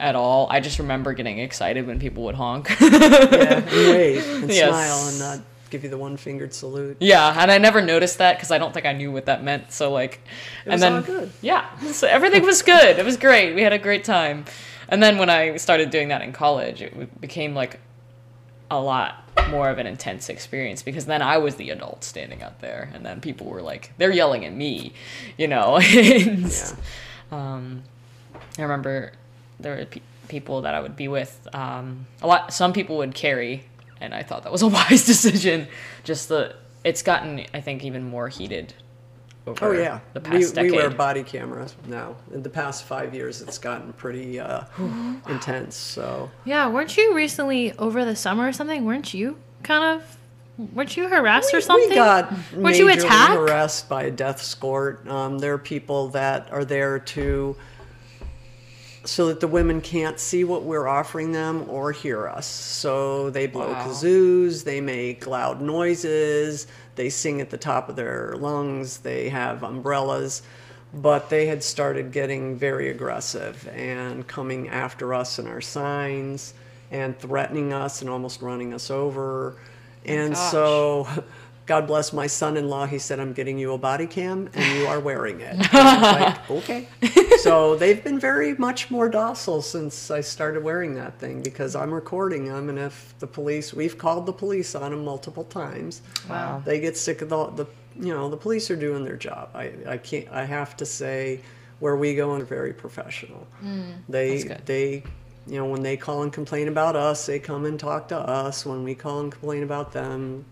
at 0.00 0.14
all. 0.14 0.46
I 0.50 0.60
just 0.60 0.78
remember 0.78 1.12
getting 1.12 1.38
excited 1.40 1.86
when 1.86 1.98
people 1.98 2.22
would 2.24 2.36
honk. 2.36 2.68
yeah 2.80 3.58
and 3.58 3.66
wave 3.70 4.42
and 4.42 4.50
Yes. 4.50 4.68
smile 4.70 5.08
and 5.08 5.18
not 5.18 5.46
give 5.68 5.82
you 5.82 5.90
the 5.90 5.98
one-fingered 5.98 6.54
salute 6.54 6.96
Yeah, 7.00 7.34
and 7.38 7.50
I 7.50 7.58
never 7.58 7.82
noticed 7.82 8.18
that 8.18 8.36
because 8.36 8.50
I 8.50 8.56
don't 8.58 8.72
think 8.72 8.86
I 8.86 8.92
knew 8.92 9.10
what 9.12 9.26
that 9.26 9.42
meant. 9.44 9.72
So 9.72 9.90
like, 9.92 10.20
It 10.64 10.70
and 10.70 10.72
was 10.72 10.80
then 10.80 10.92
all 10.94 11.02
good. 11.02 11.30
yeah, 11.42 11.76
so 11.92 12.06
everything 12.06 12.44
was 12.44 12.62
good. 12.62 12.98
It 12.98 13.04
was 13.04 13.16
great. 13.18 13.54
We 13.54 13.62
had 13.62 13.72
a 13.74 13.78
great 13.78 14.04
time. 14.04 14.46
And 14.88 15.02
then 15.02 15.18
when 15.18 15.30
I 15.30 15.56
started 15.56 15.90
doing 15.90 16.08
that 16.08 16.22
in 16.22 16.32
college, 16.32 16.82
it 16.82 17.20
became 17.20 17.54
like 17.54 17.80
a 18.70 18.80
lot 18.80 19.22
more 19.50 19.68
of 19.70 19.78
an 19.78 19.86
intense 19.86 20.28
experience 20.28 20.82
because 20.82 21.06
then 21.06 21.22
I 21.22 21.38
was 21.38 21.54
the 21.56 21.70
adult 21.70 22.02
standing 22.04 22.42
out 22.42 22.60
there, 22.60 22.90
and 22.94 23.04
then 23.06 23.20
people 23.20 23.46
were 23.46 23.62
like, 23.62 23.92
they're 23.98 24.12
yelling 24.12 24.44
at 24.44 24.52
me, 24.52 24.92
you 25.36 25.48
know. 25.48 25.76
And, 25.82 26.50
Yeah. 26.50 26.72
um, 27.32 27.82
I 28.58 28.62
remember 28.62 29.12
there 29.60 29.76
were 29.76 29.84
pe- 29.86 30.00
people 30.28 30.62
that 30.62 30.74
I 30.74 30.80
would 30.80 30.96
be 30.96 31.08
with. 31.08 31.46
Um, 31.52 32.06
a 32.22 32.26
lot. 32.26 32.52
Some 32.52 32.72
people 32.72 32.96
would 32.98 33.14
carry, 33.14 33.64
and 34.00 34.14
I 34.14 34.22
thought 34.22 34.42
that 34.44 34.52
was 34.52 34.62
a 34.62 34.66
wise 34.78 35.04
decision. 35.06 35.68
Just 36.04 36.28
the 36.28 36.54
it's 36.84 37.02
gotten, 37.02 37.44
I 37.52 37.60
think, 37.60 37.84
even 37.84 38.04
more 38.08 38.28
heated. 38.28 38.74
Over 39.46 39.66
Oh 39.66 39.72
yeah, 39.72 40.00
the 40.12 40.20
we, 40.20 40.24
past 40.26 40.54
decade. 40.56 40.72
we 40.72 40.76
wear 40.76 40.90
body 40.90 41.22
cameras 41.22 41.76
now. 41.86 42.16
In 42.32 42.42
the 42.42 42.50
past 42.50 42.84
five 42.84 43.14
years, 43.14 43.40
it's 43.42 43.58
gotten 43.58 43.92
pretty 43.92 44.40
uh, 44.40 44.62
intense. 45.28 45.76
So 45.76 46.30
Yeah, 46.44 46.68
weren't 46.68 46.96
you 46.96 47.14
recently 47.14 47.72
over 47.78 48.04
the 48.04 48.16
summer 48.16 48.48
or 48.48 48.52
something? 48.52 48.84
Weren't 48.84 49.14
you 49.14 49.38
kind 49.62 50.00
of? 50.00 50.16
Weren't 50.74 50.96
you 50.96 51.06
harassed 51.08 51.52
or 51.54 51.60
something? 51.60 51.90
we 51.90 51.94
got 51.94 52.32
Weren't 52.54 52.78
you 52.78 52.88
attacked? 52.88 53.34
harassed 53.34 53.88
by 53.90 54.04
a 54.04 54.10
death 54.10 54.40
escort. 54.40 55.06
Um, 55.06 55.38
there 55.38 55.52
are 55.52 55.58
people 55.58 56.08
that 56.08 56.50
are 56.50 56.64
there 56.64 56.98
to 56.98 57.54
so 59.04 59.28
that 59.28 59.38
the 59.38 59.46
women 59.46 59.80
can't 59.80 60.18
see 60.18 60.42
what 60.42 60.64
we're 60.64 60.88
offering 60.88 61.30
them 61.30 61.64
or 61.68 61.92
hear 61.92 62.26
us. 62.26 62.46
So 62.46 63.30
they 63.30 63.46
blow 63.46 63.68
Wow. 63.70 63.86
kazoos, 63.86 64.64
they 64.64 64.80
make 64.80 65.26
loud 65.28 65.60
noises, 65.60 66.66
they 66.96 67.10
sing 67.10 67.40
at 67.40 67.50
the 67.50 67.58
top 67.58 67.88
of 67.88 67.96
their 67.96 68.34
lungs, 68.36 68.98
they 68.98 69.28
have 69.28 69.62
umbrellas. 69.62 70.42
But 70.94 71.28
they 71.28 71.46
had 71.46 71.62
started 71.62 72.12
getting 72.12 72.56
very 72.56 72.88
aggressive 72.88 73.68
and 73.74 74.26
coming 74.26 74.68
after 74.68 75.12
us 75.12 75.38
and 75.38 75.46
our 75.46 75.60
signs 75.60 76.54
and 76.90 77.18
threatening 77.18 77.72
us 77.72 78.00
and 78.00 78.10
almost 78.10 78.40
running 78.40 78.72
us 78.72 78.90
over. 78.90 79.56
Oh 79.56 80.12
and 80.12 80.34
gosh. 80.34 80.50
so, 80.50 81.08
God 81.66 81.88
bless 81.88 82.12
my 82.12 82.28
son 82.28 82.56
in 82.56 82.68
law, 82.68 82.86
he 82.86 82.98
said, 82.98 83.18
I'm 83.18 83.32
getting 83.32 83.58
you 83.58 83.72
a 83.72 83.78
body 83.78 84.06
cam 84.06 84.48
and 84.54 84.78
you 84.78 84.86
are 84.86 85.00
wearing 85.00 85.40
it. 85.40 85.56
And 85.74 86.02
like, 86.02 86.50
okay. 86.50 86.88
So 87.38 87.74
they've 87.74 88.02
been 88.02 88.20
very 88.20 88.54
much 88.54 88.90
more 88.90 89.08
docile 89.08 89.62
since 89.62 90.10
I 90.10 90.20
started 90.20 90.62
wearing 90.62 90.94
that 90.94 91.18
thing 91.18 91.42
because 91.42 91.74
I'm 91.74 91.92
recording 91.92 92.46
them. 92.46 92.68
And 92.68 92.78
if 92.78 93.14
the 93.18 93.26
police, 93.26 93.74
we've 93.74 93.98
called 93.98 94.26
the 94.26 94.32
police 94.32 94.74
on 94.74 94.92
them 94.92 95.04
multiple 95.04 95.44
times. 95.44 96.02
Wow. 96.30 96.62
They 96.64 96.80
get 96.80 96.96
sick 96.96 97.20
of 97.20 97.28
the, 97.28 97.46
the 97.50 97.66
you 97.98 98.14
know, 98.14 98.28
the 98.28 98.36
police 98.36 98.70
are 98.70 98.76
doing 98.76 99.04
their 99.04 99.16
job. 99.16 99.50
I, 99.54 99.72
I 99.88 99.96
can't, 99.98 100.28
I 100.30 100.44
have 100.44 100.76
to 100.78 100.86
say, 100.86 101.40
where 101.78 101.96
we 101.96 102.14
go, 102.14 102.34
they're 102.36 102.44
very 102.46 102.72
professional. 102.72 103.46
Mm, 103.62 103.94
they, 104.08 104.30
that's 104.30 104.44
good. 104.44 104.66
they, 104.66 105.02
you 105.46 105.58
know, 105.58 105.66
when 105.66 105.82
they 105.82 105.96
call 105.96 106.22
and 106.22 106.32
complain 106.32 106.68
about 106.68 106.96
us, 106.96 107.26
they 107.26 107.38
come 107.38 107.64
and 107.64 107.78
talk 107.78 108.08
to 108.08 108.18
us. 108.18 108.64
When 108.64 108.82
we 108.82 108.94
call 108.94 109.20
and 109.20 109.30
complain 109.32 109.62
about 109.62 109.92
them, 109.92 110.44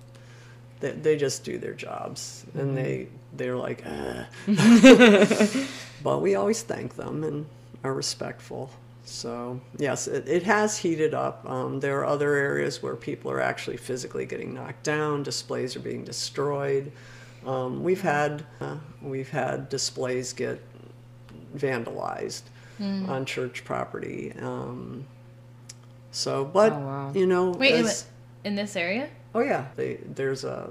they, 0.81 0.91
they 0.93 1.16
just 1.16 1.45
do 1.45 1.59
their 1.59 1.75
jobs 1.75 2.45
and 2.55 2.77
they 2.77 3.09
they're 3.37 3.57
like 3.57 3.83
"Ah." 3.87 4.27
but 6.03 6.20
we 6.20 6.35
always 6.35 6.62
thank 6.62 6.95
them 6.97 7.25
and 7.25 7.47
are 7.83 7.95
respectful. 7.95 8.70
So 9.07 9.61
yes 9.79 10.07
it, 10.09 10.29
it 10.29 10.43
has 10.45 10.79
heated 10.79 11.12
up. 11.14 11.49
Um, 11.49 11.81
there 11.81 11.99
are 12.01 12.07
other 12.07 12.35
areas 12.35 12.83
where 12.83 12.97
people 12.97 13.31
are 13.31 13.41
actually 13.41 13.77
physically 13.77 14.25
getting 14.27 14.55
knocked 14.55 14.83
down 14.83 15.22
displays 15.22 15.77
are 15.77 15.81
being 15.81 16.05
destroyed. 16.05 16.91
Um, 17.47 17.83
we've 17.85 18.01
had 18.01 18.45
uh, 18.61 18.77
we've 19.03 19.29
had 19.31 19.68
displays 19.68 20.33
get 20.33 20.61
vandalized 21.57 22.43
on 22.81 23.25
church 23.25 23.64
property. 23.64 24.33
Um, 24.41 25.07
so 26.11 26.45
but 26.45 26.72
Oh, 26.72 26.79
wow. 26.79 27.12
you 27.14 27.27
know 27.27 27.51
Wait, 27.51 27.72
as- 27.75 28.07
in 28.45 28.55
this 28.57 28.75
area? 28.77 29.09
Oh 29.35 29.41
yeah, 29.41 29.66
they, 29.76 29.97
there's 30.05 30.45
a 30.45 30.70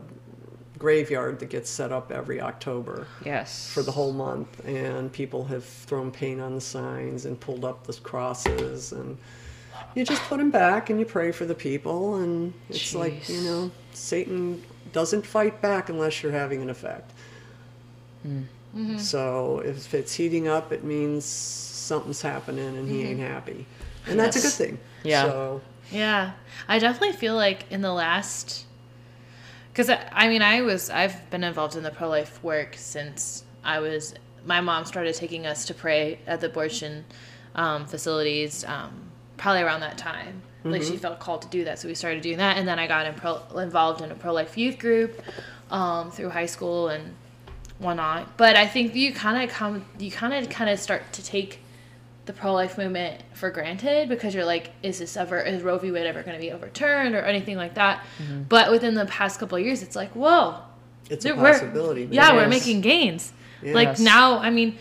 graveyard 0.77 1.39
that 1.39 1.49
gets 1.49 1.69
set 1.69 1.91
up 1.91 2.11
every 2.11 2.41
October 2.41 3.07
Yes. 3.25 3.69
for 3.69 3.83
the 3.83 3.91
whole 3.91 4.13
month, 4.13 4.65
and 4.65 5.11
people 5.11 5.45
have 5.45 5.63
thrown 5.65 6.11
paint 6.11 6.41
on 6.41 6.55
the 6.55 6.61
signs 6.61 7.25
and 7.25 7.39
pulled 7.39 7.65
up 7.65 7.85
the 7.85 7.93
crosses, 7.93 8.91
and 8.91 9.17
you 9.95 10.05
just 10.05 10.21
put 10.23 10.37
them 10.37 10.51
back 10.51 10.89
and 10.89 10.99
you 10.99 11.05
pray 11.05 11.31
for 11.31 11.45
the 11.45 11.55
people, 11.55 12.15
and 12.15 12.53
it's 12.69 12.95
like 12.95 13.27
you 13.29 13.41
know 13.41 13.71
Satan 13.93 14.63
doesn't 14.91 15.25
fight 15.25 15.61
back 15.61 15.89
unless 15.89 16.23
you're 16.23 16.31
having 16.31 16.61
an 16.61 16.69
effect. 16.69 17.11
Hmm. 18.21 18.43
Mm-hmm. 18.75 18.97
So 18.97 19.59
if 19.59 19.93
it's 19.93 20.15
heating 20.15 20.47
up, 20.47 20.71
it 20.71 20.83
means 20.83 21.25
something's 21.25 22.21
happening 22.21 22.75
and 22.77 22.89
he 22.89 22.99
mm-hmm. 22.99 23.07
ain't 23.07 23.19
happy, 23.19 23.65
and 24.07 24.19
that's 24.19 24.37
a 24.37 24.41
good 24.41 24.53
thing. 24.53 24.79
Yeah. 25.03 25.23
So 25.23 25.61
Yeah, 25.93 26.31
I 26.67 26.79
definitely 26.79 27.15
feel 27.15 27.35
like 27.35 27.71
in 27.71 27.81
the 27.81 27.93
last, 27.93 28.65
because 29.71 29.89
I, 29.89 30.09
I 30.11 30.27
mean, 30.27 30.41
I 30.41 30.61
was 30.61 30.89
I've 30.89 31.29
been 31.29 31.43
involved 31.43 31.75
in 31.75 31.83
the 31.83 31.91
pro 31.91 32.09
life 32.09 32.43
work 32.43 32.75
since 32.77 33.43
I 33.63 33.79
was. 33.79 34.15
My 34.45 34.59
mom 34.59 34.83
started 34.85 35.15
taking 35.15 35.45
us 35.45 35.65
to 35.67 35.73
pray 35.73 36.19
at 36.27 36.41
the 36.41 36.47
abortion 36.47 37.05
um, 37.55 37.85
facilities, 37.85 38.65
um, 38.65 39.11
probably 39.37 39.61
around 39.61 39.81
that 39.81 39.97
time. 39.97 40.41
Like 40.65 40.81
she 40.81 40.95
felt 40.95 41.19
called 41.19 41.41
to 41.41 41.49
do 41.49 41.65
that, 41.65 41.77
so 41.77 41.89
we 41.89 41.95
started 41.95 42.21
doing 42.21 42.37
that, 42.37 42.57
and 42.57 42.65
then 42.65 42.79
I 42.79 42.87
got 42.87 43.05
in 43.05 43.13
pro, 43.15 43.41
involved 43.57 44.01
in 44.01 44.11
a 44.11 44.15
pro 44.15 44.31
life 44.31 44.57
youth 44.57 44.79
group 44.79 45.21
um, 45.69 46.09
through 46.09 46.29
high 46.29 46.45
school 46.45 46.87
and 46.87 47.15
whatnot. 47.79 48.37
But 48.37 48.55
I 48.55 48.65
think 48.65 48.95
you 48.95 49.13
kind 49.13 49.43
of 49.43 49.53
come, 49.53 49.85
you 49.99 50.09
kind 50.09 50.33
of 50.33 50.49
kind 50.49 50.69
of 50.69 50.79
start 50.79 51.11
to 51.13 51.23
take 51.23 51.59
the 52.25 52.33
pro 52.33 52.53
life 52.53 52.77
movement 52.77 53.21
for 53.33 53.49
granted 53.49 54.07
because 54.07 54.33
you're 54.33 54.45
like, 54.45 54.71
is 54.81 54.99
this 54.99 55.17
ever 55.17 55.41
is 55.41 55.61
Roe 55.61 55.77
v. 55.77 55.91
Wade 55.91 56.05
ever 56.05 56.23
going 56.23 56.37
to 56.37 56.41
be 56.41 56.51
overturned 56.51 57.15
or 57.15 57.21
anything 57.21 57.57
like 57.57 57.73
that? 57.75 58.03
Mm-hmm. 58.21 58.43
But 58.43 58.71
within 58.71 58.93
the 58.93 59.05
past 59.05 59.39
couple 59.39 59.57
of 59.57 59.65
years, 59.65 59.83
it's 59.83 59.95
like, 59.95 60.11
whoa, 60.11 60.59
it's 61.09 61.25
a 61.25 61.35
we're- 61.35 61.51
possibility. 61.51 62.07
yeah, 62.11 62.29
man. 62.29 62.35
we're 62.37 62.47
making 62.47 62.81
gains. 62.81 63.33
Like 63.61 63.99
now, 63.99 64.39
I 64.39 64.49
mean, 64.49 64.77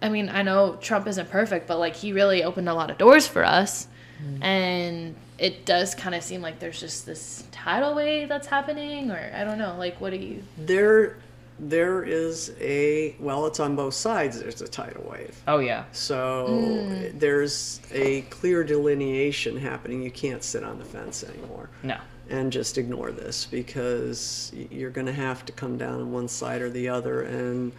I 0.00 0.08
mean, 0.08 0.28
I 0.30 0.42
know 0.42 0.76
Trump 0.80 1.06
isn't 1.06 1.30
perfect, 1.30 1.66
but 1.66 1.78
like 1.78 1.94
he 1.96 2.12
really 2.12 2.42
opened 2.42 2.68
a 2.68 2.74
lot 2.74 2.90
of 2.90 2.98
doors 2.98 3.26
for 3.26 3.44
us, 3.44 3.86
mm-hmm. 4.22 4.42
and 4.42 5.14
it 5.38 5.64
does 5.66 5.94
kind 5.94 6.14
of 6.14 6.22
seem 6.22 6.40
like 6.40 6.58
there's 6.58 6.80
just 6.80 7.06
this 7.06 7.44
tidal 7.50 7.94
wave 7.94 8.28
that's 8.28 8.46
happening, 8.46 9.10
or 9.10 9.32
I 9.34 9.44
don't 9.44 9.58
know. 9.58 9.76
Like, 9.76 10.00
what 10.00 10.10
do 10.10 10.16
you? 10.16 10.42
There, 10.56 11.16
there 11.62 12.02
is 12.02 12.52
a 12.60 13.14
well. 13.20 13.46
It's 13.46 13.60
on 13.60 13.76
both 13.76 13.94
sides. 13.94 14.40
There's 14.40 14.62
a 14.62 14.68
tidal 14.68 15.06
wave, 15.10 15.36
Oh 15.46 15.58
yeah. 15.58 15.84
so 15.92 16.46
Mm. 16.48 17.18
there's 17.20 17.80
a 17.92 18.22
clear 18.22 18.64
delineation 18.64 19.56
happening. 19.58 20.02
You 20.02 20.10
can't 20.10 20.42
sit 20.42 20.64
on 20.64 20.78
the 20.78 20.84
fence 20.84 21.22
anymore 21.22 21.68
No. 21.82 21.98
and 22.30 22.50
just 22.50 22.78
ignore 22.78 23.12
this 23.12 23.44
because 23.46 24.52
you're 24.70 24.90
going 24.90 25.06
to 25.06 25.12
have 25.12 25.44
to 25.46 25.52
come 25.52 25.76
down 25.76 26.00
on 26.00 26.12
one 26.12 26.28
side 26.28 26.62
or 26.62 26.70
the 26.70 26.88
other, 26.88 27.22
and 27.22 27.72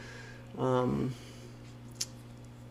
um, 0.60 1.14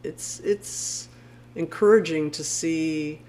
it's 0.04 0.40
it's 0.40 1.08
encouraging 1.56 2.30
to 2.30 2.44
see 2.44 3.20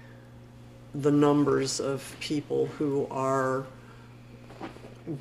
the 0.94 1.10
numbers 1.10 1.80
of 1.80 2.14
people 2.20 2.66
who 2.78 3.06
are 3.10 3.64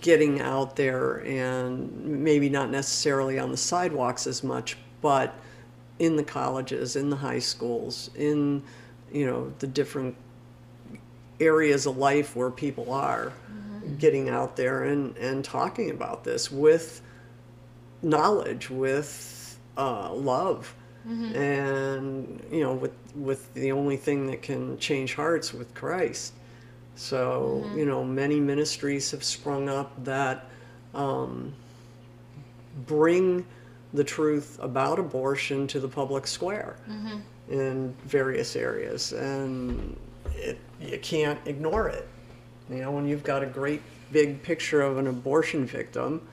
getting 0.02 0.42
out 0.42 0.76
there 0.76 1.18
and 1.26 2.24
maybe 2.24 2.50
not 2.50 2.70
necessarily 2.70 3.40
on 3.40 3.52
the 3.52 3.58
sidewalks 3.58 4.28
as 4.28 4.44
much, 4.44 4.78
but 5.02 5.36
in 6.00 6.16
the 6.16 6.24
colleges, 6.24 6.96
in 6.96 7.10
the 7.10 7.16
high 7.16 7.40
schools, 7.40 8.10
in 8.16 8.64
you 9.12 9.26
know 9.26 9.54
the 9.60 9.68
different 9.68 10.16
areas 11.40 11.86
of 11.86 11.98
life 11.98 12.36
where 12.36 12.52
people 12.52 12.92
are 12.94 13.34
getting 13.98 14.30
out 14.30 14.56
there 14.56 14.84
and, 14.84 15.18
and 15.18 15.44
talking 15.44 15.90
about 15.90 16.24
this 16.24 16.52
with 16.52 17.02
knowledge, 18.02 18.70
with 18.70 19.60
uh, 19.78 20.14
love, 20.14 20.74
and 21.36 22.44
you 22.52 22.62
know 22.62 22.74
with 22.74 22.94
with 23.16 23.54
the 23.54 23.72
only 23.72 23.98
thing 23.98 24.28
that 24.28 24.42
can 24.42 24.78
change 24.78 25.16
hearts 25.16 25.54
with 25.54 25.74
Christ. 25.74 26.34
So 26.96 27.70
you 27.76 27.86
know 27.86 28.04
many 28.04 28.40
ministries 28.40 29.12
have 29.12 29.24
sprung 29.24 29.70
up 29.70 29.92
that 30.04 30.46
um, 30.94 31.54
bring 32.86 33.46
the 33.94 34.04
truth 34.04 34.58
about 34.62 35.00
abortion 35.00 35.68
to 35.68 35.80
the 35.80 35.88
public 35.88 36.26
square 36.28 36.78
in 37.50 37.94
various 38.06 38.56
areas, 38.56 39.12
and 39.14 39.98
it, 40.36 40.58
you 40.80 40.98
can't 41.00 41.40
ignore 41.46 41.90
it. 41.90 42.08
You 42.70 42.78
know, 42.78 42.92
when 42.92 43.06
you've 43.08 43.24
got 43.24 43.44
a 43.44 43.48
great 43.48 43.82
big 44.12 44.42
picture 44.44 44.82
of 44.82 44.98
an 44.98 45.08
abortion 45.08 45.66
victim, 45.66 46.26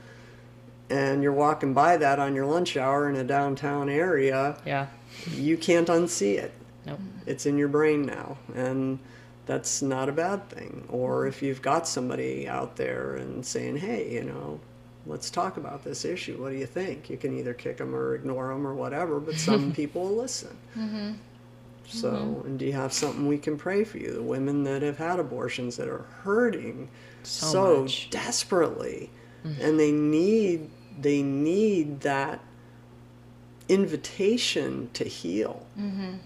and 0.90 1.22
you're 1.22 1.32
walking 1.32 1.74
by 1.74 1.96
that 1.96 2.18
on 2.20 2.34
your 2.34 2.46
lunch 2.46 2.76
hour 2.76 3.08
in 3.08 3.16
a 3.16 3.24
downtown 3.24 3.88
area, 3.88 4.56
Yeah. 4.64 4.86
you 5.32 5.56
can't 5.56 5.88
unsee 5.88 6.38
it. 6.38 6.52
Nope. 6.86 7.00
It's 7.26 7.44
in 7.46 7.58
your 7.58 7.68
brain 7.68 8.06
now, 8.06 8.36
and 8.54 8.98
that's 9.48 9.80
not 9.80 10.10
a 10.10 10.12
bad 10.12 10.48
thing. 10.50 10.84
Or 10.90 11.26
if 11.26 11.42
you've 11.42 11.62
got 11.62 11.88
somebody 11.88 12.46
out 12.46 12.76
there 12.76 13.16
and 13.16 13.44
saying, 13.44 13.78
"Hey, 13.78 14.12
you 14.12 14.24
know, 14.24 14.60
let's 15.06 15.30
talk 15.30 15.56
about 15.56 15.82
this 15.82 16.04
issue. 16.04 16.40
What 16.40 16.50
do 16.50 16.58
you 16.58 16.66
think?" 16.66 17.08
You 17.08 17.16
can 17.16 17.36
either 17.36 17.54
kick 17.54 17.78
them 17.78 17.94
or 17.94 18.14
ignore 18.14 18.48
them 18.48 18.66
or 18.66 18.74
whatever, 18.74 19.18
but 19.18 19.34
some 19.48 19.72
people 19.72 20.02
will 20.02 20.16
listen. 20.16 20.54
Mm-hmm. 20.76 21.12
So, 21.86 22.12
mm-hmm. 22.12 22.46
and 22.46 22.58
do 22.58 22.66
you 22.66 22.74
have 22.74 22.92
something 22.92 23.26
we 23.26 23.38
can 23.38 23.56
pray 23.56 23.84
for 23.84 23.96
you? 23.96 24.12
The 24.12 24.22
women 24.22 24.64
that 24.64 24.82
have 24.82 24.98
had 24.98 25.18
abortions 25.18 25.78
that 25.78 25.88
are 25.88 26.04
hurting 26.22 26.90
So 27.22 27.86
so, 27.86 28.08
desperately, 28.10 29.10
mm. 29.44 29.58
and 29.58 29.80
they 29.80 29.90
need 29.92 30.68
they 31.00 31.22
need 31.22 32.00
that 32.00 32.40
invitation 33.70 34.90
to 34.92 35.04
heal. 35.04 35.66
Mm-hmm. 35.78 36.16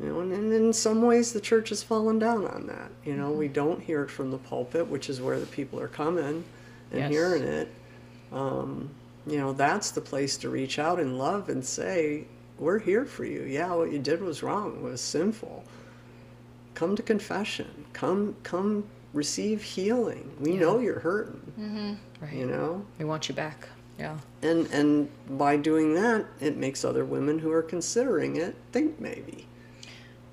You 0.00 0.08
know, 0.08 0.20
and, 0.20 0.32
and 0.32 0.52
in 0.52 0.72
some 0.72 1.02
ways, 1.02 1.32
the 1.32 1.40
church 1.40 1.68
has 1.68 1.82
fallen 1.82 2.18
down 2.18 2.46
on 2.46 2.66
that. 2.66 2.90
You 3.04 3.14
know, 3.16 3.30
we 3.30 3.46
don't 3.48 3.80
hear 3.80 4.02
it 4.02 4.10
from 4.10 4.30
the 4.32 4.38
pulpit, 4.38 4.88
which 4.88 5.08
is 5.08 5.20
where 5.20 5.38
the 5.38 5.46
people 5.46 5.78
are 5.80 5.88
coming 5.88 6.44
and 6.90 7.00
Yes. 7.00 7.10
hearing 7.10 7.42
it. 7.44 7.68
Um, 8.32 8.90
you 9.26 9.38
know, 9.38 9.52
that's 9.52 9.90
the 9.92 10.00
place 10.00 10.36
to 10.38 10.48
reach 10.50 10.78
out 10.78 10.98
in 10.98 11.16
love 11.16 11.48
and 11.48 11.64
say, 11.64 12.24
"We're 12.58 12.80
here 12.80 13.04
for 13.04 13.24
you. 13.24 13.42
Yeah, 13.42 13.72
what 13.74 13.92
you 13.92 13.98
did 14.00 14.20
was 14.20 14.42
wrong. 14.42 14.82
Was 14.82 15.00
sinful. 15.00 15.62
Come 16.74 16.96
to 16.96 17.02
confession. 17.02 17.84
Come, 17.92 18.34
come, 18.42 18.84
receive 19.12 19.62
healing. 19.62 20.32
We 20.40 20.56
know 20.56 20.80
you're 20.80 20.98
hurting. 20.98 21.98
Right. 22.20 22.32
You 22.32 22.46
know, 22.46 22.84
We 22.98 23.04
want 23.04 23.28
you 23.28 23.34
back. 23.34 23.68
Yeah. 23.96 24.18
and 24.42 24.66
and 24.72 25.08
by 25.38 25.56
doing 25.56 25.94
that, 25.94 26.26
it 26.40 26.56
makes 26.56 26.84
other 26.84 27.04
women 27.04 27.38
who 27.38 27.52
are 27.52 27.62
considering 27.62 28.34
it 28.34 28.56
think 28.72 29.00
maybe. 29.00 29.46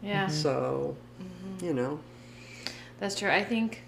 Yeah. 0.01 0.27
So, 0.27 0.95
Mm-hmm. 1.21 1.65
you 1.65 1.73
know, 1.73 1.99
That's 2.99 3.15
true. 3.15 3.29
I 3.29 3.43
think 3.43 3.83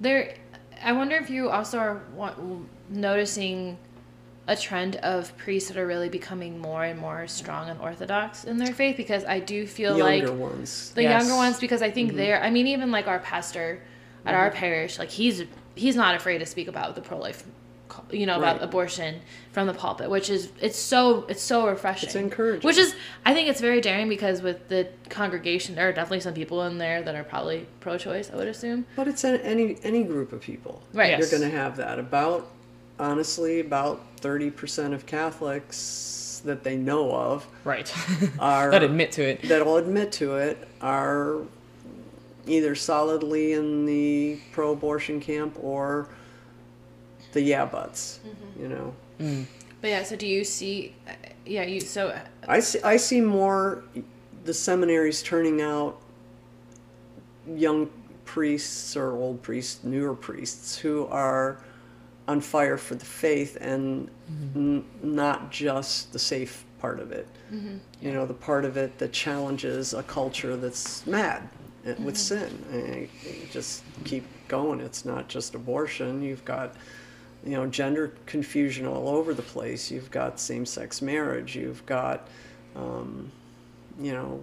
there. 0.00 0.34
I 0.82 0.92
wonder 0.92 1.16
if 1.16 1.28
you 1.30 1.50
also 1.50 1.78
are 1.78 2.02
wa- 2.14 2.34
noticing 2.88 3.76
a 4.46 4.56
trend 4.56 4.96
of 4.96 5.36
priests 5.36 5.68
that 5.68 5.76
are 5.76 5.86
really 5.86 6.08
becoming 6.08 6.58
more 6.58 6.84
and 6.84 6.98
more 6.98 7.26
strong 7.26 7.68
and 7.68 7.78
orthodox 7.80 8.44
in 8.44 8.56
their 8.56 8.72
faith 8.72 8.96
because 8.96 9.24
I 9.24 9.40
do 9.40 9.66
feel 9.66 9.98
like. 9.98 10.22
The 10.22 10.28
younger 10.28 10.44
like 10.44 10.52
ones. 10.52 10.90
the 10.94 11.02
Yes. 11.02 11.20
younger 11.22 11.36
ones 11.36 11.58
because 11.58 11.82
I 11.82 11.86
Mm-hmm. 11.88 11.94
think 11.94 12.14
they're. 12.14 12.42
I 12.42 12.50
mean, 12.50 12.66
even 12.68 12.90
like 12.90 13.06
our 13.08 13.18
pastor 13.18 13.82
at 14.24 14.34
our 14.34 14.50
parish, 14.50 14.98
like 14.98 15.10
he's 15.10 15.42
he's 15.74 15.96
not 15.96 16.14
afraid 16.14 16.38
to 16.38 16.46
speak 16.46 16.68
about 16.68 16.94
the 16.94 17.00
pro 17.00 17.18
life. 17.18 17.44
You 18.10 18.26
know 18.26 18.36
about 18.38 18.56
Right. 18.56 18.64
abortion 18.64 19.20
from 19.52 19.66
the 19.66 19.74
pulpit, 19.74 20.08
which 20.08 20.30
is 20.30 20.50
it's 20.60 20.78
so 20.78 21.24
it's 21.28 21.42
so 21.42 21.66
refreshing. 21.66 22.06
It's 22.08 22.16
encouraging. 22.16 22.66
Which 22.66 22.78
is 22.78 22.94
I 23.26 23.34
think 23.34 23.48
it's 23.48 23.60
very 23.60 23.80
daring 23.80 24.08
because 24.08 24.40
with 24.42 24.68
the 24.68 24.88
congregation, 25.10 25.74
there 25.74 25.88
are 25.88 25.92
definitely 25.92 26.20
some 26.20 26.34
people 26.34 26.62
in 26.64 26.78
there 26.78 27.02
that 27.02 27.14
are 27.14 27.24
probably 27.24 27.66
pro-choice. 27.80 28.30
I 28.32 28.36
would 28.36 28.48
assume. 28.48 28.86
But 28.96 29.08
it's 29.08 29.24
an, 29.24 29.36
any 29.40 29.76
any 29.82 30.04
group 30.04 30.32
of 30.32 30.40
people. 30.40 30.82
Right. 30.92 31.10
Yes. 31.10 31.30
You're 31.30 31.38
going 31.40 31.50
to 31.50 31.56
have 31.56 31.76
that. 31.76 31.98
About 31.98 32.48
honestly, 32.98 33.60
about 33.60 34.00
thirty 34.18 34.50
percent 34.50 34.94
of 34.94 35.04
Catholics 35.06 36.42
that 36.44 36.62
they 36.62 36.76
know 36.76 37.12
of 37.14 37.46
Right. 37.64 37.92
are 38.38 38.70
that 38.70 38.82
admit 38.84 39.12
to 39.12 39.22
it. 39.22 39.42
that'll 39.42 39.76
admit 39.76 40.12
to 40.12 40.36
it 40.36 40.68
are 40.80 41.38
either 42.46 42.74
solidly 42.74 43.52
in 43.52 43.84
the 43.86 44.38
pro-abortion 44.52 45.20
camp 45.20 45.58
or 45.60 46.08
the 47.32 47.42
yeah 47.42 47.64
buts. 47.66 48.20
Mm-hmm. 48.26 48.62
You 48.62 48.68
know, 48.68 48.94
But 49.80 49.90
yeah, 49.90 50.02
so 50.02 50.16
do 50.16 50.26
you 50.26 50.44
see? 50.44 50.94
uh, 51.08 51.12
Yeah, 51.46 51.62
you 51.64 51.80
so 51.80 52.18
I 52.46 52.60
see. 52.60 52.80
I 52.82 52.96
see 52.96 53.20
more 53.20 53.84
the 54.44 54.54
seminaries 54.54 55.22
turning 55.22 55.60
out 55.60 56.00
young 57.54 57.90
priests 58.24 58.96
or 58.96 59.12
old 59.12 59.42
priests, 59.42 59.84
newer 59.84 60.14
priests 60.14 60.76
who 60.78 61.06
are 61.06 61.60
on 62.26 62.40
fire 62.40 62.76
for 62.76 62.94
the 62.94 63.04
faith 63.04 63.56
and 63.60 64.10
n- 64.54 64.84
not 65.02 65.50
just 65.50 66.12
the 66.12 66.18
safe 66.18 66.64
part 66.78 67.00
of 67.00 67.10
it. 67.12 67.26
You 68.02 68.12
know, 68.12 68.26
the 68.26 68.34
part 68.34 68.66
of 68.66 68.76
it 68.76 68.98
that 68.98 69.12
challenges 69.12 69.94
a 69.94 70.02
culture 70.02 70.54
that's 70.56 71.06
mad 71.06 71.48
uh, 71.86 71.94
with 72.04 72.16
sin. 72.18 72.62
And 72.70 73.08
you 73.24 73.48
just 73.50 73.82
keep 74.04 74.24
going. 74.48 74.80
It's 74.80 75.06
not 75.06 75.28
just 75.28 75.54
abortion. 75.54 76.20
You've 76.22 76.44
got 76.44 76.74
you 77.44 77.52
know 77.52 77.66
gender 77.66 78.14
confusion 78.26 78.86
all 78.86 79.08
over 79.08 79.34
the 79.34 79.42
place. 79.42 79.90
You've 79.90 80.10
got 80.10 80.40
same-sex 80.40 81.02
marriage. 81.02 81.56
You've 81.56 81.84
got 81.86 82.28
um, 82.76 83.30
you 84.00 84.12
know 84.12 84.42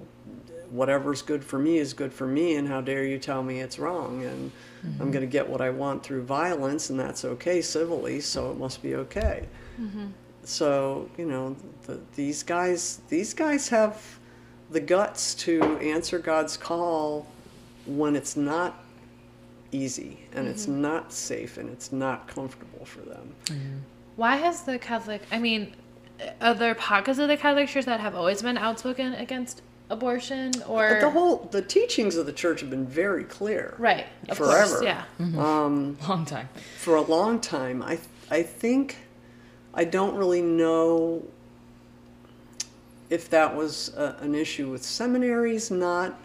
whatever's 0.70 1.22
good 1.22 1.44
for 1.44 1.60
me 1.60 1.78
is 1.78 1.94
good 1.94 2.12
for 2.12 2.26
me 2.26 2.56
and 2.56 2.68
how 2.68 2.82
dare 2.82 3.06
you 3.06 3.20
tell 3.20 3.44
me 3.44 3.62
it's 3.62 3.78
wrong? 3.80 4.24
And 4.24 4.52
i'm 5.00 5.10
going 5.12 5.22
to 5.22 5.32
get 5.32 5.48
what 5.48 5.62
i 5.62 5.70
want 5.70 6.04
through 6.04 6.24
violence 6.24 6.90
and 6.92 7.00
that's 7.00 7.26
okay 7.26 7.62
civilly 7.62 8.20
so 8.22 8.52
it 8.52 8.58
must 8.58 8.84
be 8.84 8.96
okay. 8.96 9.48
So 10.44 11.10
you 11.18 11.26
know 11.26 11.56
the, 11.88 12.00
these 12.16 12.44
guys 12.44 13.00
these 13.10 13.34
guys 13.34 13.70
have 13.70 14.20
the 14.70 14.80
guts 14.80 15.34
to 15.36 15.62
answer 15.78 16.20
god's 16.20 16.58
call 16.58 17.28
when 17.86 18.16
it's 18.16 18.36
not 18.36 18.84
easy 19.76 20.20
and 20.34 20.48
it's 20.48 20.64
mm-hmm. 20.64 20.82
not 20.82 21.12
safe 21.12 21.58
and 21.58 21.70
it's 21.70 21.92
not 21.92 22.28
comfortable 22.28 22.86
for 22.86 23.02
them 23.02 23.34
mm-hmm. 23.46 23.78
why 24.16 24.36
has 24.38 24.62
the 24.64 24.80
Catholic? 24.80 25.22
I 25.32 25.40
mean, 25.40 25.74
uh, 26.22 26.30
are 26.42 26.54
there 26.54 26.76
pockets 26.76 27.20
of 27.20 27.28
the 27.28 27.38
Catholic 27.38 27.68
Church 27.68 27.86
that 27.86 28.00
have 28.00 28.16
always 28.16 28.42
been 28.42 28.58
outspoken 28.58 29.14
against 29.14 29.62
abortion, 29.90 30.52
or 30.68 30.98
the 31.00 31.10
whole 31.10 31.48
the 31.52 31.62
teachings 31.62 32.16
of 32.16 32.26
the 32.26 32.34
church 32.34 32.62
have 32.62 32.70
been 32.70 32.88
very 32.88 33.24
clear 33.24 33.76
right? 33.78 34.08
Of 34.30 34.38
Forever. 34.38 34.68
course, 34.68 34.84
yeah. 34.84 35.04
Mm-hmm. 35.20 35.40
um, 35.40 35.98
Long 36.08 36.26
time. 36.26 36.50
for 36.80 36.96
a 36.96 37.02
long 37.02 37.40
time 37.40 37.84
i 37.84 38.00
i 38.32 38.42
think 38.42 38.98
i 39.74 39.84
don't 39.84 40.16
really 40.16 40.42
know 40.42 41.24
if 43.10 43.30
that 43.30 43.56
was 43.56 43.94
a, 43.96 44.18
an 44.22 44.34
issue 44.34 44.72
with 44.72 44.84
seminaries 44.84 45.70
not 45.70 46.20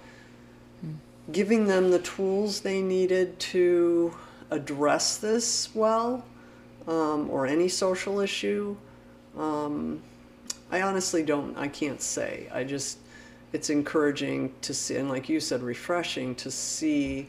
giving 1.33 1.67
them 1.67 1.91
the 1.91 1.99
tools 1.99 2.61
they 2.61 2.81
needed 2.81 3.39
to 3.39 4.15
address 4.51 5.17
this 5.19 5.69
well 5.75 6.25
um, 6.89 7.29
or 7.31 7.47
any 7.47 7.69
social 7.69 8.21
issue 8.21 8.77
um, 9.39 10.03
i 10.71 10.83
honestly 10.83 11.23
don't 11.23 11.57
i 11.57 11.69
can't 11.69 12.01
say 12.01 12.49
i 12.53 12.65
just 12.65 12.99
it's 13.53 13.71
encouraging 13.71 14.53
to 14.61 14.73
see 14.75 14.97
and 14.97 15.09
like 15.09 15.29
you 15.29 15.41
said 15.41 15.63
refreshing 15.63 16.35
to 16.35 16.51
see 16.51 17.29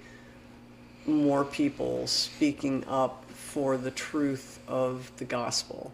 more 1.06 1.44
people 1.44 2.06
speaking 2.08 2.84
up 2.88 3.26
for 3.32 3.76
the 3.78 3.92
truth 3.92 4.60
of 4.68 5.12
the 5.18 5.26
gospel. 5.26 5.92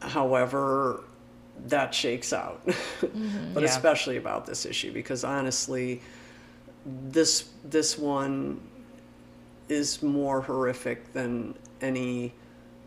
However, 0.00 1.02
that 1.66 1.94
shakes 1.94 2.32
out, 2.32 2.62
but 3.52 3.62
Yeah. 3.62 3.68
especially 3.68 4.16
about 4.16 4.46
this 4.46 4.64
issue 4.64 4.92
because 4.92 5.24
honestly, 5.24 6.00
this 6.84 7.50
this 7.64 7.98
one 7.98 8.60
is 9.68 10.02
more 10.02 10.40
horrific 10.40 11.12
than 11.12 11.54
any 11.80 12.32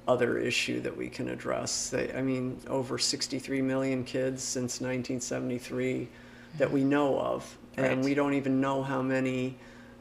other 0.07 0.37
issue 0.37 0.81
that 0.81 0.95
we 0.95 1.07
can 1.07 1.29
address. 1.29 1.89
They, 1.89 2.11
I 2.13 2.21
mean, 2.21 2.59
over 2.67 2.97
63 2.97 3.61
million 3.61 4.03
kids 4.03 4.43
since 4.43 4.81
1973 4.81 6.09
that 6.57 6.69
we 6.69 6.83
know 6.83 7.17
of, 7.19 7.57
Right. 7.77 7.91
and 7.91 8.03
we 8.03 8.13
don't 8.13 8.33
even 8.33 8.61
know 8.61 8.83
how 8.83 9.01
many 9.01 9.55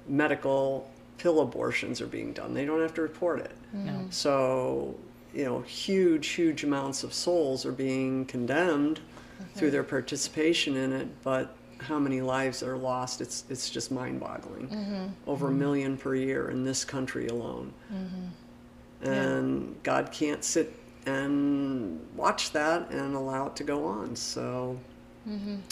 medical 0.08 0.90
pill 1.18 1.40
abortions 1.40 2.00
are 2.00 2.06
being 2.06 2.32
done. 2.32 2.52
They 2.52 2.64
don't 2.64 2.80
have 2.80 2.94
to 2.94 3.02
report 3.02 3.40
it. 3.40 3.56
No. 3.72 3.92
Mm. 3.92 4.12
So, 4.12 4.94
you 5.32 5.44
know, 5.44 5.60
huge, 5.60 6.28
huge 6.28 6.64
amounts 6.64 7.04
of 7.04 7.14
souls 7.14 7.64
are 7.64 7.72
being 7.72 8.26
condemned 8.26 8.98
mm-hmm. 8.98 9.58
through 9.58 9.70
their 9.70 9.84
participation 9.84 10.76
in 10.76 10.92
it, 10.92 11.08
but 11.22 11.54
how 11.82 11.98
many 11.98 12.20
lives 12.20 12.62
are 12.62 12.76
lost, 12.76 13.20
it's, 13.20 13.44
it's 13.50 13.70
just 13.70 13.90
mind 13.90 14.20
boggling. 14.20 14.68
Mm-hmm. 14.68 15.06
Over 15.26 15.46
a 15.46 15.50
mm-hmm. 15.50 15.58
million 15.58 15.96
per 15.96 16.14
year 16.14 16.50
in 16.50 16.64
this 16.64 16.84
country 16.84 17.28
alone. 17.28 17.72
Mm-hmm. 17.92 19.08
And 19.10 19.82
God 19.82 20.12
can't 20.12 20.44
sit 20.44 20.74
and 21.06 22.00
watch 22.16 22.52
that 22.52 22.90
and 22.90 23.16
allow 23.16 23.48
it 23.48 23.56
to 23.56 23.64
go 23.64 23.84
on. 23.84 24.14
So, 24.14 24.78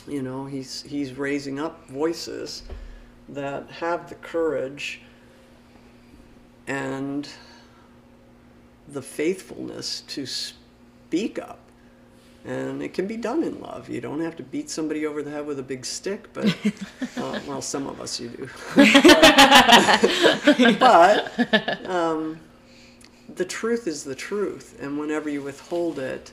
you 0.08 0.22
know, 0.22 0.46
he's, 0.46 0.82
he's 0.82 1.12
raising 1.12 1.60
up 1.60 1.86
voices 1.88 2.64
that 3.28 3.70
have 3.70 4.08
the 4.08 4.16
courage 4.16 5.00
and 6.66 7.28
the 8.88 9.02
faithfulness 9.02 10.02
to 10.08 10.26
speak 10.26 11.38
up. 11.38 11.58
And 12.44 12.82
it 12.82 12.94
can 12.94 13.06
be 13.06 13.18
done 13.18 13.42
in 13.42 13.60
love. 13.60 13.90
You 13.90 14.00
don't 14.00 14.20
have 14.20 14.34
to 14.36 14.42
beat 14.42 14.70
somebody 14.70 15.04
over 15.04 15.22
the 15.22 15.30
head 15.30 15.46
with 15.46 15.58
a 15.58 15.62
big 15.62 15.84
stick, 15.84 16.32
but, 16.32 16.46
uh, 17.18 17.38
well, 17.46 17.60
some 17.60 17.86
of 17.86 18.00
us 18.00 18.18
you 18.18 18.28
do. 18.30 18.48
but 20.78 21.86
um, 21.86 22.40
the 23.34 23.44
truth 23.44 23.86
is 23.86 24.04
the 24.04 24.14
truth. 24.14 24.78
And 24.80 24.98
whenever 24.98 25.28
you 25.28 25.42
withhold 25.42 25.98
it, 25.98 26.32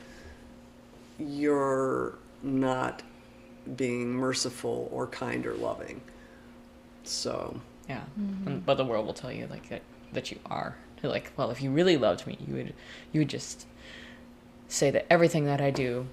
you're 1.19 2.15
not 2.41 3.03
being 3.75 4.13
merciful 4.13 4.87
or 4.93 5.07
kind 5.07 5.45
or 5.45 5.55
loving. 5.55 5.99
So, 7.03 7.59
Yeah. 7.89 8.01
And, 8.17 8.65
but 8.65 8.75
the 8.75 8.85
world 8.85 9.05
will 9.05 9.13
tell 9.13 9.31
you 9.31 9.47
like 9.47 9.67
that 9.69 9.81
that 10.13 10.31
you 10.31 10.39
are. 10.45 10.75
They're 11.01 11.11
like, 11.11 11.31
well, 11.37 11.51
if 11.51 11.61
you 11.61 11.69
really 11.69 11.97
loved 11.97 12.25
me, 12.25 12.37
you 12.47 12.53
would 12.55 12.73
you 13.11 13.21
would 13.21 13.29
just 13.29 13.65
say 14.67 14.91
that 14.91 15.05
everything 15.11 15.45
that 15.45 15.61
I 15.61 15.71
do 15.71 16.07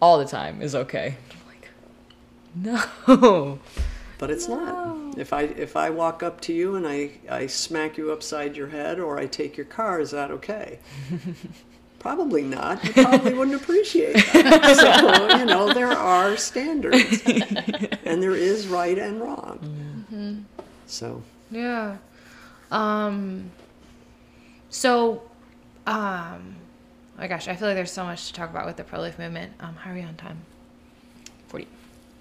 all 0.00 0.18
the 0.18 0.24
time 0.24 0.62
is 0.62 0.74
okay. 0.74 1.16
I'm 1.30 2.64
like, 2.64 2.88
no. 3.08 3.58
but 4.18 4.30
it's 4.30 4.48
not. 4.48 5.18
If 5.18 5.32
I 5.32 5.42
if 5.42 5.76
I 5.76 5.90
walk 5.90 6.22
up 6.22 6.40
to 6.42 6.52
you 6.52 6.76
and 6.76 6.86
I 6.86 7.10
I 7.28 7.46
smack 7.46 7.98
you 7.98 8.12
upside 8.12 8.56
your 8.56 8.68
head 8.68 8.98
or 9.00 9.18
I 9.18 9.26
take 9.26 9.56
your 9.56 9.66
car, 9.66 10.00
is 10.00 10.10
that 10.12 10.30
okay? 10.30 10.78
Probably 11.98 12.42
not. 12.42 12.82
You 12.82 12.92
probably 12.94 13.34
wouldn't 13.34 13.60
appreciate 13.60 14.14
that. 14.32 14.76
So, 15.30 15.36
you 15.36 15.44
know, 15.44 15.74
there 15.74 15.92
are 15.92 16.34
standards. 16.38 17.22
And 18.06 18.22
there 18.22 18.34
is 18.34 18.68
right 18.68 18.98
and 18.98 19.20
wrong. 19.20 20.46
So, 20.86 21.22
Yeah. 21.50 21.98
Um 22.70 23.50
so 24.70 25.22
um 25.86 26.56
my 27.20 27.28
gosh, 27.28 27.46
I 27.48 27.54
feel 27.54 27.68
like 27.68 27.76
there's 27.76 27.92
so 27.92 28.04
much 28.04 28.26
to 28.28 28.32
talk 28.32 28.50
about 28.50 28.66
with 28.66 28.76
the 28.76 28.84
pro 28.84 29.00
life 29.00 29.18
movement. 29.18 29.52
Um 29.60 29.76
how 29.76 29.90
are 29.90 29.94
we 29.94 30.02
on 30.02 30.14
time? 30.16 30.38
40, 31.48 31.66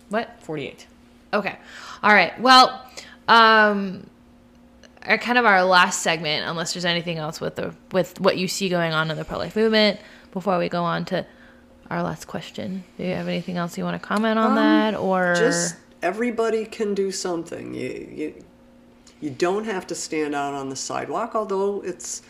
What? 0.10 0.38
48. 0.42 0.88
Okay. 1.34 1.58
All 2.04 2.14
right. 2.14 2.40
Well, 2.40 2.86
um 3.28 4.06
our 5.04 5.18
kind 5.18 5.38
of 5.38 5.46
our 5.46 5.64
last 5.64 6.02
segment, 6.02 6.46
unless 6.48 6.74
there's 6.74 6.86
anything 6.86 7.18
else 7.18 7.40
with 7.40 7.56
the 7.56 7.74
with 7.92 8.20
what 8.20 8.38
you 8.38 8.48
see 8.48 8.70
going 8.70 8.94
on 8.94 9.10
in 9.10 9.18
the 9.18 9.26
pro 9.26 9.38
life 9.38 9.56
movement 9.56 10.00
before 10.32 10.60
we 10.60 10.70
go 10.70 10.84
on 10.84 11.06
to 11.06 11.26
our 11.90 12.04
last 12.04 12.28
question. 12.28 12.84
Do 12.98 13.04
you 13.04 13.14
have 13.14 13.28
anything 13.28 13.58
else 13.58 13.78
you 13.78 13.84
want 13.84 14.00
to 14.00 14.06
comment 14.08 14.38
on 14.38 14.52
Um, 14.52 14.56
that 14.56 14.96
or 14.96 15.34
just 15.36 15.78
everybody 16.02 16.66
can 16.66 16.94
do 16.94 17.12
something. 17.12 17.74
You, 17.74 18.10
you 18.12 18.34
you 19.22 19.30
don't 19.30 19.66
have 19.66 19.86
to 19.88 19.96
stand 19.96 20.34
out 20.36 20.54
on 20.54 20.70
the 20.70 20.76
sidewalk, 20.76 21.36
although 21.36 21.82
it's 21.82 22.22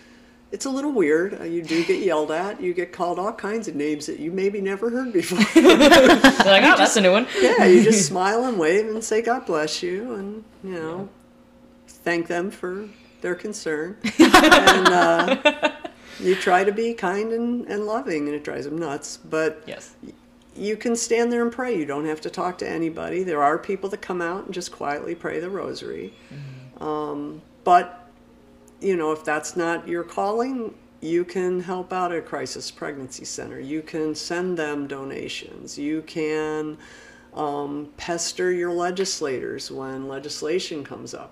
it's 0.51 0.65
a 0.65 0.69
little 0.69 0.91
weird. 0.91 1.39
Uh, 1.39 1.43
You 1.43 1.61
do 1.61 1.83
get 1.85 2.01
yelled 2.03 2.31
at. 2.31 2.59
You 2.61 2.73
get 2.73 2.91
called 2.91 3.19
all 3.19 3.33
kinds 3.33 3.67
of 3.67 3.75
names 3.75 4.05
that 4.07 4.19
you 4.19 4.31
maybe 4.31 4.61
never 4.61 4.89
heard 4.89 5.13
before. 5.13 5.39
They're 5.53 5.77
like, 5.77 6.63
oh, 6.63 6.75
that's 6.77 6.95
a 6.95 7.01
new 7.01 7.11
one. 7.11 7.27
yeah, 7.39 7.65
you 7.65 7.83
just 7.83 8.07
smile 8.13 8.45
and 8.45 8.57
wave 8.59 8.87
and 8.87 9.03
say 9.03 9.21
God 9.21 9.45
bless 9.45 9.83
you, 9.83 10.13
and 10.15 10.43
you 10.63 10.71
know, 10.73 11.09
thank 11.87 12.27
them 12.27 12.49
for 12.51 12.87
their 13.21 13.35
concern, 13.35 13.97
and 14.19 14.87
uh, 14.87 15.71
you 16.19 16.35
try 16.35 16.63
to 16.63 16.71
be 16.71 16.93
kind 16.93 17.31
and, 17.33 17.65
and 17.67 17.85
loving, 17.85 18.27
and 18.27 18.35
it 18.35 18.43
drives 18.43 18.65
them 18.65 18.77
nuts. 18.77 19.17
But 19.17 19.61
Yes. 19.67 19.93
you 20.55 20.77
can 20.77 20.95
stand 20.95 21.31
there 21.31 21.41
and 21.41 21.51
pray. 21.51 21.77
You 21.77 21.85
don't 21.85 22.05
have 22.05 22.21
to 22.21 22.29
talk 22.29 22.57
to 22.59 22.69
anybody. 22.69 23.23
There 23.23 23.43
are 23.43 23.57
people 23.57 23.89
that 23.89 24.01
come 24.01 24.21
out 24.21 24.45
and 24.45 24.53
just 24.53 24.71
quietly 24.71 25.15
pray 25.15 25.39
the 25.41 25.49
rosary. 25.49 26.13
Um, 26.79 27.41
but, 27.65 27.98
you 28.81 28.95
know, 28.95 29.11
if 29.11 29.23
that's 29.23 29.55
not 29.55 29.87
your 29.87 30.03
calling, 30.03 30.73
you 31.01 31.23
can 31.23 31.61
help 31.61 31.93
out 31.93 32.11
at 32.11 32.25
Crisis 32.25 32.71
Pregnancy 32.71 33.25
Center. 33.25 33.59
You 33.59 33.81
can 33.81 34.15
send 34.15 34.57
them 34.57 34.87
donations. 34.87 35.77
You 35.77 36.01
can 36.03 36.77
um, 37.33 37.89
pester 37.97 38.51
your 38.51 38.71
legislators 38.71 39.71
when 39.71 40.07
legislation 40.07 40.83
comes 40.83 41.13
up. 41.13 41.31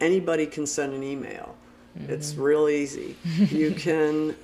Anybody 0.00 0.46
can 0.46 0.66
send 0.66 0.92
an 0.92 1.02
email. 1.02 1.56
It's 2.08 2.34
real 2.34 2.68
easy. 2.68 3.16
you 3.24 3.72
can 3.78 4.36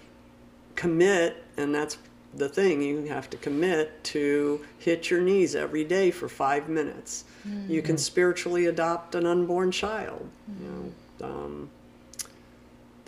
commit, 0.74 1.45
and 1.57 1.74
that's 1.74 1.99
the 2.34 2.49
thing, 2.49 2.82
you 2.82 3.05
have 3.07 3.30
to 3.30 3.37
commit 3.39 4.03
to 4.05 4.64
hit 4.78 5.11
your 5.11 5.20
knees 5.20 5.55
every 5.55 5.84
day 5.84 6.11
for 6.11 6.28
five 6.28 6.68
minutes. 6.68 7.24
You 7.68 7.80
can 7.80 7.97
spiritually 7.97 8.66
adopt 8.66 9.14
an 9.14 9.24
unborn 9.24 9.70
child. 9.70 10.28
You 10.61 10.93
know, 11.20 11.26
um, 11.26 11.70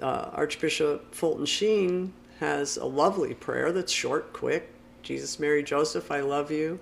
uh, 0.03 0.31
Archbishop 0.33 1.15
Fulton 1.15 1.47
Sheen 1.47 2.13
has 2.41 2.77
a 2.77 2.85
lovely 2.85 3.35
prayer 3.35 3.73
that's 3.73 3.93
short, 3.93 4.33
quick. 4.33 4.73
Jesus, 5.03 5.39
Mary, 5.39 5.63
Joseph, 5.63 6.11
I 6.11 6.21
love 6.21 6.51
you. 6.51 6.79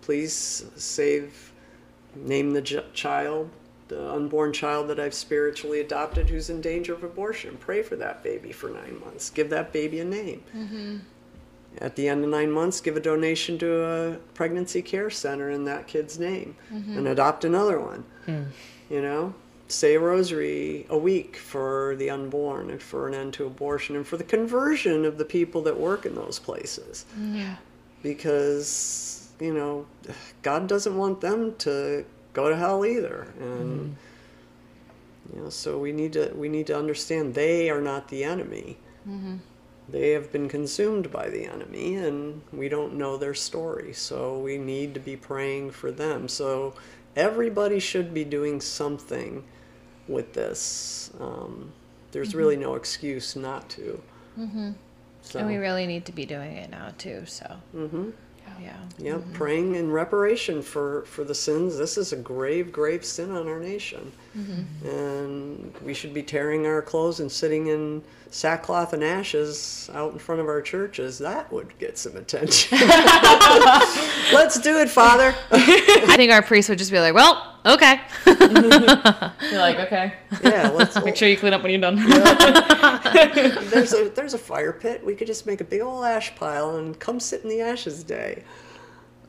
Please 0.00 0.64
save, 0.76 1.52
name 2.14 2.52
the 2.52 2.62
j- 2.62 2.84
child, 2.92 3.50
the 3.88 4.12
unborn 4.12 4.52
child 4.52 4.88
that 4.88 4.98
I've 4.98 5.14
spiritually 5.14 5.80
adopted 5.80 6.28
who's 6.28 6.50
in 6.50 6.60
danger 6.60 6.94
of 6.94 7.04
abortion. 7.04 7.56
Pray 7.60 7.82
for 7.82 7.96
that 7.96 8.22
baby 8.22 8.52
for 8.52 8.70
nine 8.70 8.98
months. 9.00 9.30
Give 9.30 9.50
that 9.50 9.72
baby 9.72 10.00
a 10.00 10.04
name. 10.04 10.42
Mm-hmm. 10.56 10.96
At 11.78 11.94
the 11.94 12.08
end 12.08 12.24
of 12.24 12.30
nine 12.30 12.50
months, 12.50 12.80
give 12.80 12.96
a 12.96 13.00
donation 13.00 13.58
to 13.58 13.84
a 13.84 14.16
pregnancy 14.34 14.80
care 14.80 15.10
center 15.10 15.50
in 15.50 15.64
that 15.64 15.86
kid's 15.86 16.18
name 16.18 16.56
mm-hmm. 16.72 16.96
and 16.96 17.08
adopt 17.08 17.44
another 17.44 17.78
one. 17.78 18.04
Hmm. 18.24 18.44
You 18.88 19.02
know, 19.02 19.34
say 19.68 19.94
a 19.94 20.00
rosary 20.00 20.86
a 20.88 20.96
week 20.96 21.36
for 21.36 21.96
the 21.98 22.10
unborn 22.10 22.70
and 22.70 22.82
for 22.82 23.08
an 23.08 23.14
end 23.14 23.34
to 23.34 23.46
abortion 23.46 23.96
and 23.96 24.06
for 24.06 24.16
the 24.16 24.24
conversion 24.24 25.04
of 25.04 25.18
the 25.18 25.24
people 25.24 25.62
that 25.62 25.78
work 25.78 26.06
in 26.06 26.14
those 26.14 26.38
places. 26.38 27.04
Mm, 27.18 27.36
yeah. 27.36 27.56
Because, 28.02 29.28
you 29.40 29.52
know, 29.52 29.86
God 30.42 30.68
doesn't 30.68 30.96
want 30.96 31.20
them 31.20 31.56
to 31.58 32.04
go 32.32 32.48
to 32.48 32.56
hell 32.56 32.86
either. 32.86 33.26
And 33.40 33.96
mm-hmm. 35.30 35.36
you 35.36 35.42
know, 35.42 35.50
so 35.50 35.78
we 35.78 35.92
need 35.92 36.12
to 36.12 36.32
we 36.34 36.48
need 36.48 36.68
to 36.68 36.78
understand 36.78 37.34
they 37.34 37.68
are 37.70 37.80
not 37.80 38.08
the 38.08 38.22
enemy. 38.22 38.76
Mm-hmm. 39.08 39.36
They 39.88 40.10
have 40.10 40.32
been 40.32 40.48
consumed 40.48 41.12
by 41.12 41.28
the 41.28 41.44
enemy, 41.44 41.94
and 41.94 42.42
we 42.52 42.68
don't 42.68 42.94
know 42.94 43.16
their 43.16 43.34
story. 43.34 43.92
So 43.92 44.38
we 44.38 44.58
need 44.58 44.94
to 44.94 45.00
be 45.00 45.16
praying 45.16 45.70
for 45.70 45.92
them. 45.92 46.28
So 46.28 46.74
everybody 47.16 47.80
should 47.80 48.14
be 48.14 48.24
doing 48.24 48.60
something 48.60 49.44
with 50.06 50.34
this. 50.34 51.10
Um, 51.18 51.72
there's 52.12 52.34
really 52.34 52.56
no 52.56 52.74
excuse 52.74 53.34
not 53.34 53.68
to. 53.70 54.02
Mm-hmm. 54.38 54.72
So, 55.22 55.40
And 55.40 55.48
we 55.48 55.56
really 55.56 55.86
need 55.86 56.04
to 56.06 56.12
be 56.12 56.24
doing 56.24 56.52
it 56.52 56.70
now 56.70 56.92
too. 56.98 57.24
So. 57.26 57.56
Mhm. 57.74 58.12
Oh, 58.46 58.52
yeah. 58.60 58.76
yeah, 58.98 59.12
mm-hmm. 59.14 59.32
praying 59.32 59.74
in 59.74 59.90
reparation 59.90 60.62
for, 60.62 61.02
for 61.02 61.24
the 61.24 61.34
sins. 61.34 61.76
This 61.76 61.98
is 61.98 62.12
a 62.12 62.16
grave, 62.16 62.72
grave 62.72 63.04
sin 63.04 63.30
on 63.30 63.48
our 63.48 63.60
nation. 63.60 64.12
Mm-hmm. 64.36 64.88
And 64.88 65.74
we 65.82 65.94
should 65.94 66.14
be 66.14 66.22
tearing 66.22 66.66
our 66.66 66.82
clothes 66.82 67.20
and 67.20 67.30
sitting 67.30 67.68
in 67.68 68.02
sackcloth 68.30 68.92
and 68.92 69.02
ashes 69.02 69.90
out 69.94 70.12
in 70.12 70.18
front 70.18 70.40
of 70.40 70.46
our 70.46 70.60
churches. 70.60 71.18
That 71.18 71.50
would 71.52 71.78
get 71.78 71.98
some 71.98 72.16
attention. 72.16 72.78
Let's 74.32 74.60
do 74.60 74.78
it, 74.78 74.88
Father. 74.90 75.34
I 75.50 76.14
think 76.16 76.32
our 76.32 76.42
priest 76.42 76.68
would 76.68 76.78
just 76.78 76.90
be 76.90 77.00
like, 77.00 77.14
"Well, 77.14 77.55
okay." 77.66 78.00
You're 78.26 79.60
like, 79.60 79.78
okay. 79.80 80.14
yeah, 80.42 80.70
let's. 80.70 80.96
Make 81.04 81.16
sure 81.16 81.28
you 81.28 81.36
clean 81.36 81.52
up 81.52 81.62
when 81.62 81.70
you're 81.72 81.80
done. 81.80 81.96
there's 83.70 83.92
a 83.92 84.08
there's 84.10 84.34
a 84.34 84.38
fire 84.38 84.72
pit. 84.72 85.04
We 85.04 85.14
could 85.14 85.26
just 85.26 85.46
make 85.46 85.60
a 85.60 85.64
big 85.64 85.80
old 85.80 86.04
ash 86.04 86.34
pile 86.36 86.76
and 86.76 86.98
come 86.98 87.20
sit 87.20 87.42
in 87.42 87.48
the 87.50 87.60
ashes 87.60 88.02
day. 88.02 88.42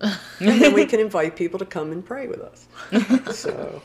and 0.01 0.61
then 0.61 0.73
we 0.73 0.85
can 0.85 0.99
invite 0.99 1.35
people 1.35 1.57
to 1.59 1.65
come 1.65 1.91
and 1.91 2.05
pray 2.05 2.27
with 2.27 2.39
us. 2.41 2.67
So 3.35 3.81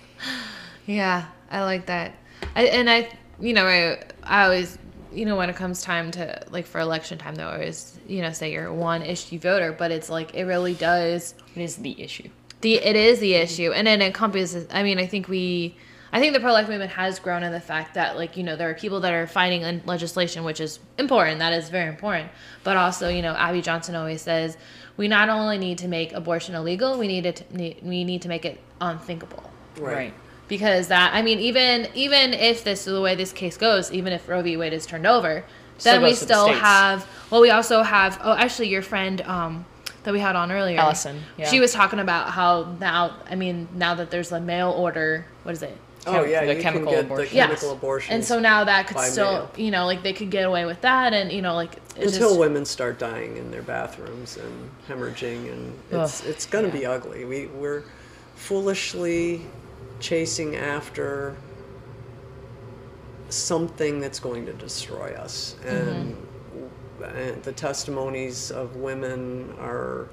Yeah, 0.87 1.27
I 1.51 1.63
like 1.63 1.87
that. 1.87 2.15
I, 2.57 2.65
and 2.65 2.91
I, 2.91 3.09
you 3.41 3.53
know, 3.55 3.67
I, 3.67 4.03
I 4.23 4.45
always, 4.45 4.79
you 5.13 5.25
know, 5.25 5.37
when 5.37 5.49
it 5.49 5.57
comes 5.57 5.83
time 5.83 6.11
to 6.13 6.43
like 6.51 6.67
for 6.67 6.81
election 6.81 7.19
time, 7.19 7.35
though, 7.35 7.49
I 7.49 7.55
always, 7.55 7.99
you 8.07 8.23
know, 8.23 8.33
say 8.33 8.53
you're 8.53 8.73
one 8.73 9.03
issue 9.03 9.39
voter, 9.39 9.73
but 9.73 9.91
it's 9.91 10.11
like 10.11 10.35
it 10.35 10.45
really 10.45 10.75
does. 10.75 11.35
It 11.55 11.63
is 11.63 11.77
the 11.77 12.01
issue. 12.01 12.29
The 12.63 12.75
it 12.77 12.97
is 12.97 13.21
the 13.21 13.35
issue, 13.35 13.73
and 13.73 13.87
it 13.87 14.01
encompasses. 14.01 14.67
I 14.73 14.83
mean, 14.83 14.99
I 14.99 15.07
think 15.07 15.29
we. 15.29 15.77
I 16.15 16.21
think 16.21 16.35
the 16.35 16.41
pro 16.41 16.53
life 16.53 16.69
movement 16.69 16.93
has 16.93 17.19
grown 17.19 17.43
in 17.43 17.53
the 17.53 17.61
fact 17.61 17.95
that, 17.95 18.19
like, 18.19 18.37
you 18.37 18.43
know, 18.43 18.55
there 18.55 18.69
are 18.69 18.75
people 18.75 19.01
that 19.01 19.15
are 19.15 19.27
fighting 19.27 19.63
in 19.63 19.81
legislation, 19.87 20.45
which 20.45 20.61
is 20.61 20.79
important. 20.99 21.39
That 21.39 21.55
is 21.55 21.71
very 21.71 21.89
important. 21.89 22.31
But 22.65 22.77
also, 22.77 23.09
you 23.09 23.23
know, 23.23 23.33
Abby 23.33 23.63
Johnson 23.63 23.95
always 23.95 24.21
says 24.21 24.59
we 24.99 25.09
not 25.09 25.31
only 25.31 25.57
need 25.57 25.79
to 25.79 25.89
make 25.89 26.13
abortion 26.13 26.55
illegal, 26.55 26.99
we 26.99 27.09
need 27.09 27.25
it. 27.25 27.37
To, 27.37 27.45
we 27.83 28.05
need 28.05 28.21
to 28.23 28.29
make 28.29 28.45
it 28.45 28.61
unthinkable 28.81 29.51
Right. 29.79 30.13
because 30.49 30.89
that 30.89 31.15
I 31.15 31.23
mean 31.23 31.39
even 31.39 31.89
even 31.95 32.35
if 32.35 32.63
this 32.63 32.81
is 32.87 32.93
the 32.93 33.01
way 33.01 33.15
this 33.15 33.33
case 33.33 33.57
goes, 33.57 33.91
even 33.91 34.13
if 34.13 34.29
Roe 34.29 34.43
v. 34.43 34.59
Wade 34.59 34.75
is 34.75 34.85
turned 34.85 35.07
over, 35.07 35.45
Still 35.79 35.95
then 35.95 36.03
we 36.03 36.11
goes 36.11 36.21
to 36.21 36.27
the 36.27 36.35
still 36.35 36.53
have 36.53 37.07
well 37.31 37.41
we 37.41 37.49
also 37.51 37.83
have 37.83 38.21
oh 38.23 38.35
actually 38.35 38.69
your 38.69 38.83
friend 38.83 39.23
um 39.23 39.65
that 40.05 40.13
we 40.13 40.21
had 40.21 40.37
on 40.37 40.51
earlier 40.51 40.79
Allison, 40.79 41.23
yeah. 41.37 41.49
she 41.49 41.61
was 41.61 41.73
talking 41.73 41.99
about 41.99 42.31
how 42.31 42.77
now 42.81 43.17
I 43.29 43.37
mean 43.37 43.69
now 43.75 43.95
that 43.95 44.11
there's 44.11 44.33
a 44.33 44.41
mail 44.41 44.71
order 44.71 45.27
what 45.43 45.53
is 45.53 45.63
it 45.63 45.77
Oh 46.05 46.25
yeah, 46.25 46.45
the 46.45 46.57
you 46.57 46.61
chemical 46.63 46.87
can 46.87 46.95
get 46.97 47.05
abortion. 47.05 47.29
the 47.29 47.35
Yes. 47.37 47.47
chemical 47.47 47.71
abortion. 47.73 48.15
and 48.15 48.25
so 48.25 48.41
now 48.41 48.65
that 48.65 48.89
could 48.89 48.99
still 48.99 49.33
mail. 49.33 49.51
you 49.57 49.71
know 49.71 49.87
like 49.87 50.03
they 50.03 50.13
could 50.13 50.31
get 50.31 50.45
away 50.45 50.65
with 50.65 50.81
that 50.81 51.13
and 51.13 51.31
you 51.31 51.43
know 51.43 51.55
like 51.55 51.77
until 51.97 52.29
just, 52.31 52.41
women 52.41 52.65
start 52.65 52.99
dying 52.99 53.37
in 53.37 53.51
their 53.51 53.63
bathrooms 53.63 54.37
and 54.37 54.71
hemorrhaging, 54.89 55.53
and 55.53 55.79
it's 55.91 56.23
Ugh, 56.23 56.29
it's 56.29 56.47
going 56.47 56.65
to 56.65 56.71
be 56.77 56.87
ugly. 56.87 57.25
We 57.25 57.47
we're 57.47 57.85
foolishly 58.35 59.43
chasing 60.01 60.57
after 60.57 61.37
something 63.29 64.01
that's 64.01 64.19
going 64.21 64.47
to 64.47 64.53
destroy 64.55 65.13
us, 65.15 65.57
mm-hmm. 65.61 65.69
and, 65.69 65.89
and 65.89 66.29
the 67.43 67.53
testimonies 67.53 68.51
of 68.51 68.77
women 68.77 69.55
are 69.59 70.09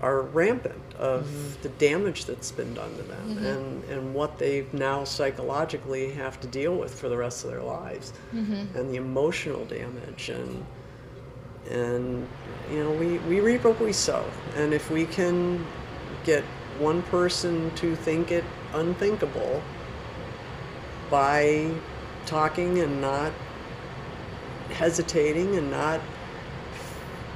are 0.00 0.22
rampant 0.22 0.82
of 0.98 1.24
mm-hmm. 1.24 1.62
the 1.62 1.68
damage 1.70 2.24
that's 2.24 2.50
been 2.50 2.74
done 2.74 2.92
to 2.96 3.02
them 3.04 3.36
mm-hmm. 3.36 3.46
and, 3.46 3.84
and 3.84 4.12
what 4.12 4.36
they 4.36 4.66
now 4.72 5.04
psychologically 5.04 6.10
have 6.10 6.40
to 6.40 6.48
deal 6.48 6.74
with 6.74 6.92
for 6.92 7.08
the 7.08 7.16
rest 7.16 7.44
of 7.44 7.50
their 7.50 7.62
lives 7.62 8.12
mm-hmm. 8.34 8.76
and 8.76 8.90
the 8.90 8.96
emotional 8.96 9.64
damage 9.66 10.28
and 10.28 10.66
and 11.70 12.28
you 12.70 12.82
know 12.82 12.90
we, 12.92 13.18
we 13.18 13.40
reap 13.40 13.64
what 13.64 13.80
we 13.80 13.92
sow. 13.92 14.24
And 14.56 14.72
if 14.72 14.90
we 14.90 15.06
can 15.06 15.64
get 16.24 16.44
one 16.78 17.02
person 17.04 17.74
to 17.76 17.94
think 17.96 18.30
it 18.30 18.44
unthinkable 18.74 19.62
by 21.10 21.70
talking 22.26 22.78
and 22.78 23.00
not 23.00 23.32
hesitating 24.72 25.56
and 25.56 25.70
not 25.70 26.00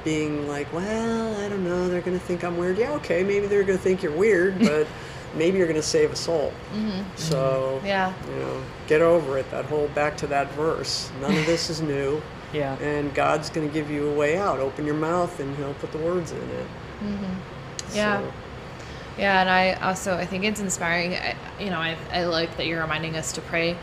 being 0.04 0.46
like, 0.46 0.72
well, 0.72 1.36
I 1.40 1.48
don't 1.48 1.64
know, 1.64 1.88
they're 1.88 2.00
going 2.00 2.18
to 2.18 2.24
think 2.24 2.44
I'm 2.44 2.56
weird. 2.56 2.78
Yeah, 2.78 2.92
okay, 2.92 3.24
maybe 3.24 3.46
they're 3.48 3.64
going 3.64 3.78
to 3.78 3.82
think 3.82 4.02
you're 4.02 4.16
weird, 4.16 4.58
but 4.60 4.86
maybe 5.34 5.58
you're 5.58 5.66
going 5.66 5.80
to 5.80 5.82
save 5.82 6.12
a 6.12 6.16
soul. 6.16 6.52
Mm-hmm. 6.72 7.02
So, 7.16 7.76
mm-hmm. 7.78 7.86
Yeah. 7.86 8.14
you 8.28 8.36
know, 8.36 8.62
get 8.86 9.02
over 9.02 9.36
it. 9.38 9.50
That 9.50 9.64
whole 9.66 9.88
back 9.88 10.16
to 10.18 10.26
that 10.28 10.50
verse. 10.52 11.10
None 11.20 11.36
of 11.36 11.46
this 11.46 11.70
is 11.70 11.80
new. 11.94 12.22
Yeah. 12.52 12.78
And 12.78 13.12
God's 13.14 13.50
going 13.50 13.66
to 13.66 13.74
give 13.74 13.90
you 13.90 14.08
a 14.08 14.14
way 14.14 14.38
out. 14.38 14.60
Open 14.60 14.86
your 14.86 14.94
mouth 14.94 15.40
and 15.40 15.56
He'll 15.56 15.74
put 15.74 15.90
the 15.92 15.98
words 15.98 16.30
in 16.30 16.38
it. 16.38 16.66
Mm-hmm. 17.02 17.96
Yeah. 17.96 18.20
So, 18.20 18.32
Yeah, 19.18 19.40
and 19.40 19.50
I 19.50 19.72
also 19.74 20.16
I 20.16 20.24
think 20.24 20.44
it's 20.44 20.60
inspiring. 20.60 21.14
I, 21.14 21.34
you 21.58 21.70
know, 21.70 21.80
I, 21.80 21.96
I 22.12 22.24
like 22.24 22.56
that 22.58 22.66
you're 22.66 22.80
reminding 22.80 23.16
us 23.16 23.32
to 23.32 23.40
pray, 23.40 23.76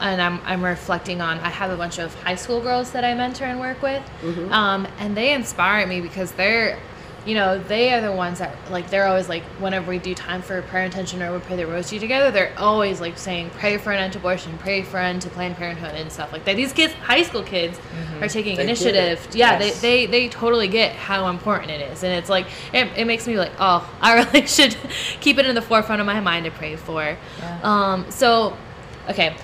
and 0.00 0.20
I'm 0.20 0.40
I'm 0.44 0.64
reflecting 0.64 1.20
on. 1.20 1.38
I 1.40 1.48
have 1.50 1.70
a 1.70 1.76
bunch 1.76 1.98
of 1.98 2.14
high 2.22 2.34
school 2.36 2.60
girls 2.60 2.92
that 2.92 3.04
I 3.04 3.14
mentor 3.14 3.44
and 3.44 3.60
work 3.60 3.82
with, 3.82 4.02
um, 4.50 4.86
and 4.98 5.16
they 5.16 5.32
inspire 5.32 5.86
me 5.86 6.00
because 6.00 6.32
they're 6.32 6.78
you 7.26 7.34
know, 7.34 7.58
they 7.58 7.92
are 7.92 8.00
the 8.00 8.12
ones 8.12 8.38
that 8.38 8.54
like 8.70 8.88
they're 8.88 9.06
always 9.08 9.28
like 9.28 9.42
whenever 9.58 9.88
we 9.90 9.98
do 9.98 10.14
time 10.14 10.40
for 10.42 10.62
prayer 10.62 10.84
intention 10.84 11.20
or 11.20 11.32
we 11.32 11.40
pray 11.40 11.56
the 11.56 11.66
rosary 11.66 11.98
together, 11.98 12.30
they're 12.30 12.52
always 12.56 13.00
like 13.00 13.18
saying 13.18 13.50
pray 13.50 13.76
for 13.78 13.90
an 13.90 13.98
end 13.98 14.12
to 14.12 14.20
abortion, 14.20 14.56
pray 14.58 14.82
for 14.82 14.98
an 14.98 15.06
end 15.16 15.22
to 15.22 15.28
Planned 15.30 15.56
Parenthood 15.56 15.94
and 15.96 16.12
stuff 16.12 16.32
like 16.32 16.44
that. 16.44 16.54
These 16.54 16.72
kids, 16.72 16.92
high 16.94 17.24
school 17.24 17.42
kids, 17.42 17.80
are 18.20 18.28
taking 18.28 18.56
They 18.56 18.62
initiative. 18.62 19.26
it. 19.28 19.34
Yeah, 19.34 19.58
Yes. 19.58 19.80
they, 19.80 20.06
they 20.06 20.06
they 20.06 20.28
totally 20.28 20.68
get 20.68 20.94
how 20.94 21.26
important 21.28 21.72
it 21.72 21.90
is, 21.90 22.04
and 22.04 22.12
it's 22.12 22.28
like 22.30 22.46
it, 22.72 22.88
it 22.96 23.06
makes 23.08 23.26
me 23.26 23.36
like, 23.36 23.52
oh, 23.58 23.92
I 24.00 24.22
really 24.22 24.46
should 24.46 24.76
keep 25.20 25.38
it 25.38 25.46
in 25.46 25.56
the 25.56 25.62
forefront 25.62 26.00
of 26.00 26.06
my 26.06 26.20
mind 26.20 26.44
to 26.44 26.52
pray 26.52 26.76
for. 26.76 27.02
Yeah. 27.40 27.60
Um, 27.64 28.06
so, 28.08 28.56
okay. 29.10 29.34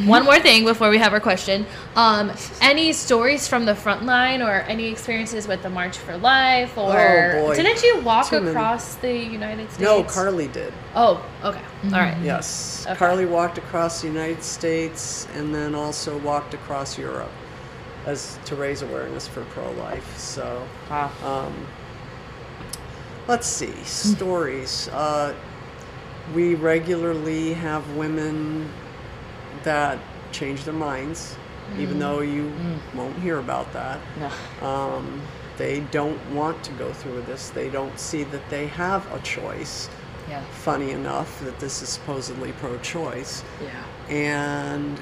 One 0.06 0.24
more 0.24 0.38
thing 0.38 0.64
before 0.64 0.88
we 0.90 0.98
have 0.98 1.12
our 1.12 1.20
question. 1.20 1.66
Um, 1.96 2.32
any 2.60 2.92
stories 2.92 3.46
from 3.48 3.64
the 3.64 3.74
front 3.74 4.04
line 4.04 4.40
or 4.42 4.60
any 4.62 4.86
experiences 4.86 5.46
with 5.48 5.62
the 5.62 5.70
March 5.70 5.98
for 5.98 6.16
Life 6.16 6.76
or 6.78 6.92
Oh, 7.36 7.46
boy. 7.46 7.54
didn't 7.56 7.82
you 7.82 8.00
walk 8.00 8.28
Too 8.28 8.40
many. 8.40 8.50
across 8.50 8.94
the 8.96 9.12
United 9.12 9.68
States? 9.70 9.80
No, 9.82 10.02
Carly 10.04 10.48
did. 10.48 10.72
Oh, 10.94 11.24
okay. 11.44 11.60
All 11.86 11.90
right. 11.90 12.16
Yes. 12.22 12.84
Okay. 12.86 12.96
Carly 12.96 13.26
walked 13.26 13.58
across 13.58 14.00
the 14.02 14.08
United 14.08 14.42
States 14.42 15.26
and 15.34 15.54
then 15.54 15.74
also 15.74 16.18
walked 16.18 16.54
across 16.54 16.96
Europe 16.98 17.30
as 18.06 18.38
to 18.46 18.54
raise 18.56 18.82
awareness 18.82 19.26
for 19.28 19.44
pro-life. 19.46 20.16
So, 20.18 20.66
Wow. 20.90 21.10
um, 21.24 21.66
let's 23.28 23.46
see 23.46 23.72
stories. 23.84 24.88
Uh, 24.88 25.34
we 26.34 26.54
regularly 26.54 27.52
have 27.54 27.88
women 27.96 28.70
that 29.64 29.98
change 30.32 30.64
their 30.64 30.74
minds, 30.74 31.36
even 31.78 31.96
mm. 31.96 32.00
though 32.00 32.20
you 32.20 32.44
mm. 32.44 32.94
won't 32.94 33.18
hear 33.18 33.38
about 33.38 33.72
that. 33.72 34.00
No. 34.18 34.66
Um, 34.66 35.20
they 35.56 35.80
don't 35.90 36.18
want 36.34 36.62
to 36.64 36.72
go 36.72 36.92
through 36.92 37.22
this. 37.22 37.50
They 37.50 37.68
don't 37.68 37.98
see 37.98 38.24
that 38.24 38.48
they 38.48 38.66
have 38.68 39.10
a 39.12 39.20
choice. 39.20 39.90
Yeah. 40.28 40.42
Funny 40.52 40.92
enough 40.92 41.40
that 41.40 41.58
this 41.58 41.82
is 41.82 41.88
supposedly 41.88 42.52
pro-choice, 42.52 43.42
Yeah. 43.62 44.14
and 44.14 45.00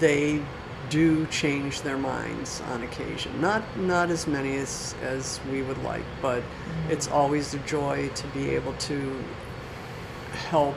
they 0.00 0.42
do 0.88 1.26
change 1.26 1.82
their 1.82 1.98
minds 1.98 2.62
on 2.72 2.82
occasion. 2.82 3.40
Not 3.40 3.62
not 3.76 4.10
as 4.10 4.26
many 4.26 4.56
as 4.56 4.94
as 5.02 5.40
we 5.50 5.62
would 5.62 5.82
like, 5.82 6.04
but 6.22 6.42
mm. 6.42 6.90
it's 6.90 7.08
always 7.08 7.54
a 7.54 7.58
joy 7.58 8.08
to 8.14 8.26
be 8.28 8.50
able 8.50 8.72
to 8.72 9.22
help 10.50 10.76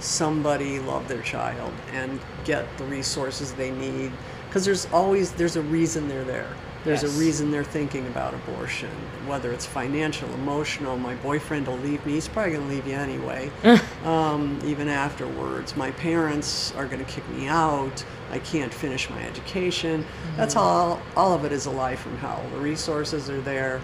somebody 0.00 0.78
love 0.80 1.06
their 1.08 1.22
child 1.22 1.72
and 1.92 2.20
get 2.44 2.66
the 2.78 2.84
resources 2.84 3.52
they 3.52 3.70
need. 3.70 4.12
Because 4.48 4.64
there's 4.64 4.86
always 4.92 5.32
there's 5.32 5.56
a 5.56 5.62
reason 5.62 6.08
they're 6.08 6.24
there. 6.24 6.48
There's 6.82 7.02
Yes. 7.02 7.14
a 7.14 7.20
reason 7.20 7.50
they're 7.50 7.62
thinking 7.62 8.06
about 8.06 8.32
abortion 8.34 8.88
whether 9.26 9.52
it's 9.52 9.66
financial 9.66 10.28
emotional. 10.34 10.96
My 10.96 11.14
boyfriend 11.16 11.68
will 11.68 11.76
leave 11.78 12.04
me 12.06 12.14
he's 12.14 12.26
probably 12.26 12.52
going 12.54 12.66
to 12.68 12.74
leave 12.74 12.86
you 12.86 12.94
anyway. 12.96 13.50
Um, 14.04 14.58
even 14.64 14.88
afterwards. 14.88 15.76
My 15.76 15.90
parents 15.90 16.72
are 16.74 16.86
going 16.86 17.04
to 17.04 17.10
kick 17.12 17.28
me 17.28 17.48
out. 17.48 18.02
I 18.32 18.38
can't 18.38 18.72
finish 18.72 19.10
my 19.10 19.22
education. 19.22 20.06
That's 20.38 20.56
all 20.56 21.02
all 21.16 21.34
of 21.34 21.44
it 21.44 21.52
is 21.52 21.66
a 21.66 21.70
lie 21.70 21.96
from 21.96 22.16
hell. 22.16 22.42
The 22.54 22.60
resources 22.60 23.28
are 23.28 23.42
there. 23.42 23.78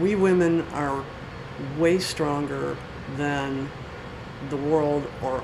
We 0.00 0.16
women 0.16 0.62
are 0.72 1.04
way 1.78 2.00
stronger 2.00 2.76
than 3.16 3.70
the 4.50 4.56
world 4.56 5.10
or 5.22 5.42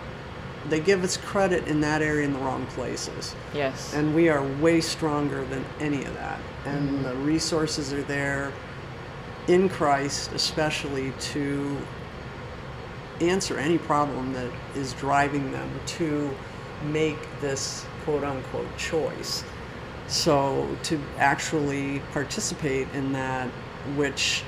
they 0.68 0.80
give 0.80 1.02
us 1.02 1.16
credit 1.16 1.66
in 1.68 1.80
that 1.80 2.02
area 2.02 2.26
in 2.26 2.34
the 2.34 2.38
wrong 2.38 2.66
places. 2.66 3.34
Yes. 3.54 3.94
and 3.94 4.14
we 4.14 4.28
are 4.28 4.42
way 4.58 4.80
stronger 4.80 5.44
than 5.46 5.64
any 5.80 6.04
of 6.04 6.14
that. 6.14 6.40
And 6.66 6.88
mm-hmm. 6.88 7.02
the 7.02 7.14
resources 7.16 7.92
are 7.92 8.02
there 8.02 8.52
in 9.48 9.68
christ 9.68 10.30
especially 10.32 11.12
to 11.18 11.76
answer 13.20 13.58
any 13.58 13.78
problem 13.78 14.32
that 14.32 14.50
is 14.74 14.92
driving 14.94 15.50
them 15.50 15.68
to 15.86 16.30
make 16.84 17.18
this 17.40 17.84
quote 18.04 18.24
unquote 18.24 18.76
choice. 18.76 19.44
So 20.08 20.68
to 20.84 21.00
actually 21.18 22.00
participate 22.12 22.88
in 22.94 23.12
that 23.12 23.48
which 23.96 24.42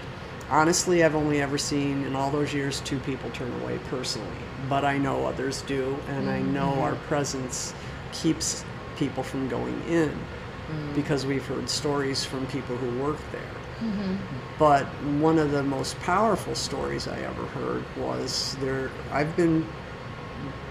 honestly 0.53 1.03
i've 1.03 1.17
only 1.17 1.43
ever 1.43 1.59
seen 1.59 2.05
in 2.05 2.15
all 2.15 2.31
those 2.31 2.55
years 2.55 2.81
two 2.83 3.01
people 3.01 3.29
turn 3.31 3.53
away 3.63 3.79
personally 3.89 4.29
but 4.69 4.85
i 4.85 4.97
know 4.97 5.27
others 5.27 5.63
do 5.63 5.97
and 6.09 6.31
i 6.31 6.41
know 6.41 6.71
mm-hmm. 6.71 6.83
our 6.83 6.95
presence 6.95 7.75
keeps 8.13 8.65
people 8.97 9.23
from 9.23 9.49
going 9.49 9.83
in 9.89 10.11
mm. 10.11 10.95
because 10.95 11.27
we've 11.27 11.45
heard 11.47 11.69
stories 11.69 12.25
from 12.25 12.47
people 12.49 12.77
who 12.77 13.03
work 13.03 13.19
there. 13.31 13.41
Mm-hmm. 13.81 14.17
But 14.59 14.85
one 15.19 15.39
of 15.39 15.51
the 15.51 15.63
most 15.63 15.99
powerful 16.01 16.55
stories 16.55 17.09
i 17.09 17.19
ever 17.19 17.47
heard 17.47 17.85
was 17.97 18.57
there 18.61 18.91
i've 19.11 19.35
been 19.37 19.67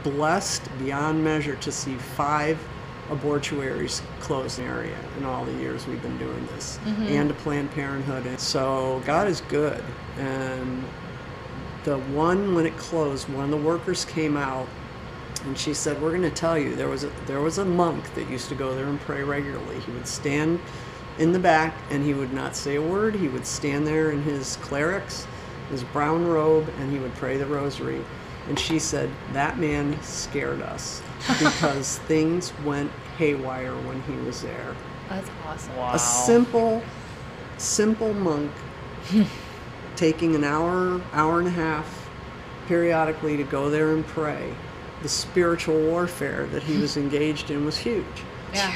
blessed 0.04 0.64
beyond 0.80 1.22
measure 1.22 1.58
to 1.58 1.72
see 1.72 1.96
five 1.96 2.58
abortuaries 3.12 4.02
close 4.20 4.58
in 4.58 4.66
the 4.66 4.72
area 4.72 4.98
in 5.18 5.26
all 5.26 5.46
the 5.46 5.54
years 5.54 5.86
we've 5.86 6.02
been 6.02 6.18
doing 6.18 6.46
this. 6.48 6.80
Mm-hmm. 6.86 7.04
And 7.04 7.30
to 7.30 7.36
planned 7.36 7.72
parenthood. 7.72 8.26
And 8.26 8.40
so 8.40 9.02
god 9.06 9.28
is 9.28 9.42
good. 9.42 9.84
And 10.18 10.84
the 11.84 11.98
one 11.98 12.56
when 12.56 12.66
it 12.66 12.76
closed 12.78 13.30
one 13.30 13.46
of 13.46 13.52
the 13.52 13.58
workers 13.58 14.06
came 14.06 14.38
out 14.38 14.68
and 15.44 15.58
she 15.58 15.74
said 15.74 16.02
we're 16.02 16.12
going 16.12 16.22
to 16.22 16.30
tell 16.30 16.58
you 16.58 16.76
there 16.76 16.88
was 16.88 17.04
a 17.04 17.12
there 17.26 17.42
was 17.42 17.58
a 17.58 17.66
monk 17.66 18.14
that 18.16 18.30
used 18.30 18.50
to 18.50 18.56
go 18.56 18.76
there 18.76 18.86
and 18.86 19.00
pray 19.02 19.24
regularly. 19.24 19.80
He 19.80 19.92
would 19.92 20.08
stand 20.08 20.60
in 21.20 21.32
the 21.32 21.40
back 21.40 21.76
and 21.90 22.04
he 22.04 22.14
would 22.14 22.34
not 22.34 22.56
say 22.56 22.76
a 22.76 22.82
word. 22.82 23.16
He 23.16 23.28
would 23.28 23.46
stand 23.46 23.86
there 23.86 24.12
in 24.12 24.22
his 24.24 24.58
clerics 24.58 25.28
his 25.72 25.84
brown 25.86 26.28
robe 26.28 26.70
and 26.80 26.92
he 26.92 27.00
would 27.00 27.14
pray 27.16 27.38
the 27.38 27.46
rosary 27.46 28.04
and 28.52 28.60
she 28.60 28.78
said 28.80 29.10
that 29.32 29.58
man 29.58 29.98
scared 30.04 30.62
us 30.62 31.02
because 31.40 32.00
things 32.10 32.52
went 32.66 32.92
haywire 33.18 33.74
when 33.88 34.02
he 34.04 34.14
was 34.26 34.42
there 34.42 34.76
That's 35.08 35.30
awesome. 35.46 35.78
Wow. 35.78 35.94
a 35.94 36.00
simple 36.00 36.84
simple 37.58 38.14
monk 38.14 38.52
taking 39.96 40.36
an 40.36 40.44
hour 40.44 41.00
hour 41.14 41.40
and 41.40 41.48
a 41.48 41.52
half 41.52 42.10
periodically 42.68 43.38
to 43.38 43.44
go 43.44 43.70
there 43.70 43.92
and 43.94 44.06
pray 44.06 44.54
the 45.02 45.08
spiritual 45.08 45.80
warfare 45.80 46.46
that 46.48 46.62
he 46.64 46.78
was 46.78 46.98
engaged 47.06 47.52
in 47.52 47.64
was 47.66 47.78
huge 47.78 48.06
Yeah. 48.54 48.74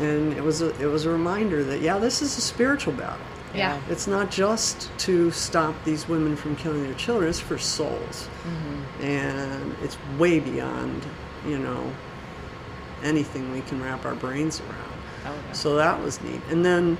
and 0.00 0.34
it 0.34 0.42
was 0.44 0.60
a, 0.60 0.68
it 0.82 0.86
was 0.86 1.06
a 1.06 1.10
reminder 1.10 1.64
that 1.64 1.80
yeah 1.80 1.98
this 1.98 2.20
is 2.20 2.36
a 2.36 2.42
spiritual 2.42 2.92
battle 2.92 3.24
Yeah. 3.54 3.80
it's 3.88 4.06
not 4.06 4.30
just 4.30 4.90
to 4.98 5.30
stop 5.30 5.74
these 5.84 6.08
women 6.08 6.36
from 6.36 6.56
killing 6.56 6.82
their 6.82 6.94
children 6.94 7.30
it's 7.30 7.40
for 7.40 7.58
souls 7.58 8.28
mm-hmm. 8.42 9.04
and 9.04 9.76
it's 9.82 9.96
way 10.18 10.40
beyond 10.40 11.04
you 11.46 11.58
know 11.58 11.92
anything 13.02 13.52
we 13.52 13.60
can 13.62 13.82
wrap 13.82 14.04
our 14.04 14.14
brains 14.14 14.60
around 14.60 14.94
Oh, 15.24 15.34
yeah. 15.46 15.52
so 15.52 15.76
that 15.76 16.00
was 16.02 16.20
neat. 16.22 16.40
And 16.50 16.64
then 16.64 16.98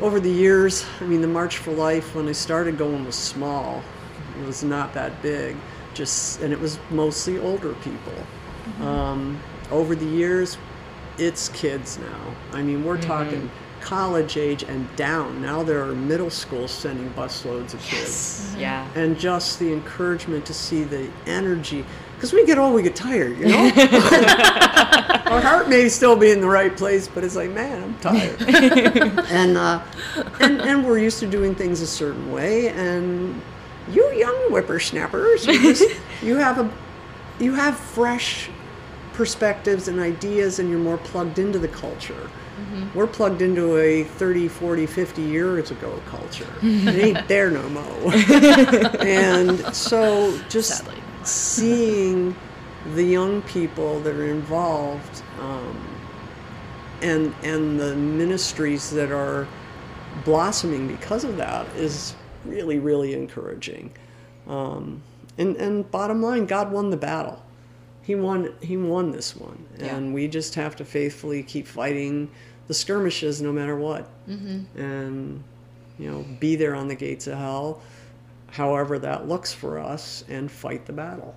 over 0.00 0.20
the 0.20 0.30
years, 0.30 0.84
I 1.00 1.04
mean, 1.04 1.20
the 1.20 1.28
March 1.28 1.58
for 1.58 1.72
Life, 1.72 2.14
when 2.14 2.28
I 2.28 2.32
started 2.32 2.78
going, 2.78 3.04
was 3.04 3.14
small. 3.14 3.82
It 4.40 4.46
was 4.46 4.62
not 4.62 4.94
that 4.94 5.22
big. 5.22 5.56
Just 5.94 6.40
and 6.42 6.52
it 6.52 6.60
was 6.60 6.78
mostly 6.90 7.38
older 7.38 7.74
people. 7.74 8.12
Mm-hmm. 8.12 8.82
Um, 8.82 9.40
over 9.70 9.94
the 9.94 10.06
years, 10.06 10.58
it's 11.18 11.48
kids 11.50 11.98
now. 11.98 12.34
I 12.52 12.62
mean, 12.62 12.84
we're 12.84 12.98
mm-hmm. 12.98 13.06
talking 13.06 13.50
college 13.86 14.36
age 14.36 14.64
and 14.64 14.84
down. 14.96 15.40
Now 15.40 15.62
there 15.62 15.80
are 15.84 15.94
middle 15.94 16.28
schools 16.28 16.72
sending 16.72 17.08
busloads 17.10 17.72
of 17.72 17.80
kids. 17.82 18.52
Yeah. 18.58 18.88
and 18.96 19.16
just 19.16 19.60
the 19.60 19.72
encouragement 19.72 20.44
to 20.46 20.54
see 20.54 20.82
the 20.82 21.08
energy 21.26 21.84
because 22.16 22.32
we 22.32 22.44
get 22.46 22.58
old 22.58 22.74
we 22.74 22.82
get 22.82 22.96
tired 22.96 23.38
you 23.38 23.46
know? 23.46 23.64
Our 25.26 25.40
heart 25.40 25.68
may 25.68 25.88
still 25.88 26.16
be 26.16 26.30
in 26.30 26.40
the 26.40 26.48
right 26.48 26.74
place 26.76 27.06
but 27.06 27.22
it's 27.22 27.36
like 27.36 27.50
man 27.50 27.82
i'm 27.82 27.98
tired. 27.98 28.40
And, 29.30 29.56
uh, 29.56 29.82
and 30.40 30.60
and 30.62 30.84
we're 30.86 30.98
used 30.98 31.20
to 31.20 31.26
doing 31.26 31.54
things 31.54 31.80
a 31.80 31.86
certain 31.86 32.32
way 32.32 32.68
and 32.70 33.40
you 33.92 34.04
young 34.14 34.50
whippersnappers 34.50 35.46
you, 35.46 35.60
just, 35.74 36.00
you 36.22 36.36
have 36.36 36.58
a 36.58 36.68
you 37.38 37.54
have 37.54 37.76
fresh 37.76 38.48
perspectives 39.12 39.86
and 39.86 40.00
ideas 40.00 40.58
and 40.58 40.70
you're 40.70 40.78
more 40.90 40.98
plugged 40.98 41.38
into 41.38 41.58
the 41.58 41.68
culture 41.68 42.30
we're 42.94 43.06
plugged 43.06 43.42
into 43.42 43.76
a 43.76 44.04
30 44.04 44.48
40 44.48 44.86
50 44.86 45.22
years 45.22 45.70
ago 45.70 46.00
culture. 46.06 46.46
It 46.62 46.96
ain't 47.16 47.28
there 47.28 47.50
no 47.50 47.68
more. 47.68 48.12
And 49.00 49.60
so 49.74 50.38
just 50.48 50.78
Sadly. 50.78 51.02
seeing 51.24 52.34
the 52.94 53.02
young 53.04 53.42
people 53.42 54.00
that 54.00 54.14
are 54.14 54.26
involved 54.26 55.22
um, 55.40 55.76
and 57.02 57.34
and 57.42 57.78
the 57.78 57.94
ministries 57.96 58.90
that 58.90 59.10
are 59.12 59.46
blossoming 60.24 60.88
because 60.88 61.24
of 61.24 61.36
that 61.36 61.66
is 61.76 62.14
really 62.44 62.78
really 62.78 63.12
encouraging. 63.14 63.92
Um, 64.48 65.02
and 65.38 65.56
and 65.56 65.90
bottom 65.90 66.22
line 66.22 66.46
god 66.46 66.72
won 66.72 66.90
the 66.90 66.96
battle 66.96 67.42
he 68.06 68.14
won 68.14 68.54
he 68.60 68.76
won 68.76 69.10
this 69.10 69.36
one 69.36 69.66
and 69.78 70.08
Yeah. 70.08 70.14
we 70.14 70.28
just 70.28 70.54
have 70.54 70.76
to 70.76 70.84
faithfully 70.84 71.42
keep 71.42 71.66
fighting 71.66 72.30
the 72.68 72.74
skirmishes 72.74 73.42
no 73.42 73.52
matter 73.52 73.76
what 73.76 74.08
mm-hmm. 74.28 74.80
and 74.80 75.44
you 75.98 76.10
know, 76.10 76.24
be 76.40 76.56
there 76.56 76.74
on 76.74 76.88
the 76.88 76.94
gates 76.94 77.26
of 77.26 77.38
hell, 77.38 77.80
however 78.50 78.98
that 78.98 79.28
looks 79.28 79.52
for 79.52 79.78
us, 79.78 80.24
and 80.28 80.50
fight 80.50 80.86
the 80.86 80.92
battle. 80.92 81.34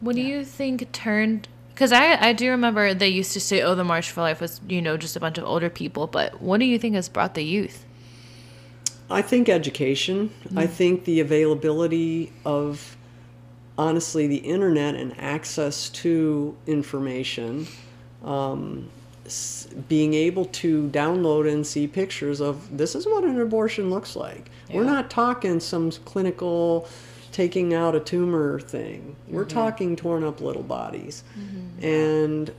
What 0.00 0.16
do 0.16 0.22
you 0.22 0.44
think 0.44 0.90
turned? 0.92 1.48
Because 1.74 1.92
I 1.92 2.28
I 2.28 2.32
do 2.32 2.50
remember 2.50 2.94
they 2.94 3.08
used 3.08 3.32
to 3.32 3.40
say, 3.40 3.62
"Oh, 3.62 3.74
the 3.74 3.84
March 3.84 4.10
for 4.10 4.20
Life 4.20 4.40
was 4.40 4.60
you 4.68 4.82
know 4.82 4.96
just 4.96 5.16
a 5.16 5.20
bunch 5.20 5.38
of 5.38 5.44
older 5.44 5.70
people." 5.70 6.06
But 6.06 6.40
what 6.40 6.58
do 6.58 6.66
you 6.66 6.78
think 6.78 6.94
has 6.94 7.08
brought 7.08 7.34
the 7.34 7.44
youth? 7.44 7.84
I 9.10 9.22
think 9.22 9.48
education. 9.48 10.30
I 10.54 10.64
mm-hmm. 10.64 10.72
think 10.72 11.04
the 11.04 11.20
availability 11.20 12.30
of, 12.44 12.97
honestly, 13.78 14.26
the 14.26 14.36
internet 14.36 14.94
and 14.94 15.18
access 15.18 15.88
to 15.90 16.54
information. 16.66 17.66
Um, 18.22 18.90
being 19.88 20.14
able 20.14 20.46
to 20.46 20.88
download 20.88 21.50
and 21.52 21.66
see 21.66 21.86
pictures 21.86 22.40
of 22.40 22.76
this 22.76 22.94
is 22.94 23.06
what 23.06 23.24
an 23.24 23.38
abortion 23.40 23.90
looks 23.90 24.16
like. 24.16 24.50
We're 24.72 24.84
not 24.84 25.10
talking 25.10 25.60
some 25.60 25.90
clinical 25.90 26.88
taking 27.30 27.74
out 27.74 27.94
a 27.94 28.00
tumor 28.00 28.58
thing. 28.58 29.14
We're 29.28 29.44
talking 29.44 29.96
torn 29.96 30.24
up 30.24 30.40
little 30.40 30.62
bodies. 30.62 31.24
And 31.82 32.50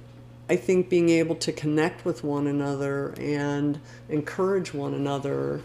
I 0.47 0.55
think 0.55 0.89
being 0.89 1.09
able 1.09 1.35
to 1.37 1.51
connect 1.51 2.05
with 2.05 2.23
one 2.23 2.47
another 2.47 3.13
and 3.19 3.79
encourage 4.09 4.73
one 4.73 4.93
another 4.93 5.61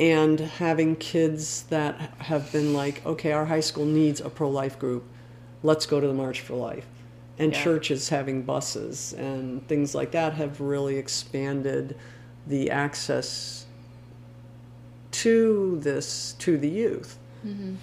and 0.00 0.40
having 0.40 0.96
kids 0.96 1.62
that 1.64 1.94
have 2.18 2.50
been 2.52 2.74
like, 2.74 3.04
okay, 3.06 3.32
our 3.32 3.44
high 3.44 3.60
school 3.60 3.84
needs 3.84 4.20
a 4.20 4.28
pro 4.28 4.50
life 4.50 4.78
group. 4.78 5.04
Let's 5.62 5.86
go 5.86 6.00
to 6.00 6.06
the 6.06 6.14
March 6.14 6.40
for 6.40 6.54
Life. 6.54 6.86
And 7.38 7.52
Yeah. 7.52 7.62
churches 7.64 8.08
having 8.10 8.42
buses 8.42 9.12
and 9.14 9.66
things 9.66 9.94
like 9.94 10.12
that 10.12 10.34
have 10.34 10.60
really 10.60 10.96
expanded 10.96 11.96
the 12.46 12.70
access 12.70 13.66
to 15.10 15.78
this 15.80 16.34
to 16.40 16.58
the 16.58 16.68
youth. 16.68 17.16
Mm-hmm. 17.46 17.74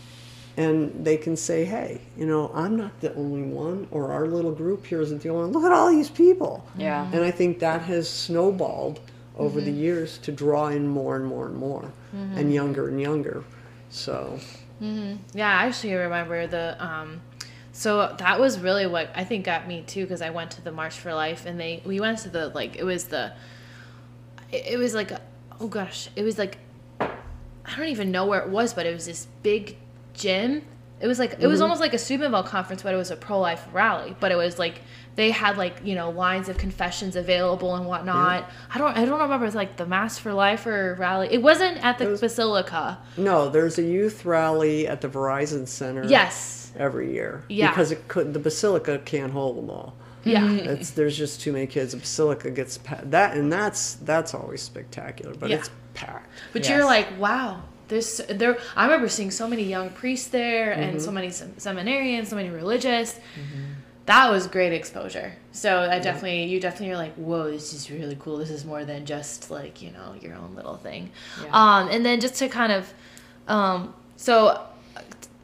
And 0.58 1.06
they 1.06 1.16
can 1.18 1.38
say, 1.38 1.64
hey, 1.64 2.02
you 2.18 2.26
know, 2.26 2.52
I'm 2.54 2.76
not 2.76 3.00
the 3.00 3.16
only 3.16 3.44
one, 3.44 3.88
or 3.90 4.12
our 4.12 4.28
little 4.28 4.52
group 4.52 4.86
here 4.86 5.02
isn't 5.02 5.22
the 5.22 5.30
only 5.30 5.46
one. 5.46 5.54
Look 5.54 5.64
at 5.64 5.72
all 5.72 5.90
these 5.90 6.10
people. 6.10 6.66
Yeah. 6.78 7.10
And 7.14 7.24
I 7.24 7.32
think 7.32 7.60
that 7.60 7.82
has 7.84 8.10
snowballed 8.10 9.00
over 9.42 9.62
the 9.62 9.72
mm-hmm. 9.72 9.80
years 9.80 10.18
to 10.20 10.32
draw 10.32 10.68
in 10.68 10.88
more 10.88 11.16
and 11.16 11.26
more 11.26 11.48
and 11.48 11.56
more, 11.58 11.92
mm-hmm. 12.16 12.38
and 12.38 12.54
younger 12.54 12.88
and 12.88 13.02
younger. 13.02 13.44
So, 13.90 14.40
mm-hmm. 14.82 15.16
Yeah, 15.34 15.50
I 15.50 15.66
actually 15.66 15.94
remember 15.94 16.48
the 16.48 16.84
um 16.84 17.22
so 17.74 18.16
that 18.18 18.40
was 18.40 18.60
really 18.60 18.86
what 18.86 19.10
I 19.16 19.24
think 19.24 19.46
got 19.46 19.68
me 19.68 19.84
too 19.88 20.04
because 20.04 20.22
I 20.22 20.30
went 20.30 20.52
to 20.52 20.62
the 20.62 20.72
March 20.72 21.00
for 21.00 21.14
Life 21.14 21.46
and 21.46 21.60
they 21.60 21.82
we 21.86 22.00
went 22.00 22.20
to 22.20 22.30
the 22.30 22.50
like 22.50 22.76
it 22.76 22.84
was 22.84 23.06
the 23.06 23.34
it, 24.52 24.74
it 24.74 24.78
was 24.78 24.94
like 24.94 25.12
a, 25.12 25.22
oh 25.60 25.68
gosh, 25.68 26.10
it 26.16 26.24
was 26.24 26.38
like 26.38 26.58
I 27.00 27.78
don't 27.78 27.88
even 27.88 28.12
know 28.12 28.26
where 28.26 28.42
it 28.42 28.50
was, 28.50 28.74
but 28.74 28.86
it 28.86 28.94
was 28.94 29.06
this 29.06 29.28
big 29.44 29.78
gym. 30.14 30.64
It 31.02 31.08
was 31.08 31.20
like 31.20 31.34
it 31.40 31.48
was 31.48 31.56
mm-hmm. 31.56 31.64
almost 31.64 31.82
like 31.82 31.94
a 31.94 31.98
Steubenville 31.98 32.44
conference, 32.44 32.84
but 32.84 32.94
it 32.94 32.98
was 32.98 33.12
a 33.12 33.16
pro 33.16 33.40
life 33.40 33.66
rally. 33.74 34.16
But 34.20 34.32
it 34.32 34.36
was 34.36 34.60
like 34.60 34.82
they 35.16 35.32
had 35.32 35.58
like 35.58 35.82
you 35.84 35.96
know 35.96 36.10
lines 36.12 36.48
of 36.48 36.58
confessions 36.58 37.16
available 37.16 37.76
and 37.76 37.86
whatnot. 37.86 38.50
I 38.74 38.78
don't 38.78 38.96
I 38.96 39.06
don't 39.06 39.20
remember 39.20 39.46
if 39.46 39.50
it's 39.50 39.56
like 39.56 39.78
the 39.78 39.86
Mass 39.86 40.20
for 40.20 40.34
Life 40.34 40.66
or 40.66 40.96
rally. 41.00 41.28
It 41.32 41.42
wasn't 41.42 41.84
at 41.84 41.98
the 41.98 42.08
was- 42.08 42.22
Basilica. 42.22 43.00
no, 43.18 43.50
there's 43.50 43.78
a 43.80 43.84
youth 43.84 44.26
rally 44.26 44.88
at 44.88 45.02
the 45.02 45.10
Verizon 45.10 45.68
Center 45.68 46.06
Yes. 46.06 46.72
every 46.78 47.14
year. 47.14 47.44
Yeah. 47.50 47.70
Because 47.70 47.92
it 47.92 48.08
could, 48.08 48.34
the 48.34 48.40
Basilica 48.40 49.00
can't 49.00 49.32
hold 49.32 49.58
them 49.58 49.70
all. 49.70 49.96
Yeah. 50.24 50.50
It's, 50.72 50.92
there's 50.92 51.18
just 51.18 51.42
too 51.42 51.52
many 51.52 51.68
kids. 51.68 51.94
The 51.94 51.98
Basilica 51.98 52.52
gets 52.52 52.78
pa- 52.78 53.02
that, 53.06 53.36
and 53.36 53.52
that's 53.52 53.96
that's 53.96 54.34
always 54.34 54.62
spectacular. 54.62 55.34
But 55.34 55.50
Yeah. 55.50 55.58
it's 55.58 55.72
packed. 55.94 56.30
But 56.54 56.62
Yes. 56.62 56.70
you're 56.70 56.86
like, 56.86 57.08
wow, 57.20 57.64
there's 57.92 58.18
there. 58.30 58.58
I 58.76 58.86
remember 58.86 59.08
seeing 59.10 59.30
so 59.32 59.48
many 59.48 59.64
young 59.64 59.90
priests 59.92 60.30
there, 60.30 60.72
and 60.72 60.92
Mm-hmm. 60.96 61.00
so 61.08 61.12
many 61.12 61.30
sem- 61.30 61.54
seminarians, 61.60 62.26
so 62.28 62.36
many 62.36 62.50
religious. 62.50 63.20
That 64.08 64.32
was 64.32 64.48
great 64.48 64.74
exposure. 64.74 65.34
So 65.52 65.70
I 65.96 66.00
definitely, 66.00 66.46
you 66.46 66.60
definitely 66.60 66.92
are 66.96 66.98
like, 66.98 67.14
whoa, 67.16 67.52
this 67.52 67.72
is 67.74 67.92
really 67.92 68.18
cool. 68.20 68.38
This 68.38 68.50
is 68.50 68.66
more 68.66 68.84
than 68.84 69.06
just 69.06 69.52
like 69.52 69.82
you 69.84 69.92
know 69.92 70.16
your 70.20 70.34
own 70.36 70.56
little 70.56 70.78
thing. 70.78 71.12
Yeah. 71.44 71.50
Um, 71.54 71.88
and 71.94 72.04
then 72.06 72.20
just 72.20 72.36
to 72.42 72.50
kind 72.50 72.72
of, 72.72 72.92
um, 73.48 73.94
so, 74.18 74.36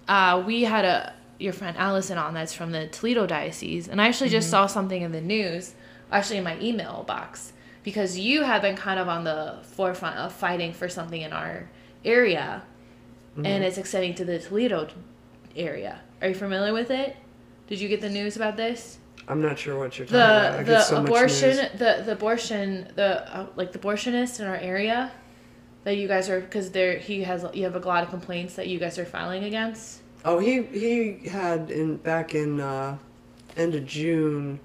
uh, 0.07 0.43
we 0.45 0.63
had 0.63 0.85
a 0.85 1.13
your 1.39 1.53
friend 1.53 1.77
Allison 1.77 2.17
on 2.17 2.33
that's 2.33 2.53
from 2.53 2.71
the 2.71 2.87
Toledo 2.87 3.27
diocese, 3.27 3.87
and 3.87 4.01
I 4.01 4.07
actually 4.07 4.31
just 4.31 4.49
saw 4.49 4.65
something 4.65 5.01
in 5.03 5.11
the 5.11 5.21
news, 5.21 5.73
actually 6.11 6.37
in 6.37 6.43
my 6.43 6.59
email 6.59 7.03
box, 7.07 7.53
because 7.83 8.17
you 8.17 8.41
have 8.41 8.63
been 8.63 8.75
kind 8.75 8.99
of 8.99 9.07
on 9.07 9.23
the 9.23 9.59
forefront 9.61 10.17
of 10.17 10.33
fighting 10.33 10.73
for 10.73 10.89
something 10.89 11.21
in 11.21 11.31
our 11.31 11.69
area, 12.07 12.63
and 13.35 13.63
it's 13.63 13.77
extending 13.77 14.15
to 14.15 14.25
the 14.25 14.39
Toledo 14.39 14.87
area. 15.55 15.99
Are 16.21 16.29
you 16.29 16.35
familiar 16.35 16.73
with 16.73 16.89
it? 16.89 17.15
Did 17.67 17.79
you 17.79 17.87
get 17.89 18.01
the 18.01 18.09
news 18.09 18.35
about 18.35 18.57
this? 18.57 18.97
I'm 19.27 19.41
not 19.41 19.59
sure 19.59 19.77
what 19.77 19.97
you're 19.99 20.07
talking 20.07 20.19
about. 20.21 20.53
I 20.53 20.57
The 20.57 20.63
get 20.63 20.65
the 20.71 20.79
so 20.81 21.01
much 21.01 21.09
abortion 21.09 21.49
news. 21.57 21.71
the 21.73 22.03
the 22.05 22.11
abortion 22.13 22.91
the 22.95 23.35
uh, 23.37 23.45
like 23.57 23.71
the 23.73 23.79
abortionist 23.79 24.39
in 24.39 24.47
our 24.47 24.55
area 24.55 25.11
that 25.83 25.97
you 25.97 26.07
guys 26.07 26.29
are 26.29 26.39
because 26.39 26.71
there 26.71 26.97
he 26.97 27.21
has 27.23 27.45
you 27.53 27.63
have 27.65 27.75
a 27.75 27.79
lot 27.79 28.03
of 28.03 28.09
complaints 28.09 28.55
that 28.55 28.67
you 28.67 28.79
guys 28.79 28.97
are 28.97 29.05
filing 29.05 29.43
against. 29.43 30.01
Oh, 30.23 30.39
he 30.39 30.63
he 30.63 31.27
had 31.27 31.69
in 31.71 31.97
back 31.97 32.33
in 32.35 32.59
uh, 32.61 32.97
end 33.57 33.75
of 33.75 33.85
June. 33.85 34.59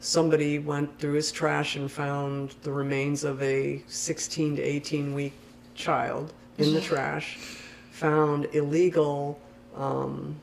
Somebody 0.00 0.58
went 0.58 0.98
through 0.98 1.14
his 1.14 1.32
trash 1.32 1.76
and 1.76 1.90
found 1.90 2.54
the 2.62 2.70
remains 2.72 3.24
of 3.24 3.40
a 3.42 3.82
16 3.86 4.56
to 4.56 4.62
18 4.62 5.14
week 5.14 5.32
child 5.74 6.34
in 6.58 6.74
the 6.74 6.80
trash. 6.80 7.38
Found 7.92 8.48
illegal, 8.52 9.38
um, 9.76 10.36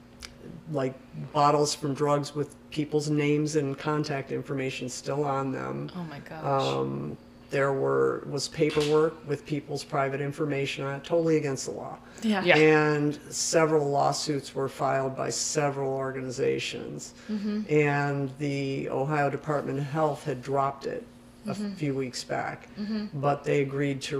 like 0.72 0.94
bottles 1.34 1.76
from 1.76 1.94
drugs 1.94 2.34
with 2.34 2.56
people's 2.72 3.10
names 3.10 3.56
and 3.58 3.78
contact 3.78 4.32
information 4.32 4.88
still 4.90 5.24
on 5.26 5.52
them. 5.52 5.90
Oh 5.96 6.04
my 6.06 6.20
gosh. 6.20 6.44
Um, 6.44 7.18
there 7.50 7.74
were 7.74 8.24
was 8.30 8.48
paperwork 8.48 9.28
with 9.28 9.46
people's 9.46 9.84
private 9.84 10.22
information 10.22 10.86
on 10.86 10.96
it, 10.96 11.04
totally 11.04 11.36
against 11.36 11.66
the 11.66 11.72
law. 11.72 11.98
Yeah. 12.22 12.42
Yeah. 12.46 12.56
And 12.56 13.20
several 13.30 13.90
lawsuits 13.90 14.56
were 14.56 14.70
filed 14.70 15.18
by 15.18 15.30
several 15.30 15.92
organizations. 15.92 17.14
mm-hmm. 17.30 17.64
And 17.70 18.32
the 18.40 18.88
Ohio 18.90 19.30
Department 19.30 19.80
of 19.80 19.86
Health 19.86 20.24
had 20.24 20.42
dropped 20.42 20.86
it 20.86 21.06
a 21.48 21.54
few 21.54 21.94
weeks 21.94 22.24
back. 22.24 22.70
But 23.14 23.44
they 23.44 23.62
agreed 23.62 24.02
to 24.04 24.20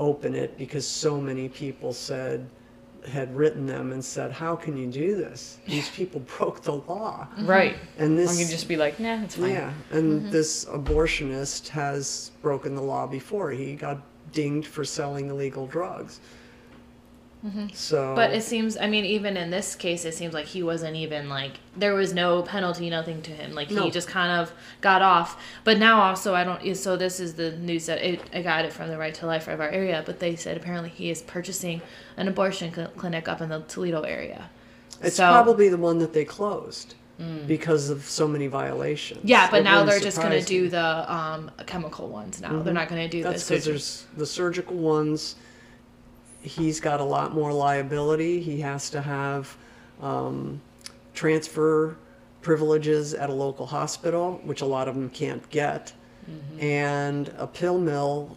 reopen 0.00 0.34
it 0.34 0.56
because 0.56 0.86
so 0.86 1.20
many 1.20 1.48
people 1.48 1.92
said, 1.92 2.48
had 3.08 3.34
written 3.34 3.66
them 3.66 3.92
and 3.92 4.04
said, 4.04 4.30
How 4.30 4.54
can 4.54 4.76
you 4.76 4.86
do 4.86 5.16
this? 5.16 5.58
These 5.66 5.88
people 5.90 6.20
broke 6.38 6.62
the 6.62 6.72
law. 6.72 7.28
Mm-hmm. 7.32 7.46
right. 7.46 7.76
And 7.98 8.18
this 8.18 8.30
I'm 8.30 8.36
gonna 8.36 8.50
just 8.50 8.68
be 8.68 8.76
like, 8.76 9.00
nah, 9.00 9.22
it's 9.22 9.36
fine. 9.36 9.50
yeah, 9.50 9.72
and 9.90 10.22
mm-hmm. 10.22 10.30
this 10.30 10.64
abortionist 10.66 11.68
has 11.68 12.32
broken 12.42 12.74
the 12.74 12.82
law 12.82 13.06
before. 13.06 13.50
He 13.50 13.74
got 13.74 13.98
dinged 14.32 14.68
for 14.68 14.84
selling 14.84 15.28
illegal 15.28 15.66
drugs. 15.66 16.20
So, 17.72 18.14
But 18.14 18.32
it 18.32 18.42
seems, 18.42 18.76
I 18.76 18.86
mean, 18.86 19.04
even 19.06 19.36
in 19.36 19.50
this 19.50 19.74
case, 19.74 20.04
it 20.04 20.14
seems 20.14 20.34
like 20.34 20.44
he 20.44 20.62
wasn't 20.62 20.96
even 20.96 21.28
like 21.30 21.52
there 21.76 21.94
was 21.94 22.12
no 22.12 22.42
penalty, 22.42 22.90
nothing 22.90 23.22
to 23.22 23.30
him. 23.30 23.54
Like 23.54 23.70
No. 23.70 23.84
he 23.84 23.90
just 23.90 24.08
kind 24.08 24.40
of 24.40 24.52
got 24.82 25.00
off. 25.00 25.40
But 25.64 25.78
now 25.78 26.02
also, 26.02 26.34
I 26.34 26.44
don't. 26.44 26.74
So 26.76 26.96
this 26.96 27.18
is 27.18 27.34
the 27.34 27.52
news 27.52 27.86
that 27.86 27.98
it, 27.98 28.20
I 28.34 28.42
got 28.42 28.64
it 28.66 28.72
from 28.72 28.88
the 28.88 28.98
Right 28.98 29.14
to 29.14 29.26
Life 29.26 29.48
of 29.48 29.60
our 29.60 29.70
area. 29.70 30.02
But 30.04 30.20
they 30.20 30.36
said 30.36 30.56
apparently 30.58 30.90
he 30.90 31.10
is 31.10 31.22
purchasing 31.22 31.80
an 32.18 32.28
abortion 32.28 32.74
cl- 32.74 32.88
clinic 32.88 33.26
up 33.26 33.40
in 33.40 33.48
the 33.48 33.60
Toledo 33.60 34.02
area. 34.02 34.50
it's 35.02 35.16
so- 35.16 35.30
probably 35.30 35.68
the 35.70 35.78
one 35.78 35.98
that 36.00 36.12
they 36.12 36.24
closed 36.24 36.94
because 37.46 37.90
of 37.90 38.02
so 38.04 38.26
many 38.26 38.46
violations. 38.46 39.20
Yeah, 39.24 39.50
but 39.50 39.60
It 39.60 39.64
now 39.64 39.84
they're 39.84 40.00
just 40.00 40.16
going 40.16 40.30
to 40.30 40.42
do 40.42 40.70
the 40.70 41.12
um, 41.14 41.50
chemical 41.66 42.08
ones. 42.08 42.40
Now 42.40 42.62
they're 42.62 42.72
not 42.72 42.88
going 42.88 43.02
to 43.02 43.08
do 43.08 43.22
That's 43.22 43.46
the 43.46 43.58
there's 43.58 44.06
the 44.16 44.24
surgical 44.24 44.76
ones. 44.76 45.36
He's 46.42 46.80
got 46.80 47.00
a 47.00 47.04
lot 47.04 47.32
more 47.32 47.52
liability. 47.52 48.40
He 48.40 48.60
has 48.60 48.90
to 48.90 49.00
have 49.00 49.56
um, 50.00 50.60
transfer 51.14 51.96
privileges 52.40 53.12
at 53.14 53.28
a 53.28 53.32
local 53.32 53.66
hospital, 53.66 54.40
which 54.44 54.62
a 54.62 54.66
lot 54.66 54.88
of 54.88 54.94
them 54.94 55.10
can't 55.10 55.48
get, 55.50 55.92
mm-hmm. 56.28 56.60
and 56.60 57.28
a 57.36 57.46
pill 57.46 57.78
mill. 57.78 58.36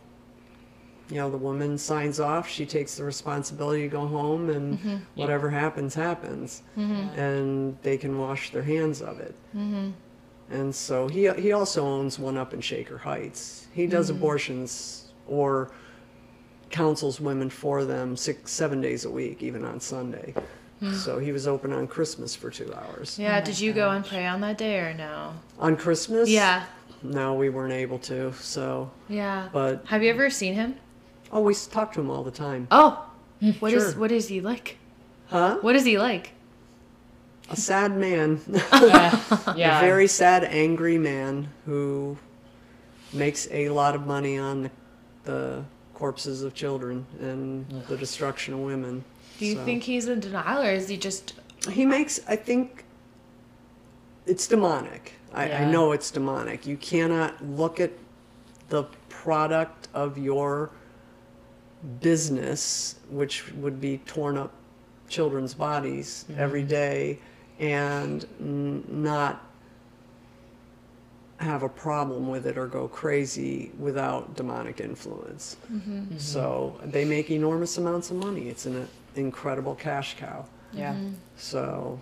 You 1.09 1.17
know, 1.17 1.29
the 1.29 1.37
woman 1.37 1.77
signs 1.77 2.19
off. 2.19 2.49
She 2.49 2.65
takes 2.65 2.95
the 2.95 3.03
responsibility 3.03 3.83
to 3.83 3.87
go 3.87 4.07
home, 4.07 4.49
and 4.49 4.79
mm-hmm. 4.79 4.97
whatever 5.15 5.49
happens, 5.49 5.93
happens, 5.93 6.63
mm-hmm. 6.77 7.19
and 7.19 7.77
they 7.83 7.97
can 7.97 8.17
wash 8.17 8.51
their 8.51 8.63
hands 8.63 9.01
of 9.01 9.19
it. 9.19 9.35
And 10.49 10.73
so 10.73 11.07
he 11.07 11.29
he 11.31 11.51
also 11.51 11.85
owns 11.85 12.19
one 12.19 12.37
up 12.37 12.53
in 12.53 12.61
Shaker 12.61 12.97
Heights. 12.97 13.67
He 13.73 13.87
does 13.87 14.09
abortions 14.09 15.11
or 15.27 15.71
counsels 16.73 17.21
women 17.21 17.49
for 17.51 17.85
them 17.85 18.17
six 18.17 18.51
seven 18.51 18.81
days 18.81 19.05
a 19.05 19.09
week, 19.09 19.43
even 19.43 19.63
on 19.63 19.79
Sunday. 19.79 20.33
Hmm. 20.79 20.93
So 20.95 21.19
he 21.19 21.31
was 21.31 21.47
open 21.47 21.71
on 21.71 21.87
Christmas 21.87 22.35
for 22.35 22.49
two 22.49 22.73
hours. 22.73 23.17
yeah, 23.17 23.39
oh 23.41 23.45
did 23.45 23.59
you 23.59 23.71
go 23.71 23.91
and 23.91 24.03
pray 24.03 24.25
on 24.25 24.41
that 24.41 24.57
day 24.57 24.79
or 24.79 24.93
no? 24.93 25.33
On 25.59 25.77
Christmas? 25.77 26.27
Yeah, 26.27 26.65
No, 27.03 27.35
we 27.35 27.49
weren't 27.49 27.73
able 27.73 27.99
to. 27.99 28.33
So, 28.33 28.89
yeah. 29.07 29.49
but 29.53 29.85
Have 29.85 30.01
you 30.03 30.09
ever 30.09 30.29
seen 30.31 30.55
him? 30.55 30.75
Oh, 31.31 31.41
we 31.41 31.53
talk 31.53 31.93
to 31.93 32.01
him 32.01 32.09
all 32.09 32.23
the 32.23 32.31
time. 32.31 32.67
Oh, 32.71 33.05
hmm. 33.39 33.51
what 33.59 33.71
is 33.71 33.83
Sure. 33.91 33.99
what 33.99 34.11
is 34.11 34.27
he 34.27 34.41
like? 34.41 34.77
Huh? 35.27 35.59
What 35.61 35.75
is 35.75 35.85
he 35.85 35.97
like? 35.99 36.31
A 37.51 37.55
sad 37.55 37.95
man. 37.95 38.41
Yeah. 39.55 39.77
a 39.77 39.81
very 39.81 40.07
sad, 40.07 40.43
angry 40.43 40.97
man 40.97 41.49
who 41.65 42.17
makes 43.13 43.47
a 43.51 43.69
lot 43.69 43.93
of 43.95 44.07
money 44.07 44.39
on 44.39 44.63
the, 44.63 44.71
the 45.25 45.63
corpses 46.03 46.43
of 46.43 46.53
children 46.53 47.05
and 47.21 47.65
the 47.87 47.95
destruction 47.95 48.53
of 48.53 48.59
women. 48.59 49.05
Do 49.39 49.45
you 49.45 49.55
So- 49.55 49.63
think 49.63 49.83
he's 49.83 50.09
in 50.09 50.19
denial, 50.19 50.61
or 50.61 50.69
is 50.69 50.89
he 50.89 50.97
just? 50.97 51.33
he 51.71 51.85
makes? 51.85 52.19
I 52.27 52.35
think 52.35 52.83
it's 54.25 54.45
demonic. 54.45 55.13
I, 55.33 55.49
I 55.49 55.71
know 55.71 55.93
it's 55.93 56.11
demonic. 56.11 56.67
You 56.67 56.75
cannot 56.75 57.41
look 57.41 57.79
at 57.79 57.93
the 58.67 58.83
product 59.07 59.87
of 59.93 60.17
your 60.17 60.71
business, 62.01 62.95
which 63.09 63.53
would 63.53 63.79
be 63.79 63.99
torn 63.99 64.37
up 64.37 64.51
children's 65.07 65.53
bodies 65.53 66.25
mm-hmm. 66.27 66.37
every 66.37 66.63
day, 66.63 67.17
and 67.59 68.25
n- 68.41 68.83
not 68.89 69.41
have 71.43 71.63
a 71.63 71.69
problem 71.69 72.27
with 72.27 72.47
it 72.47 72.57
or 72.57 72.67
go 72.67 72.87
crazy 72.87 73.71
without 73.77 74.35
demonic 74.35 74.79
influence. 74.79 75.57
Mm-hmm. 75.71 76.17
So 76.17 76.79
they 76.83 77.05
make 77.05 77.29
enormous 77.29 77.77
amounts 77.77 78.11
of 78.11 78.17
money. 78.17 78.49
It's 78.49 78.65
an 78.65 78.87
incredible 79.15 79.75
cash 79.75 80.15
cow. 80.17 80.45
Yeah. 80.71 80.93
Mm-hmm. 80.93 81.13
So 81.37 81.99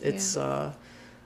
it's 0.00 0.36
uh 0.36 0.72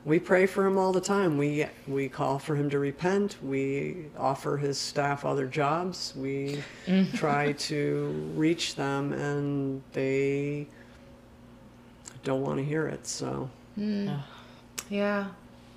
we 0.05 0.19
pray 0.19 0.47
for 0.47 0.67
him 0.67 0.79
all 0.79 0.93
the 0.93 1.01
time. 1.01 1.39
We 1.39 1.67
we 1.87 2.09
call 2.09 2.39
for 2.39 2.57
him 2.57 2.69
to 2.71 2.79
repent. 2.79 3.37
We 3.43 4.07
offer 4.19 4.57
his 4.57 4.79
staff 4.79 5.25
other 5.25 5.47
jobs. 5.47 6.13
We 6.17 6.63
mm-hmm. 6.87 7.17
try 7.17 7.53
to 7.53 8.33
reach 8.35 8.75
them 8.75 9.13
and 9.13 9.83
they 9.93 10.67
don't 12.25 12.43
want 12.43 12.59
to 12.59 12.65
hear 12.65 12.89
it. 12.89 13.07
So 13.07 13.49
mm. 13.79 14.21
Yeah. 14.91 15.29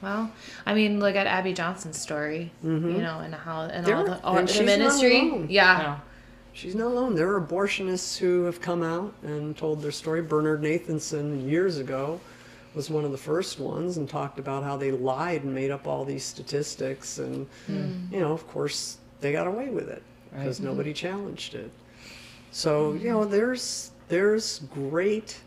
Well, 0.06 0.32
I 0.68 0.76
mean, 0.76 1.00
look 1.00 1.16
at 1.16 1.26
Abby 1.26 1.52
Johnson's 1.52 2.00
story, 2.00 2.52
mm-hmm. 2.64 2.92
you 2.92 3.02
know, 3.02 3.22
and 3.22 3.34
how 3.34 3.62
and 3.62 3.90
all 3.90 4.06
the, 4.06 4.24
all 4.24 4.38
and 4.38 4.48
the 4.48 4.54
she's 4.54 4.62
not 4.62 4.78
ministry. 4.78 5.20
alone. 5.20 5.48
Yeah. 5.50 5.98
No. 5.98 6.02
she's 6.54 6.76
not 6.76 6.92
alone. 6.92 7.16
There 7.16 7.34
are 7.34 7.42
abortionists 7.42 8.16
who 8.16 8.44
have 8.44 8.62
come 8.62 8.84
out 8.84 9.12
and 9.24 9.58
told 9.58 9.82
their 9.82 9.92
story. 9.92 10.22
Bernard 10.22 10.62
Nathanson 10.62 11.50
years 11.50 11.80
ago 11.80 12.22
was 12.76 12.92
one 12.92 13.04
of 13.04 13.12
the 13.12 13.18
first 13.18 13.60
ones 13.60 13.98
and 13.98 14.08
talked 14.08 14.38
about 14.38 14.64
how 14.64 14.78
they 14.78 14.92
lied 14.92 15.44
and 15.44 15.56
made 15.56 15.72
up 15.72 15.88
all 15.88 16.06
these 16.06 16.24
statistics 16.24 17.18
and 17.18 17.48
hmm. 17.66 18.06
you 18.12 18.20
know 18.20 18.32
of 18.32 18.46
course 18.48 18.98
they 19.22 19.32
got 19.32 19.48
away 19.48 19.70
with 19.70 19.90
it 19.90 20.04
because 20.32 20.58
hmm. 20.60 20.66
nobody 20.66 20.94
challenged 20.94 21.56
it 21.56 21.72
so 22.52 22.92
hmm. 22.92 22.98
you 23.00 23.10
know 23.10 23.24
there's 23.24 23.92
there's 24.10 24.60
great 24.74 25.40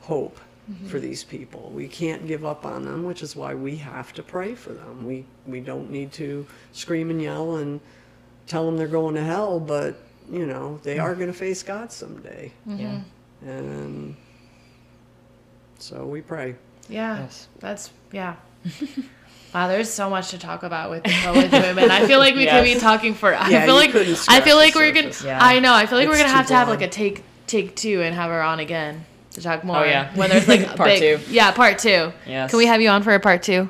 hope 0.00 0.38
Mm-hmm. 0.70 0.88
for 0.88 0.98
these 0.98 1.22
people 1.24 1.70
we 1.74 1.86
can't 1.88 2.26
give 2.26 2.42
up 2.46 2.64
on 2.64 2.84
them 2.84 3.04
which 3.04 3.22
is 3.22 3.36
why 3.36 3.54
we 3.54 3.76
have 3.76 4.14
to 4.14 4.22
pray 4.22 4.54
for 4.54 4.72
them 4.72 5.04
we 5.04 5.26
we 5.46 5.60
don't 5.60 5.90
need 5.90 6.10
to 6.12 6.46
scream 6.72 7.10
and 7.10 7.20
yell 7.20 7.56
and 7.56 7.80
tell 8.46 8.64
them 8.64 8.78
they're 8.78 8.88
going 8.88 9.14
to 9.14 9.22
hell 9.22 9.60
but 9.60 9.96
you 10.32 10.46
know 10.46 10.80
they 10.82 10.98
are 10.98 11.14
going 11.14 11.26
to 11.26 11.34
face 11.38 11.62
god 11.62 11.92
someday 11.92 12.50
mm-hmm. 12.66 12.80
Yeah. 12.80 13.00
and 13.46 14.16
so 15.78 16.06
we 16.06 16.22
pray 16.22 16.56
Yeah. 16.88 17.18
Yes. 17.20 17.48
That's 17.60 17.90
yeah. 18.10 18.36
Wow, 19.54 19.68
there's 19.68 19.88
so 19.88 20.10
much 20.10 20.30
to 20.30 20.38
talk 20.38 20.64
about 20.64 20.90
with 20.90 21.04
with 21.04 21.52
women. 21.52 21.88
I 21.90 22.06
feel 22.08 22.18
like 22.18 22.34
we 22.34 22.44
could 22.44 22.64
be 22.64 22.74
talking 22.74 23.14
for. 23.14 23.32
I 23.32 23.50
Yeah, 23.50 23.66
feel 23.66 23.76
like 23.76 23.94
I 24.28 24.40
feel 24.40 24.56
like 24.56 24.74
we're 24.74 24.90
gonna. 24.90 25.12
Yeah. 25.24 25.38
I 25.40 25.60
know. 25.60 25.72
I 25.72 25.86
feel 25.86 25.96
like 25.96 26.08
we're 26.08 26.16
gonna 26.16 26.28
too 26.28 26.34
have 26.34 26.48
to 26.48 26.54
have 26.54 26.68
like 26.68 26.82
a 26.82 26.88
take 26.88 27.22
take 27.46 27.76
two 27.76 28.02
and 28.02 28.16
have 28.16 28.30
her 28.30 28.42
on 28.42 28.58
again 28.58 29.04
to 29.34 29.40
talk 29.42 29.62
more. 29.64 29.84
yeah. 29.84 30.12
When 30.16 30.30
there's 30.30 30.48
like 30.48 30.62
a 30.62 30.74
Part 30.76 30.90
big, 30.90 31.20
two. 31.20 31.32
Yeah, 31.32 31.50
part 31.52 31.78
two. 31.78 32.12
Yes. 32.26 32.50
Can 32.50 32.58
we 32.58 32.66
have 32.66 32.80
you 32.80 32.88
on 32.88 33.02
for 33.02 33.14
a 33.14 33.20
part 33.20 33.42
two? 33.42 33.68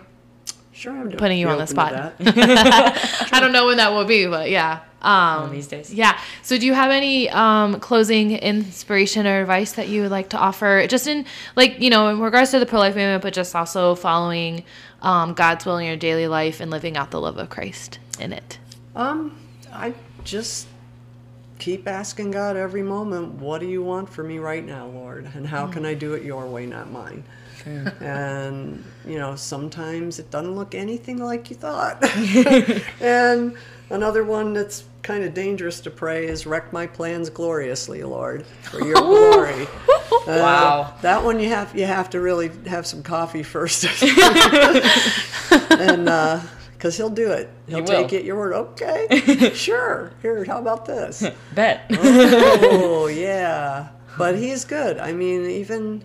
sure 0.72 0.92
i'm 0.92 1.08
Putting 1.12 1.38
you 1.38 1.48
on 1.48 1.58
the 1.58 1.66
spot. 1.66 1.92
I 2.20 3.38
don't 3.40 3.52
know 3.52 3.66
when 3.66 3.76
that 3.76 3.92
will 3.92 4.04
be, 4.04 4.26
but 4.26 4.50
yeah. 4.50 4.80
Um, 5.00 5.50
these 5.52 5.66
days. 5.66 5.92
Yeah. 5.92 6.18
So, 6.42 6.58
do 6.58 6.64
you 6.66 6.72
have 6.74 6.90
any 6.90 7.28
um, 7.30 7.78
closing 7.78 8.32
inspiration 8.32 9.26
or 9.26 9.40
advice 9.42 9.72
that 9.72 9.88
you 9.88 10.02
would 10.02 10.10
like 10.10 10.30
to 10.30 10.38
offer, 10.38 10.86
just 10.88 11.06
in 11.06 11.26
like 11.56 11.78
you 11.78 11.90
know, 11.90 12.08
in 12.08 12.20
regards 12.20 12.50
to 12.52 12.58
the 12.58 12.66
pro 12.66 12.80
life 12.80 12.94
movement, 12.96 13.22
but 13.22 13.34
just 13.34 13.54
also 13.54 13.94
following 13.94 14.64
um, 15.02 15.34
God's 15.34 15.64
will 15.66 15.76
in 15.76 15.86
your 15.86 15.96
daily 15.96 16.26
life 16.26 16.60
and 16.60 16.70
living 16.70 16.96
out 16.96 17.10
the 17.10 17.20
love 17.20 17.36
of 17.36 17.50
Christ 17.50 17.98
in 18.18 18.32
it? 18.32 18.58
Um, 18.96 19.36
I 19.72 19.92
just 20.24 20.66
keep 21.64 21.88
asking 21.88 22.30
God 22.30 22.58
every 22.58 22.82
moment, 22.82 23.32
what 23.36 23.58
do 23.58 23.66
you 23.66 23.82
want 23.82 24.06
for 24.10 24.22
me 24.22 24.38
right 24.38 24.62
now, 24.62 24.86
Lord? 24.86 25.26
And 25.34 25.46
how 25.46 25.66
can 25.66 25.86
I 25.86 25.94
do 25.94 26.12
it 26.12 26.22
your 26.22 26.46
way, 26.46 26.66
not 26.66 26.90
mine? 26.90 27.24
and, 27.64 28.84
you 29.06 29.18
know, 29.18 29.34
sometimes 29.34 30.18
it 30.18 30.30
doesn't 30.30 30.54
look 30.54 30.74
anything 30.74 31.16
like 31.16 31.48
you 31.48 31.56
thought. 31.56 32.04
and 33.00 33.56
another 33.88 34.24
one 34.24 34.52
that's 34.52 34.84
kind 35.00 35.24
of 35.24 35.32
dangerous 35.32 35.80
to 35.80 35.90
pray 35.90 36.26
is 36.26 36.44
wreck 36.44 36.70
my 36.70 36.86
plans 36.86 37.30
gloriously, 37.30 38.02
Lord, 38.02 38.44
for 38.64 38.84
your 38.84 38.96
glory. 39.00 39.66
Uh, 39.66 40.24
Wow. 40.26 40.94
That 41.00 41.24
one 41.24 41.40
you 41.40 41.48
have 41.48 41.74
you 41.74 41.86
have 41.86 42.10
to 42.10 42.20
really 42.20 42.50
have 42.66 42.86
some 42.86 43.02
coffee 43.02 43.42
first. 43.42 43.84
and 45.70 46.08
because 46.84 46.98
he'll 46.98 47.08
do 47.08 47.32
it. 47.32 47.48
He'll 47.66 47.78
He 47.78 47.84
take 47.86 48.12
it 48.12 48.26
your 48.26 48.36
word. 48.36 48.52
Okay, 48.52 49.52
sure. 49.54 50.12
Here, 50.20 50.44
how 50.44 50.58
about 50.58 50.84
this? 50.84 51.26
Bet. 51.54 51.86
oh 51.90 53.06
yeah, 53.06 53.88
but 54.18 54.36
he's 54.36 54.66
good. 54.66 54.98
I 54.98 55.12
mean, 55.12 55.46
even 55.46 56.04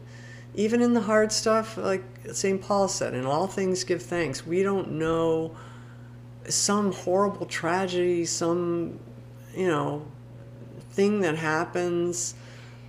even 0.56 0.82
in 0.82 0.94
the 0.94 1.02
hard 1.02 1.34
stuff, 1.34 1.76
like 1.76 2.02
St. 2.32 2.62
Paul 2.62 2.88
said, 2.88 3.14
in 3.14 3.26
all 3.26 3.46
things 3.46 3.84
give 3.84 4.02
thanks. 4.02 4.48
We 4.48 4.64
don't 4.64 4.92
know 4.92 5.54
some 6.48 6.94
horrible 6.94 7.46
tragedy, 7.46 8.24
some 8.24 9.02
you 9.54 9.68
know 9.68 10.08
thing 10.92 11.20
that 11.20 11.36
happens 11.36 12.36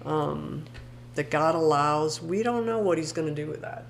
um, 0.05 0.65
that 1.17 1.29
God 1.29 1.57
allows. 1.57 2.23
We 2.23 2.45
don't 2.45 2.67
know 2.67 2.79
what 2.79 2.99
He's 2.99 3.11
going 3.11 3.27
to 3.27 3.35
do 3.35 3.51
with 3.51 3.63
that, 3.63 3.87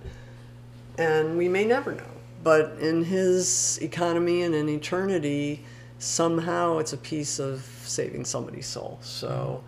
and 0.97 1.37
we 1.37 1.49
may 1.51 1.67
never 1.67 1.93
know. 1.93 2.20
But 2.43 2.79
in 2.81 3.05
His 3.05 3.79
economy 3.83 4.43
and 4.43 4.55
in 4.55 4.69
eternity, 4.69 5.65
somehow 5.99 6.79
it's 6.79 6.93
a 6.93 6.97
piece 6.97 7.39
of 7.39 7.61
saving 7.85 8.25
somebody's 8.25 8.67
soul. 8.67 8.99
So 9.03 9.63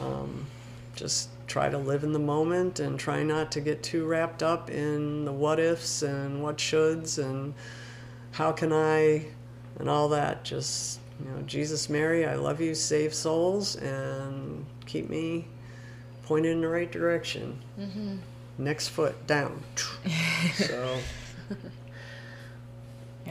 um, 0.00 0.46
just 0.96 1.28
try 1.46 1.68
to 1.68 1.78
live 1.78 2.04
in 2.04 2.12
the 2.12 2.18
moment 2.18 2.80
and 2.80 2.98
try 2.98 3.22
not 3.22 3.50
to 3.52 3.60
get 3.60 3.82
too 3.82 4.06
wrapped 4.06 4.42
up 4.42 4.70
in 4.70 5.24
the 5.24 5.32
what 5.32 5.58
ifs 5.60 6.02
and 6.02 6.42
what 6.42 6.56
shoulds 6.58 7.18
and 7.18 7.54
how 8.32 8.52
can 8.52 8.72
I 8.72 9.26
and 9.78 9.88
all 9.88 10.08
that. 10.10 10.44
Just, 10.44 11.00
you 11.24 11.30
know, 11.30 11.42
Jesus, 11.42 11.88
Mary, 11.88 12.26
I 12.26 12.34
love 12.34 12.60
you, 12.60 12.74
save 12.74 13.14
souls, 13.14 13.76
and 13.76 14.64
keep 14.86 15.08
me 15.10 15.46
pointed 16.24 16.52
in 16.52 16.60
the 16.60 16.68
right 16.68 16.90
direction. 16.90 17.60
Next 18.58 18.88
foot 18.88 19.26
down. 19.26 19.62
so, 20.54 20.98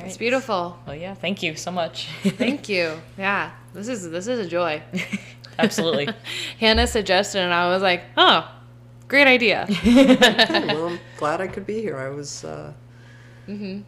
It's 0.06 0.18
beautiful. 0.18 0.78
Well, 0.86 0.96
yeah. 0.96 1.14
Thank 1.14 1.44
you 1.44 1.56
so 1.56 1.72
much. 1.72 2.08
Thank 2.24 2.70
you. 2.70 3.00
Yeah, 3.18 3.52
this 3.74 3.88
is 3.88 4.10
this 4.10 4.28
is 4.28 4.40
a 4.46 4.50
joy. 4.50 4.82
Absolutely. 5.60 6.08
Hannah 6.60 6.88
suggested, 6.88 7.40
and 7.40 7.54
I 7.54 7.68
was 7.68 7.82
like, 7.82 8.04
oh, 8.16 8.50
great 9.08 9.28
idea. 9.28 9.68
well, 9.86 10.88
I'm 10.88 11.00
glad 11.18 11.42
I 11.42 11.48
could 11.48 11.66
be 11.66 11.82
here. 11.82 11.98
I 11.98 12.10
was 12.10 12.44
uh, 12.46 12.74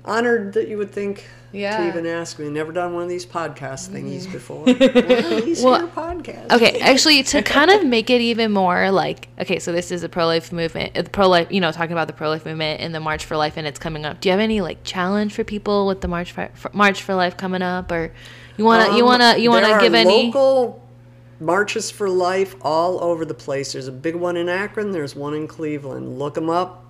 honored 0.05 0.53
that 0.53 0.67
you 0.67 0.77
would 0.77 0.91
think 0.91 1.25
Yeah. 1.51 1.77
to 1.77 1.88
even 1.88 2.05
ask 2.05 2.39
me. 2.39 2.49
Never 2.49 2.71
done 2.71 2.93
one 2.93 3.03
of 3.03 3.09
these 3.09 3.25
podcast 3.25 3.89
thingies 3.89 4.31
before. 4.31 4.67
Of 4.69 5.45
these 5.45 5.61
Well, 5.63 5.79
here 5.79 5.88
podcasts. 5.88 6.51
Okay, 6.51 6.79
actually, 6.79 7.21
to 7.23 7.41
kind 7.57 7.69
of 7.69 7.85
make 7.85 8.09
it 8.09 8.21
even 8.21 8.51
more 8.51 8.89
like, 8.91 9.27
okay, 9.39 9.59
so 9.59 9.71
this 9.71 9.91
is 9.91 10.03
a 10.03 10.09
pro 10.09 10.25
life 10.25 10.51
movement, 10.51 10.93
the 10.95 11.03
pro 11.03 11.27
life, 11.27 11.47
you 11.51 11.61
know, 11.61 11.71
talking 11.71 11.91
about 11.91 12.07
the 12.07 12.13
pro 12.13 12.29
life 12.29 12.45
movement 12.45 12.81
and 12.81 12.93
the 12.95 12.99
March 12.99 13.25
for 13.25 13.38
Life, 13.38 13.57
and 13.57 13.67
it's 13.67 13.79
coming 13.79 14.05
up. 14.05 14.19
Do 14.21 14.29
you 14.29 14.31
have 14.31 14.39
any 14.41 14.61
like 14.61 14.83
challenge 14.83 15.33
for 15.33 15.43
people 15.43 15.85
with 15.88 16.01
the 16.01 16.07
March 16.07 16.31
for, 16.31 16.49
for 16.55 16.71
March 16.73 17.03
for 17.03 17.13
Life 17.15 17.38
coming 17.38 17.61
up, 17.61 17.91
or 17.91 18.11
you 18.57 18.65
wanna, 18.65 18.95
you 18.95 19.03
Um, 19.03 19.09
wanna, 19.09 19.38
you 19.38 19.49
wanna 19.49 19.67
there 19.67 19.81
give 19.81 19.93
are 19.93 19.97
any? 19.97 20.25
local 20.27 20.81
marches 21.39 21.89
for 21.89 22.07
life 22.09 22.55
all 22.61 23.03
over 23.03 23.25
the 23.25 23.33
place. 23.33 23.73
There's 23.73 23.88
a 23.88 23.91
big 23.91 24.15
one 24.15 24.38
in 24.38 24.47
Akron. 24.47 24.91
There's 24.91 25.15
one 25.15 25.33
in 25.33 25.47
Cleveland. 25.47 26.19
Look 26.19 26.35
them 26.35 26.49
up. 26.49 26.85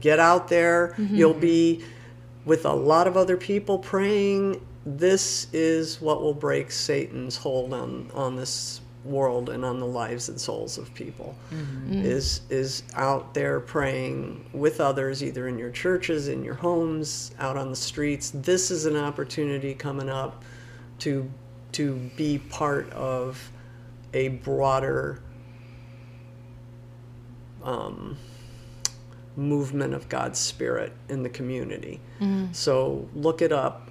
Get 0.00 0.18
out 0.20 0.48
there. 0.48 0.94
Mm-hmm. 0.98 1.14
You'll 1.16 1.34
be 1.34 1.82
with 2.46 2.64
a 2.64 2.72
lot 2.72 3.06
of 3.06 3.16
other 3.16 3.36
people 3.36 3.78
praying. 3.78 4.64
This 4.86 5.48
is 5.52 6.00
what 6.00 6.22
will 6.22 6.32
break 6.32 6.70
Satan's 6.70 7.36
hold 7.36 7.74
on 7.74 8.10
on 8.14 8.36
this 8.36 8.80
world 9.04 9.50
and 9.50 9.64
on 9.64 9.78
the 9.78 9.86
lives 9.86 10.28
and 10.28 10.40
souls 10.40 10.78
of 10.78 10.92
people. 10.94 11.36
Mm-hmm. 11.52 12.04
Is 12.04 12.40
is 12.48 12.84
out 12.94 13.34
there 13.34 13.60
praying 13.60 14.48
with 14.52 14.80
others, 14.80 15.22
either 15.22 15.48
in 15.48 15.58
your 15.58 15.70
churches, 15.70 16.28
in 16.28 16.42
your 16.44 16.54
homes, 16.54 17.32
out 17.38 17.56
on 17.56 17.68
the 17.68 17.76
streets. 17.76 18.30
This 18.30 18.70
is 18.70 18.86
an 18.86 18.96
opportunity 18.96 19.74
coming 19.74 20.08
up 20.08 20.44
to 21.00 21.30
to 21.72 21.96
be 22.16 22.38
part 22.38 22.90
of 22.92 23.50
a 24.14 24.28
broader 24.28 25.20
um, 27.62 28.16
movement 29.36 29.94
of 29.94 30.08
God's 30.08 30.38
Spirit 30.38 30.92
in 31.08 31.22
the 31.22 31.28
community. 31.28 32.00
Mm-hmm. 32.20 32.52
So 32.52 33.08
look 33.14 33.42
it 33.42 33.52
up, 33.52 33.90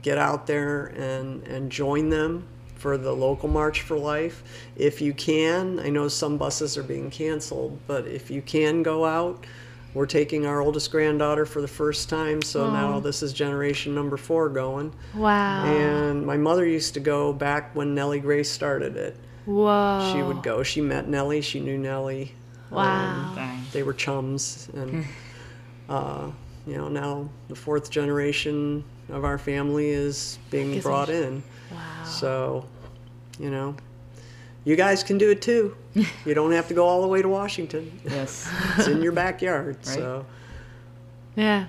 get 0.00 0.18
out 0.18 0.46
there 0.46 0.86
and, 0.86 1.42
and 1.46 1.70
join 1.70 2.08
them 2.08 2.46
for 2.76 2.96
the 2.96 3.12
local 3.12 3.48
March 3.48 3.82
for 3.82 3.96
Life. 3.96 4.42
If 4.76 5.00
you 5.00 5.12
can, 5.12 5.78
I 5.80 5.88
know 5.88 6.08
some 6.08 6.36
buses 6.38 6.76
are 6.76 6.82
being 6.82 7.10
canceled, 7.10 7.78
but 7.86 8.06
if 8.06 8.30
you 8.30 8.42
can 8.42 8.82
go 8.82 9.04
out, 9.04 9.46
we're 9.94 10.06
taking 10.06 10.46
our 10.46 10.60
oldest 10.60 10.90
granddaughter 10.90 11.44
for 11.44 11.60
the 11.60 11.68
first 11.68 12.08
time, 12.08 12.40
so 12.40 12.70
now 12.70 12.98
this 12.98 13.22
is 13.22 13.32
generation 13.32 13.94
number 13.94 14.16
four 14.16 14.48
going. 14.48 14.92
Wow. 15.14 15.66
And 15.66 16.24
my 16.24 16.38
mother 16.38 16.66
used 16.66 16.94
to 16.94 17.00
go 17.00 17.32
back 17.32 17.76
when 17.76 17.94
Nellie 17.94 18.20
Gray 18.20 18.42
started 18.42 18.96
it. 18.96 19.16
Whoa. 19.44 20.10
She 20.12 20.22
would 20.22 20.42
go. 20.42 20.62
She 20.62 20.80
met 20.80 21.08
Nellie. 21.08 21.42
She 21.42 21.60
knew 21.60 21.76
Nellie. 21.76 22.34
Wow. 22.76 23.32
Dang. 23.34 23.62
They 23.72 23.82
were 23.82 23.92
chums, 23.92 24.68
and 24.74 25.04
uh, 25.88 26.30
you 26.66 26.76
know 26.76 26.88
now 26.88 27.28
the 27.48 27.54
fourth 27.56 27.90
generation 27.90 28.84
of 29.10 29.24
our 29.24 29.38
family 29.38 29.90
is 29.90 30.38
being 30.50 30.72
Guess 30.74 30.82
brought 30.82 31.10
I- 31.10 31.14
in. 31.14 31.42
Wow. 31.70 32.04
So, 32.04 32.66
you 33.38 33.50
know, 33.50 33.74
you 34.64 34.76
guys 34.76 35.02
can 35.02 35.16
do 35.18 35.30
it 35.30 35.40
too. 35.42 35.74
you 36.24 36.34
don't 36.34 36.52
have 36.52 36.68
to 36.68 36.74
go 36.74 36.86
all 36.86 37.00
the 37.02 37.08
way 37.08 37.22
to 37.22 37.28
Washington. 37.28 37.98
Yes. 38.04 38.48
it's 38.76 38.88
in 38.88 39.02
your 39.02 39.12
backyard. 39.12 39.84
So, 39.84 40.24
Yeah. 41.36 41.66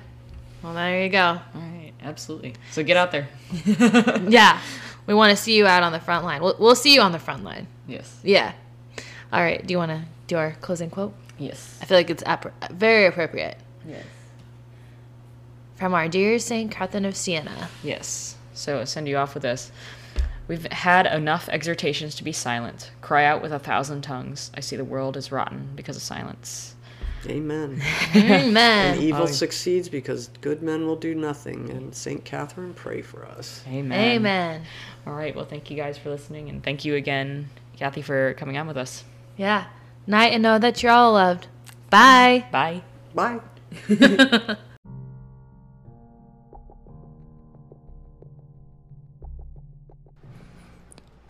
Well, 0.61 0.73
there 0.73 1.03
you 1.03 1.09
go. 1.09 1.39
All 1.55 1.61
right. 1.61 1.91
Absolutely. 2.01 2.55
So 2.71 2.83
get 2.83 2.97
out 2.97 3.11
there. 3.11 3.27
Yeah. 4.29 4.59
We 5.07 5.13
want 5.13 5.31
to 5.31 5.41
see 5.41 5.55
you 5.57 5.65
out 5.67 5.83
on 5.83 5.91
the 5.91 5.99
front 5.99 6.23
line. 6.23 6.41
We'll, 6.41 6.55
we'll 6.59 6.75
see 6.75 6.93
you 6.93 7.01
on 7.01 7.11
the 7.11 7.19
front 7.19 7.43
line. 7.43 7.67
Yes. 7.87 8.17
Yeah. 8.23 8.53
All 9.33 9.41
right. 9.41 9.65
Do 9.65 9.71
you 9.73 9.77
want 9.77 9.91
to 9.91 10.03
do 10.27 10.37
our 10.37 10.51
closing 10.61 10.89
quote? 10.89 11.13
Yes. 11.37 11.77
I 11.81 11.85
feel 11.85 11.97
like 11.97 12.09
it's 12.09 12.23
appro- 12.23 12.51
very 12.71 13.05
appropriate. 13.07 13.57
Yes. 13.87 14.05
From 15.75 15.93
our 15.93 16.07
dear 16.07 16.39
Saint 16.39 16.71
Catherine 16.71 17.05
of 17.05 17.15
Siena. 17.17 17.69
Yes. 17.83 18.37
So 18.53 18.79
I'll 18.79 18.85
send 18.85 19.07
you 19.07 19.17
off 19.17 19.33
with 19.33 19.43
this. 19.43 19.71
We've 20.47 20.71
had 20.71 21.05
enough 21.07 21.49
exhortations 21.49 22.15
to 22.15 22.23
be 22.23 22.31
silent. 22.31 22.91
Cry 23.01 23.25
out 23.25 23.41
with 23.41 23.51
a 23.51 23.59
thousand 23.59 24.01
tongues. 24.03 24.51
I 24.55 24.59
see 24.59 24.75
the 24.75 24.85
world 24.85 25.17
is 25.17 25.31
rotten 25.31 25.69
because 25.75 25.95
of 25.95 26.01
silence. 26.03 26.75
amen. 27.25 27.81
Amen. 28.15 28.93
And 28.95 29.01
evil 29.01 29.23
Oh. 29.23 29.25
succeeds 29.25 29.87
because 29.89 30.27
good 30.41 30.61
men 30.61 30.85
will 30.85 30.97
do 30.97 31.15
nothing. 31.15 31.69
And 31.69 31.95
Saint 31.95 32.25
Catherine, 32.25 32.73
pray 32.73 33.01
for 33.01 33.25
us. 33.25 33.63
Amen. 33.67 33.97
Amen. 34.17 34.63
All 35.07 35.13
right. 35.13 35.33
Well, 35.35 35.45
thank 35.45 35.71
you 35.71 35.77
guys 35.77 35.97
for 35.97 36.09
listening, 36.09 36.49
and 36.49 36.61
thank 36.61 36.83
you 36.83 36.95
again, 36.95 37.49
Kathy, 37.77 38.01
for 38.01 38.33
coming 38.35 38.57
on 38.57 38.67
with 38.67 38.77
us. 38.77 39.05
Yeah. 39.37 39.65
Night 40.05 40.33
and 40.33 40.43
know 40.43 40.59
that 40.59 40.83
you're 40.83 40.91
all 40.91 41.13
loved. 41.13 41.47
Bye. 41.89 42.45
Bye. 42.51 42.81
Bye. 43.13 43.39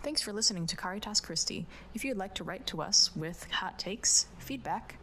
Thanks 0.03 0.21
for 0.21 0.33
listening 0.33 0.67
to 0.67 0.75
Caritas 0.75 1.21
Christi. 1.21 1.65
If 1.93 2.03
you'd 2.03 2.17
like 2.17 2.33
to 2.35 2.43
write 2.43 2.67
to 2.67 2.81
us 2.81 3.15
with 3.15 3.47
hot 3.51 3.79
takes, 3.79 4.25
feedback, 4.37 4.97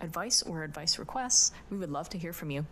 advice, 0.00 0.42
or 0.42 0.64
advice 0.64 0.98
requests, 0.98 1.52
we 1.70 1.78
would 1.78 1.90
love 1.90 2.08
to 2.10 2.18
hear 2.18 2.32
from 2.32 2.50
you. 2.50 2.66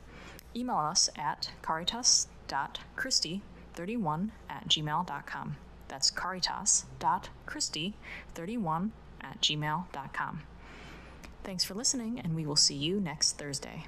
Email 0.57 0.79
us 0.79 1.09
at 1.17 1.53
caritas.christi31 1.63 4.31
at 4.49 4.69
gmail.com. 4.69 5.57
That's 5.87 6.11
caritas.christi31 6.11 8.91
at 9.23 9.41
gmail.com. 9.41 10.43
Thanks 11.43 11.65
for 11.65 11.75
listening, 11.75 12.21
and 12.21 12.35
we 12.37 12.47
will 12.47 12.57
see 12.57 12.75
you 12.75 13.01
next 13.01 13.39
Thursday. 13.39 13.85